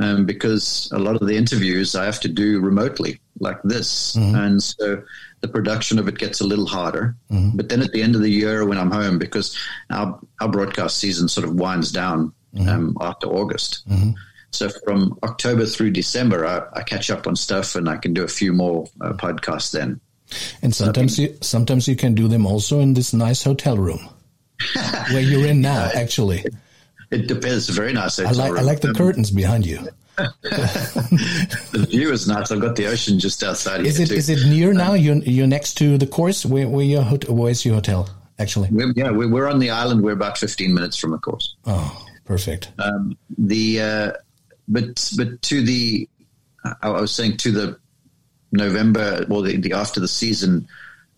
um, 0.00 0.24
because 0.24 0.88
a 0.92 0.98
lot 0.98 1.20
of 1.20 1.26
the 1.28 1.36
interviews 1.36 1.94
I 1.94 2.06
have 2.06 2.18
to 2.20 2.28
do 2.28 2.60
remotely, 2.60 3.20
like 3.40 3.60
this, 3.62 4.14
and 4.16 4.62
so 4.62 5.02
the 5.42 5.48
production 5.48 5.98
of 5.98 6.08
it 6.08 6.16
gets 6.16 6.40
a 6.40 6.46
little 6.46 6.66
harder. 6.66 7.14
But 7.56 7.68
then 7.68 7.82
at 7.82 7.92
the 7.92 8.00
end 8.02 8.14
of 8.14 8.22
the 8.22 8.30
year, 8.30 8.64
when 8.64 8.78
I'm 8.78 8.90
home, 8.90 9.18
because 9.18 9.54
our 9.90 10.18
our 10.40 10.48
broadcast 10.48 10.96
season 10.96 11.28
sort 11.28 11.46
of 11.46 11.54
winds 11.54 11.92
down 11.92 12.32
um, 12.68 12.96
after 13.02 13.26
August. 13.26 13.84
So 14.50 14.68
from 14.86 15.18
October 15.22 15.66
through 15.66 15.90
December, 15.92 16.46
I, 16.46 16.80
I 16.80 16.82
catch 16.82 17.10
up 17.10 17.26
on 17.26 17.36
stuff, 17.36 17.74
and 17.74 17.86
I 17.88 17.96
can 17.98 18.14
do 18.14 18.22
a 18.24 18.28
few 18.28 18.52
more 18.54 18.86
uh, 19.02 19.12
podcasts 19.12 19.72
then. 19.72 20.00
And 20.62 20.74
sometimes 20.74 21.18
you 21.18 21.36
sometimes 21.42 21.86
you 21.86 21.96
can 21.96 22.14
do 22.14 22.28
them 22.28 22.46
also 22.46 22.80
in 22.80 22.94
this 22.94 23.12
nice 23.12 23.42
hotel 23.44 23.76
room 23.76 24.08
where 25.12 25.20
you're 25.20 25.46
in 25.46 25.60
now. 25.60 25.90
Actually, 25.94 26.44
It 27.10 27.26
depends. 27.28 27.68
Very 27.68 27.92
nice. 27.92 28.18
I 28.18 28.30
like 28.32 28.52
I 28.52 28.62
like 28.62 28.80
the 28.80 28.92
curtains 28.94 29.30
behind 29.30 29.66
you. 29.66 29.88
The 30.18 31.86
view 31.88 32.12
is 32.12 32.28
nice. 32.28 32.50
I've 32.50 32.60
got 32.60 32.76
the 32.76 32.86
ocean 32.86 33.18
just 33.18 33.42
outside. 33.42 33.86
Is 33.86 33.98
it 33.98 34.08
too. 34.08 34.14
is 34.14 34.28
it 34.28 34.46
near 34.46 34.72
now? 34.74 34.92
You're 34.92 35.16
you're 35.16 35.46
next 35.46 35.74
to 35.78 35.96
the 35.96 36.06
course. 36.06 36.44
Where 36.44 36.68
where 36.68 36.84
your 36.84 37.02
where's 37.28 37.64
your 37.64 37.76
hotel? 37.76 38.08
Actually, 38.38 38.68
We're, 38.70 38.92
yeah, 38.96 39.10
we're, 39.10 39.28
we're 39.28 39.48
on 39.48 39.58
the 39.58 39.70
island. 39.70 40.02
We're 40.02 40.12
about 40.12 40.36
15 40.38 40.74
minutes 40.74 40.96
from 40.96 41.10
the 41.12 41.18
course. 41.18 41.54
oh, 41.66 42.06
perfect. 42.24 42.72
Um, 42.78 43.16
the 43.38 43.80
uh, 43.80 44.12
but 44.68 45.12
but 45.16 45.40
to 45.42 45.62
the 45.64 46.08
I 46.64 46.88
I 46.88 47.00
was 47.00 47.14
saying 47.14 47.38
to 47.38 47.50
the 47.52 47.78
November 48.52 49.24
well 49.28 49.42
the, 49.42 49.56
the 49.56 49.72
after 49.72 50.00
the 50.00 50.08
season 50.08 50.68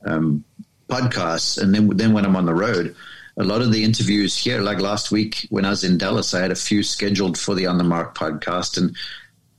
um, 0.05 0.45
podcasts, 0.89 1.61
and 1.61 1.75
then 1.75 1.89
then 1.97 2.13
when 2.13 2.25
I'm 2.25 2.37
on 2.37 2.47
the 2.47 2.55
road, 2.55 2.95
a 3.37 3.45
lot 3.45 3.63
of 3.63 3.73
the 3.73 3.83
interviews 3.83 4.37
here, 4.37 4.61
like 4.61 4.81
last 4.81 5.11
week 5.11 5.47
when 5.51 5.65
I 5.65 5.71
was 5.71 5.85
in 5.85 5.99
Dallas, 5.99 6.35
I 6.35 6.41
had 6.41 6.53
a 6.53 6.57
few 6.57 6.83
scheduled 6.83 7.39
for 7.39 7.55
the 7.55 7.67
On 7.67 7.79
the 7.79 7.85
Mark 7.85 8.17
podcast, 8.17 8.79
and 8.79 8.97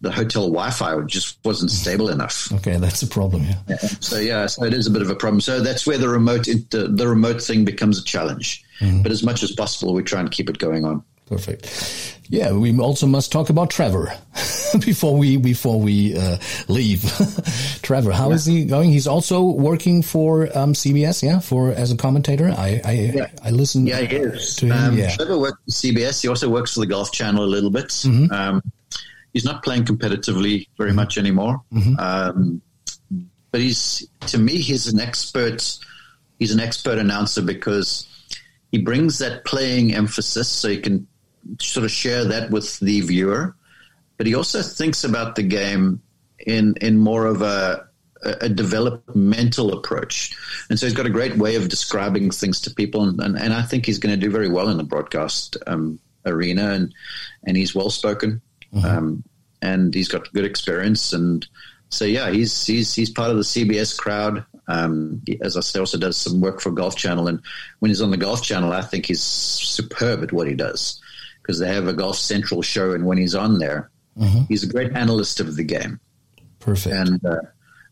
the 0.02 0.12
hotel 0.12 0.44
Wi-Fi 0.44 1.02
just 1.02 1.38
wasn't 1.44 1.72
stable 1.72 2.10
enough. 2.10 2.52
Okay, 2.54 2.78
that's 2.78 3.02
a 3.02 3.08
problem. 3.08 3.44
Yeah. 3.68 3.78
So 3.78 4.20
yeah, 4.20 4.46
so 4.46 4.64
it 4.64 4.74
is 4.74 4.88
a 4.88 4.92
bit 4.92 5.02
of 5.02 5.10
a 5.10 5.16
problem. 5.16 5.42
So 5.42 5.60
that's 5.60 5.86
where 5.86 5.98
the 5.98 6.10
remote 6.10 6.46
the, 6.46 6.88
the 6.90 7.08
remote 7.08 7.42
thing 7.42 7.66
becomes 7.66 8.00
a 8.00 8.04
challenge. 8.04 8.64
Mm-hmm. 8.80 9.04
But 9.04 9.12
as 9.12 9.24
much 9.24 9.44
as 9.44 9.52
possible, 9.52 9.94
we 9.94 10.04
try 10.04 10.20
and 10.20 10.32
keep 10.32 10.50
it 10.50 10.58
going 10.58 10.86
on. 10.86 11.04
Perfect. 11.28 12.12
Yeah, 12.30 12.52
we 12.54 12.78
also 12.80 13.08
must 13.08 13.32
talk 13.32 13.50
about 13.50 13.70
Trevor 13.72 14.12
before 14.86 15.18
we 15.18 15.38
before 15.38 15.80
we 15.80 16.18
uh, 16.18 16.38
leave. 16.68 17.04
Trevor, 17.82 18.12
how 18.12 18.32
is 18.32 18.46
he 18.46 18.66
going? 18.66 18.92
He's 18.92 19.08
also 19.08 19.44
working 19.44 20.02
for 20.02 20.44
um, 20.58 20.74
CBS, 20.74 21.24
yeah, 21.24 21.40
for 21.40 21.72
as 21.72 21.92
a 21.92 21.98
commentator. 21.98 22.50
I 22.50 22.82
I, 22.86 22.92
Yeah. 23.14 23.28
I 23.44 23.50
listened 23.52 23.88
Yeah, 23.88 24.02
he 24.02 24.16
is. 24.16 24.56
to 24.58 24.68
him. 24.68 24.72
Um, 24.72 24.98
yeah, 24.98 25.16
Trevor 25.16 25.40
works 25.40 25.60
for 25.66 25.72
CBS. 25.72 26.22
He 26.22 26.28
also 26.28 26.50
works 26.50 26.74
for 26.74 26.80
the 26.82 26.88
Golf 26.88 27.12
Channel 27.12 27.44
a 27.44 27.46
little 27.46 27.70
bit. 27.72 27.88
Mm-hmm. 27.90 28.32
Um, 28.32 28.62
he's 29.34 29.46
not 29.46 29.64
playing 29.64 29.86
competitively 29.86 30.68
very 30.78 30.94
much 30.94 31.18
anymore. 31.18 31.62
Mm-hmm. 31.74 32.00
Um, 32.00 32.62
but 33.52 33.62
he's 33.62 34.08
to 34.28 34.38
me, 34.38 34.58
he's 34.58 34.88
an 34.88 35.00
expert. 35.00 35.78
He's 36.40 36.52
an 36.52 36.60
expert 36.60 36.98
announcer 37.00 37.42
because 37.42 38.06
he 38.72 38.80
brings 38.80 39.20
that 39.20 39.46
playing 39.46 39.94
emphasis, 39.96 40.50
so 40.50 40.68
you 40.68 40.82
can 40.82 41.08
sort 41.60 41.84
of 41.84 41.92
share 41.92 42.26
that 42.26 42.52
with 42.52 42.80
the 42.80 43.02
viewer. 43.02 43.56
But 44.18 44.28
he 44.28 44.36
also 44.36 44.62
thinks 44.62 45.04
about 45.04 45.36
the 45.36 45.44
game 45.44 46.02
in 46.40 46.76
in 46.82 46.98
more 46.98 47.26
of 47.26 47.42
a 47.42 47.88
a 48.26 48.50
developmental 48.50 49.74
approach. 49.74 50.36
And 50.70 50.80
so 50.80 50.86
he's 50.86 50.96
got 50.96 51.06
a 51.06 51.12
great 51.12 51.38
way 51.38 51.56
of 51.56 51.70
describing 51.70 52.32
things 52.32 52.60
to 52.62 52.74
people. 52.74 53.08
And, 53.08 53.20
and, 53.20 53.38
and 53.38 53.54
I 53.54 53.62
think 53.62 53.86
he's 53.86 54.00
going 54.00 54.20
to 54.20 54.26
do 54.26 54.32
very 54.32 54.50
well 54.50 54.70
in 54.70 54.78
the 54.78 54.84
broadcast 54.84 55.58
um, 55.68 56.00
arena. 56.26 56.72
And, 56.72 56.94
and 57.46 57.56
he's 57.56 57.76
well 57.76 57.90
spoken. 57.90 58.42
Um, 58.84 59.24
and 59.62 59.94
he's 59.94 60.08
got 60.08 60.34
good 60.34 60.46
experience. 60.46 61.14
And 61.14 61.48
so, 61.90 62.04
yeah, 62.06 62.32
he's, 62.32 62.66
he's, 62.66 62.94
he's 62.96 63.10
part 63.10 63.30
of 63.30 63.38
the 63.38 63.44
CBS 63.44 63.98
crowd. 63.98 64.44
Um, 64.68 65.22
he, 65.26 65.40
as 65.42 65.56
I 65.56 65.60
say, 65.60 65.80
also 65.80 66.00
does 66.00 66.18
some 66.18 66.42
work 66.42 66.62
for 66.62 66.72
Golf 66.72 66.96
Channel. 66.96 67.28
And 67.28 67.42
when 67.80 67.90
he's 67.90 68.02
on 68.02 68.12
the 68.12 68.18
Golf 68.18 68.42
Channel, 68.42 68.74
I 68.74 68.82
think 68.82 69.06
he's 69.06 69.22
superb 69.22 70.24
at 70.24 70.34
what 70.34 70.48
he 70.48 70.56
does 70.56 71.00
because 71.46 71.60
they 71.60 71.74
have 71.74 71.88
a 71.88 71.94
Golf 71.94 72.18
Central 72.18 72.62
show. 72.62 72.94
And 72.94 73.06
when 73.06 73.18
he's 73.18 73.36
on 73.36 73.60
there, 73.60 73.92
mm-hmm. 74.18 74.44
he's 74.48 74.64
a 74.64 74.68
great 74.68 74.94
analyst 74.94 75.40
of 75.40 75.56
the 75.56 75.64
game 75.64 76.00
perfect. 76.66 76.96
and 76.96 77.26
uh, 77.26 77.42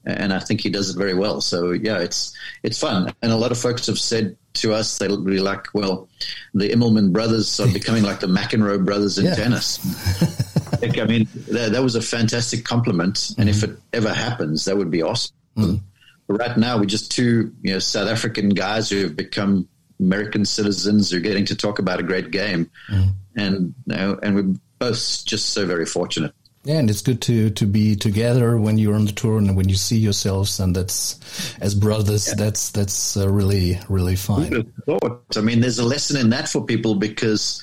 and 0.05 0.33
I 0.33 0.39
think 0.39 0.61
he 0.61 0.69
does 0.69 0.89
it 0.89 0.97
very 0.97 1.13
well. 1.13 1.39
So 1.39 1.71
yeah, 1.71 1.99
it's 1.99 2.35
it's 2.63 2.79
fun, 2.79 3.13
and 3.21 3.31
a 3.31 3.37
lot 3.37 3.51
of 3.51 3.57
folks 3.57 3.87
have 3.87 3.99
said 3.99 4.35
to 4.55 4.73
us 4.73 4.97
they 4.97 5.07
really 5.07 5.39
like 5.39 5.67
well, 5.73 6.09
the 6.53 6.69
Immelman 6.69 7.13
brothers 7.13 7.59
are 7.59 7.67
becoming 7.73 8.03
like 8.03 8.19
the 8.19 8.27
McEnroe 8.27 8.83
brothers 8.83 9.17
in 9.17 9.25
Yeah. 9.25 9.35
tennis. 9.35 9.79
I 10.83 11.05
mean, 11.05 11.29
that, 11.47 11.71
that 11.71 11.81
was 11.81 11.95
a 11.95 12.01
fantastic 12.01 12.65
compliment, 12.65 13.31
and 13.37 13.47
if 13.47 13.57
mm-hmm. 13.57 13.73
it 13.73 13.79
ever 13.93 14.13
happens, 14.13 14.65
that 14.65 14.75
would 14.75 14.91
be 14.91 15.01
awesome. 15.01 15.35
Mm-hmm. 15.55 15.75
But 16.27 16.39
right 16.39 16.57
now, 16.57 16.77
we're 16.77 16.85
just 16.85 17.11
two 17.11 17.53
you 17.61 17.73
know 17.73 17.79
South 17.79 18.09
African 18.09 18.49
guys 18.49 18.89
who 18.89 19.03
have 19.03 19.15
become 19.15 19.69
American 19.99 20.43
citizens 20.43 21.11
who 21.11 21.17
are 21.17 21.21
getting 21.21 21.45
to 21.45 21.55
talk 21.55 21.79
about 21.79 21.99
a 21.99 22.03
great 22.03 22.31
game, 22.31 22.69
and 23.35 23.73
you 23.85 23.95
know, 23.95 24.19
and 24.21 24.35
we're 24.35 24.55
both 24.79 25.25
just 25.25 25.51
so 25.51 25.65
very 25.65 25.85
fortunate. 25.85 26.33
Yeah, 26.65 26.79
and 26.79 26.89
it's 26.89 27.01
good 27.01 27.21
to 27.23 27.49
to 27.49 27.65
be 27.65 27.95
together 27.95 28.57
when 28.57 28.77
you're 28.77 28.95
on 28.95 29.05
the 29.05 29.11
tour 29.11 29.37
and 29.37 29.57
when 29.57 29.67
you 29.67 29.75
see 29.75 29.97
yourselves, 29.97 30.59
and 30.61 30.73
that's 30.73 31.19
as 31.59 31.75
brothers. 31.75 32.25
That's 32.37 32.69
that's 32.69 33.17
uh, 33.17 33.29
really 33.29 33.79
really 33.89 34.15
fine. 34.15 34.71
I 35.35 35.41
mean, 35.41 35.59
there's 35.59 35.79
a 35.79 35.83
lesson 35.83 36.17
in 36.17 36.29
that 36.29 36.47
for 36.47 36.63
people 36.63 36.95
because 36.95 37.61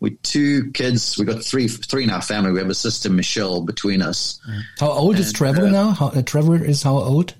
we 0.00 0.10
two 0.22 0.72
kids. 0.72 1.16
We 1.16 1.26
got 1.26 1.44
three 1.44 1.68
three 1.68 2.04
in 2.04 2.10
our 2.10 2.22
family. 2.22 2.50
We 2.50 2.58
have 2.58 2.70
a 2.70 2.74
sister 2.74 3.08
Michelle 3.08 3.62
between 3.62 4.02
us. 4.02 4.40
How 4.80 4.90
old 4.90 5.18
is 5.20 5.32
Trevor 5.32 5.66
uh, 5.66 5.70
now? 5.70 5.90
How, 5.90 6.08
uh, 6.08 6.22
Trevor 6.22 6.64
is 6.64 6.82
how 6.82 6.98
old? 6.98 7.34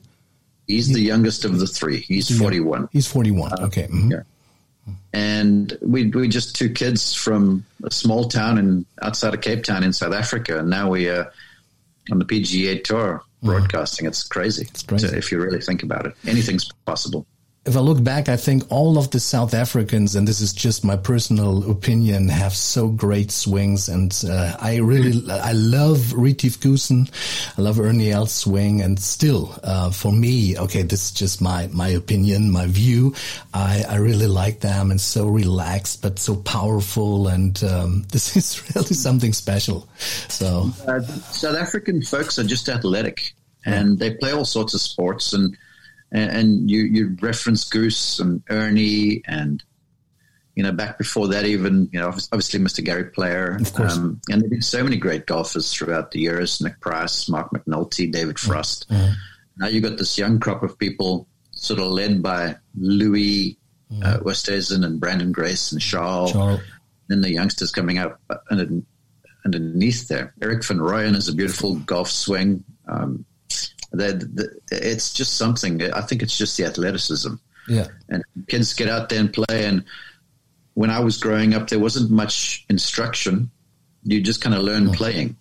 He's 0.69 0.93
the 0.93 1.01
youngest 1.01 1.45
of 1.45 1.59
the 1.59 1.67
three. 1.67 2.03
He's 2.03 2.39
41. 2.39 2.89
He's 2.93 3.09
forty-one. 3.09 3.53
okay. 3.65 3.89
mhm. 3.89 4.13
yeah. 4.13 4.23
And 5.13 5.77
we 5.83 6.07
we 6.09 6.29
just 6.29 6.55
two 6.57 6.71
kids 6.71 7.15
from 7.15 7.65
a 7.85 7.91
small 7.91 8.29
town 8.29 8.59
in 8.59 8.87
outside 9.03 9.35
of 9.35 9.41
Cape 9.41 9.65
Town 9.65 9.83
in 9.83 9.93
South 9.93 10.15
Africa, 10.15 10.59
and 10.59 10.71
now 10.71 10.91
we 10.91 11.09
are 11.09 11.33
on 12.11 12.19
the 12.19 12.25
PGA 12.25 12.83
Tour 12.83 13.23
mm. 13.43 13.47
broadcasting. 13.47 14.07
It's 14.07 14.23
crazy, 14.23 14.69
crazy. 14.87 15.09
to- 15.09 15.17
if 15.17 15.33
you 15.33 15.41
really 15.41 15.61
think 15.61 15.83
about 15.83 16.07
it. 16.07 16.15
Anything's 16.27 16.71
possible. 16.87 17.27
If 17.71 17.77
I 17.77 17.81
look 17.81 18.03
back, 18.03 18.29
I 18.29 18.37
think 18.37 18.65
all 18.69 18.99
of 18.99 19.13
the 19.13 19.21
South 19.21 19.55
Africans, 19.55 20.17
and 20.17 20.27
this 20.27 20.41
is 20.41 20.53
just 20.53 20.85
my 20.85 20.97
personal 20.97 21.71
opinion, 21.71 22.29
have 22.29 22.53
so 22.53 22.89
great 22.89 23.31
swings. 23.31 23.89
And 23.89 24.13
uh, 24.29 24.57
I 24.59 24.79
really, 24.79 25.31
I 25.31 25.53
love 25.53 26.13
Retief 26.13 26.59
Goosen. 26.59 27.09
I 27.57 27.63
love 27.63 27.79
Ernie 27.79 28.11
Els 28.11 28.33
swing. 28.33 28.81
And 28.81 28.99
still, 28.99 29.57
uh, 29.63 29.93
for 29.93 30.11
me, 30.11 30.59
okay, 30.59 30.83
this 30.83 31.05
is 31.05 31.13
just 31.13 31.41
my, 31.41 31.69
my 31.69 31.87
opinion, 31.87 32.51
my 32.51 32.67
view. 32.67 33.15
I, 33.55 33.85
I 33.89 33.97
really 33.99 34.27
like 34.27 34.59
them 34.59 34.91
and 34.91 35.01
so 35.01 35.29
relaxed, 35.29 36.03
but 36.03 36.19
so 36.19 36.35
powerful. 36.35 37.29
And 37.29 37.63
um, 37.63 38.03
this 38.11 38.37
is 38.37 38.75
really 38.75 38.95
something 38.95 39.33
special. 39.33 39.89
So, 40.27 40.73
Uh, 40.89 41.03
South 41.03 41.57
African 41.57 42.03
folks 42.03 42.37
are 42.37 42.43
just 42.43 42.69
athletic, 42.69 43.33
and 43.65 43.97
they 43.97 44.11
play 44.15 44.33
all 44.33 44.45
sorts 44.45 44.75
of 44.75 44.81
sports. 44.81 45.33
And 45.35 45.57
and, 46.13 46.31
and 46.31 46.71
you 46.71 46.83
you 46.83 47.17
reference 47.21 47.65
Goose 47.69 48.19
and 48.19 48.43
Ernie, 48.49 49.23
and 49.27 49.63
you 50.55 50.63
know 50.63 50.73
back 50.73 50.99
before 50.99 51.29
that, 51.29 51.45
even 51.45 51.89
you 51.93 52.01
know 52.01 52.09
obviously 52.09 52.61
Mr. 52.61 52.85
Gary 52.85 53.05
Player, 53.05 53.59
Of 53.61 53.73
course. 53.73 53.97
Um, 53.97 54.21
and 54.31 54.41
there've 54.41 54.51
been 54.51 54.63
so 54.63 54.83
many 54.83 54.97
great 54.97 55.27
golfers 55.27 55.73
throughout 55.73 56.11
the 56.11 56.21
years: 56.21 56.61
Nick 56.61 56.81
Price, 56.81 57.29
Mark 57.29 57.51
McNulty, 57.53 58.11
David 58.11 58.39
Frost. 58.39 58.91
Now 59.57 59.67
you've 59.67 59.85
got 59.85 59.99
this 59.99 60.17
young 60.17 60.41
crop 60.41 60.63
of 60.63 60.79
people, 60.79 61.29
sort 61.53 61.81
of 61.81 61.87
led 61.87 62.23
by 62.23 62.57
Louis 62.77 63.59
uh, 64.03 64.19
Oosthuizen 64.19 64.85
and 64.85 65.01
Branden 65.01 65.33
Grace 65.33 65.73
and 65.73 65.81
Charles 65.81 66.33
Charles, 66.33 66.61
then 67.09 67.21
the 67.21 67.33
youngsters 67.33 67.73
coming 67.73 67.99
up 67.99 68.21
under, 68.51 68.67
underneath 69.45 70.09
there. 70.09 70.33
Erik 70.41 70.65
Van 70.65 70.79
Rooyen 70.79 71.17
is 71.17 71.29
a 71.29 71.35
beautiful 71.35 71.75
golf 71.75 72.11
swing. 72.11 72.65
Um, 72.89 73.25
the- 73.93 74.61
it's 74.71 75.13
just 75.13 75.37
something. 75.37 75.83
I 75.93 76.01
think 76.03 76.23
it's 76.23 76.37
just 76.39 76.57
the 76.57 76.65
athleticism. 76.65 77.35
yeah. 77.69 77.89
And 78.09 78.23
kids 78.49 78.73
get 78.75 78.89
out 78.89 79.09
there 79.09 79.21
and 79.21 79.33
play. 79.33 79.65
And 79.67 79.85
when 80.75 80.91
I 80.91 81.01
was 81.01 81.19
growing 81.19 81.55
up, 81.55 81.69
there 81.69 81.79
wasn't 81.79 82.11
much 82.11 82.65
instruction. 82.69 83.51
You 84.05 84.21
just 84.21 84.41
kind 84.41 84.55
of 84.55 84.63
learn 84.63 84.91
playing. 84.93 85.37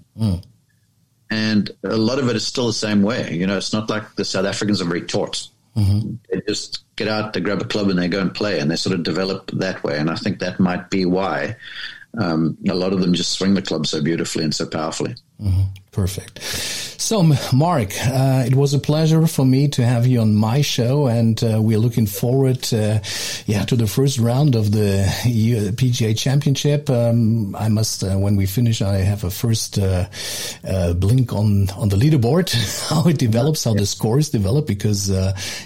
And 1.32 1.69
a 1.84 1.95
lot 1.95 2.17
of 2.19 2.28
it 2.30 2.36
is 2.36 2.45
still 2.45 2.67
the 2.67 2.73
same 2.73 3.03
way. 3.03 3.36
You 3.36 3.45
know, 3.45 3.57
it's 3.57 3.71
not 3.73 3.89
like 3.89 4.15
the 4.15 4.26
South 4.26 4.45
Africans 4.45 4.82
are 4.82 4.86
very 4.86 5.03
taught. 5.03 5.47
They 6.32 6.41
just 6.47 6.84
get 6.97 7.07
out, 7.07 7.32
they 7.34 7.39
grab 7.39 7.61
a 7.61 7.65
club, 7.65 7.89
and 7.89 7.97
they 7.99 8.07
go 8.09 8.19
and 8.19 8.34
play, 8.34 8.59
and 8.59 8.69
they 8.69 8.76
sort 8.76 8.95
of 8.95 9.03
develop 9.03 9.49
that 9.51 9.84
way. 9.84 9.97
And 9.97 10.09
I 10.09 10.15
think 10.15 10.39
that 10.39 10.59
might 10.59 10.89
be 10.89 11.05
why 11.05 11.55
um, 12.17 12.57
a 12.67 12.73
lot 12.73 12.91
of 12.91 12.99
them 12.99 13.13
just 13.13 13.32
swing 13.34 13.53
the 13.53 13.61
club 13.61 13.86
so 13.88 14.01
beautifully 14.01 14.43
and 14.43 14.53
so 14.53 14.65
powerfully. 14.65 15.15
Mm-hmm. 15.39 15.61
Perfect. 15.91 16.39
So, 17.09 17.23
Mark, 17.53 17.93
uh, 18.05 18.43
it 18.45 18.53
was 18.53 18.73
a 18.73 18.77
pleasure 18.77 19.25
for 19.25 19.43
me 19.43 19.69
to 19.69 19.83
have 19.83 20.05
you 20.05 20.19
on 20.19 20.35
my 20.35 20.61
show, 20.61 21.07
and 21.07 21.43
uh, 21.43 21.59
we're 21.59 21.79
looking 21.79 22.05
forward, 22.05 22.71
uh, 22.71 22.99
yeah, 23.47 23.65
to 23.65 23.75
the 23.75 23.87
first 23.87 24.19
round 24.19 24.53
of 24.53 24.71
the 24.71 25.05
PGA 25.75 26.15
Championship. 26.15 26.89
Um, 26.89 27.55
I 27.55 27.69
must, 27.69 28.03
uh, 28.03 28.17
when 28.17 28.35
we 28.35 28.45
finish, 28.45 28.81
I 28.81 28.97
have 28.97 29.23
a 29.23 29.31
first 29.31 29.79
uh, 29.79 30.07
uh, 30.67 30.93
blink 30.93 31.33
on 31.33 31.69
on 31.71 31.89
the 31.89 31.95
leaderboard, 31.95 32.51
how 32.89 33.07
it 33.07 33.17
develops, 33.17 33.63
how 33.63 33.73
the 33.73 33.87
scores 33.87 34.29
develop, 34.29 34.67
because 34.67 35.09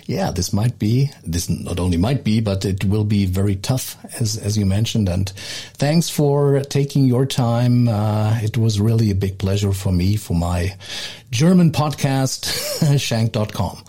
yeah, 0.06 0.32
this 0.32 0.54
might 0.54 0.80
be 0.80 1.12
this 1.26 1.50
not 1.50 1.80
only 1.80 1.98
might 1.98 2.24
be, 2.24 2.40
but 2.42 2.64
it 2.64 2.86
will 2.86 3.04
be 3.04 3.26
very 3.26 3.56
tough, 3.56 3.98
as 4.22 4.38
as 4.38 4.56
you 4.56 4.66
mentioned. 4.66 5.10
And 5.10 5.30
thanks 5.78 6.10
for 6.10 6.62
taking 6.62 7.06
your 7.06 7.26
time. 7.26 7.90
it 8.42 8.56
was 8.56 8.80
really 8.80 9.10
a 9.12 9.16
big 9.16 9.40
pleasure 9.40 9.74
for 9.74 9.92
me 9.92 10.13
for 10.18 10.36
my 10.36 10.78
German 11.32 11.72
podcast, 11.72 13.00
shank.com. 13.00 13.84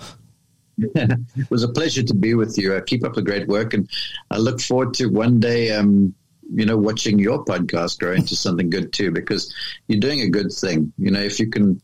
it 0.78 1.50
was 1.50 1.62
a 1.62 1.68
pleasure 1.68 2.02
to 2.02 2.14
be 2.14 2.34
with 2.34 2.58
you. 2.58 2.74
Uh, 2.74 2.80
keep 2.80 3.04
up 3.04 3.14
the 3.14 3.22
great 3.22 3.48
work, 3.48 3.74
and 3.74 3.88
I 4.30 4.38
look 4.38 4.60
forward 4.60 4.94
to 4.94 5.06
one 5.06 5.40
day, 5.40 5.70
um, 5.70 6.14
you 6.52 6.66
know, 6.66 6.76
watching 6.76 7.18
your 7.18 7.44
podcast 7.44 8.00
grow 8.00 8.12
into 8.12 8.34
something 8.34 8.70
good 8.70 8.92
too. 8.92 9.10
Because 9.10 9.54
you're 9.86 10.00
doing 10.00 10.20
a 10.20 10.28
good 10.28 10.52
thing. 10.52 10.92
You 10.98 11.12
know, 11.12 11.20
if 11.20 11.38
you 11.38 11.48
can, 11.48 11.80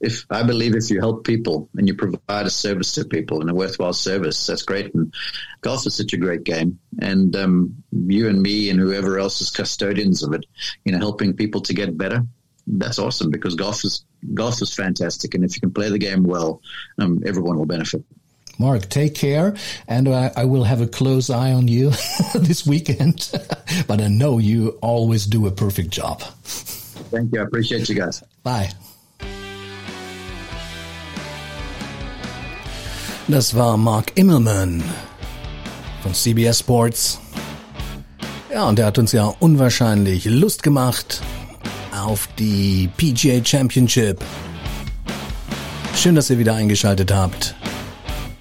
if 0.00 0.26
I 0.30 0.44
believe 0.44 0.76
if 0.76 0.90
you 0.90 1.00
help 1.00 1.24
people 1.24 1.68
and 1.74 1.88
you 1.88 1.94
provide 1.94 2.46
a 2.46 2.50
service 2.50 2.92
to 2.92 3.04
people 3.04 3.40
and 3.40 3.50
a 3.50 3.54
worthwhile 3.54 3.92
service, 3.92 4.46
that's 4.46 4.62
great. 4.62 4.94
And 4.94 5.12
golf 5.60 5.86
is 5.86 5.96
such 5.96 6.12
a 6.12 6.18
great 6.18 6.44
game, 6.44 6.78
and 7.00 7.34
um, 7.34 7.82
you 7.90 8.28
and 8.28 8.40
me 8.40 8.70
and 8.70 8.78
whoever 8.78 9.18
else 9.18 9.40
is 9.40 9.50
custodians 9.50 10.22
of 10.22 10.34
it, 10.34 10.46
you 10.84 10.92
know, 10.92 10.98
helping 10.98 11.34
people 11.34 11.62
to 11.62 11.74
get 11.74 11.98
better 11.98 12.24
that's 12.66 12.98
awesome 12.98 13.30
because 13.30 13.54
golf 13.54 13.84
is 13.84 14.04
golf 14.34 14.62
is 14.62 14.74
fantastic, 14.74 15.34
and 15.34 15.44
if 15.44 15.54
you 15.54 15.60
can 15.60 15.72
play 15.72 15.90
the 15.90 15.98
game 15.98 16.24
well, 16.24 16.60
um, 16.98 17.22
everyone 17.26 17.56
will 17.58 17.66
benefit. 17.66 18.04
Mark, 18.58 18.88
take 18.88 19.14
care, 19.14 19.54
and 19.88 20.06
uh, 20.06 20.30
I 20.36 20.44
will 20.44 20.64
have 20.64 20.80
a 20.80 20.86
close 20.86 21.28
eye 21.28 21.52
on 21.52 21.66
you 21.66 21.90
this 22.34 22.64
weekend. 22.66 23.30
but 23.88 24.00
I 24.00 24.08
know 24.08 24.38
you 24.38 24.78
always 24.80 25.26
do 25.26 25.46
a 25.46 25.50
perfect 25.50 25.90
job. 25.90 26.22
Thank 27.10 27.32
you. 27.32 27.40
I 27.40 27.44
appreciate 27.44 27.88
you 27.88 27.96
guys. 27.96 28.22
Bye. 28.42 28.70
Das 33.26 33.54
war 33.54 33.78
Mark 33.78 34.12
Immelman 34.16 34.82
von 36.02 36.12
CBS 36.12 36.58
Sports. 36.58 37.18
Ja, 38.52 38.68
und 38.68 38.78
er 38.78 38.86
hat 38.86 38.98
uns 38.98 39.12
ja 39.12 39.34
unwahrscheinlich 39.40 40.26
Lust 40.26 40.62
gemacht 40.62 41.22
auf 42.00 42.28
die 42.38 42.88
PGA 42.96 43.44
Championship. 43.44 44.22
Schön, 45.96 46.14
dass 46.14 46.30
ihr 46.30 46.38
wieder 46.38 46.54
eingeschaltet 46.54 47.12
habt. 47.12 47.54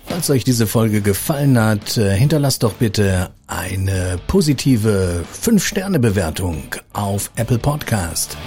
Falls 0.06 0.30
euch 0.30 0.43
diese 0.43 0.68
Folge 0.68 1.01
gefallen 1.01 1.58
hat, 1.58 1.97
äh, 1.97 2.16
hinterlasst 2.16 2.64
doch 2.64 2.74
bitte 2.74 3.32
eine 3.47 4.20
positive 4.28 5.24
5-Sterne-Bewertung 5.34 6.76
auf 6.93 7.32
Apple 7.36 7.60
Podcast. 7.60 8.38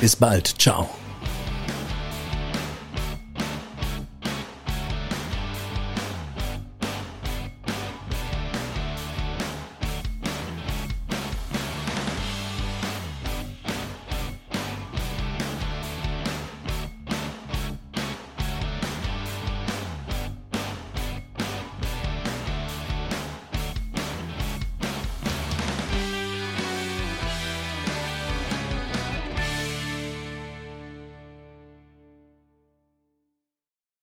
Bis 0.00 0.16
bald. 0.16 0.54
Ciao. 0.58 1.03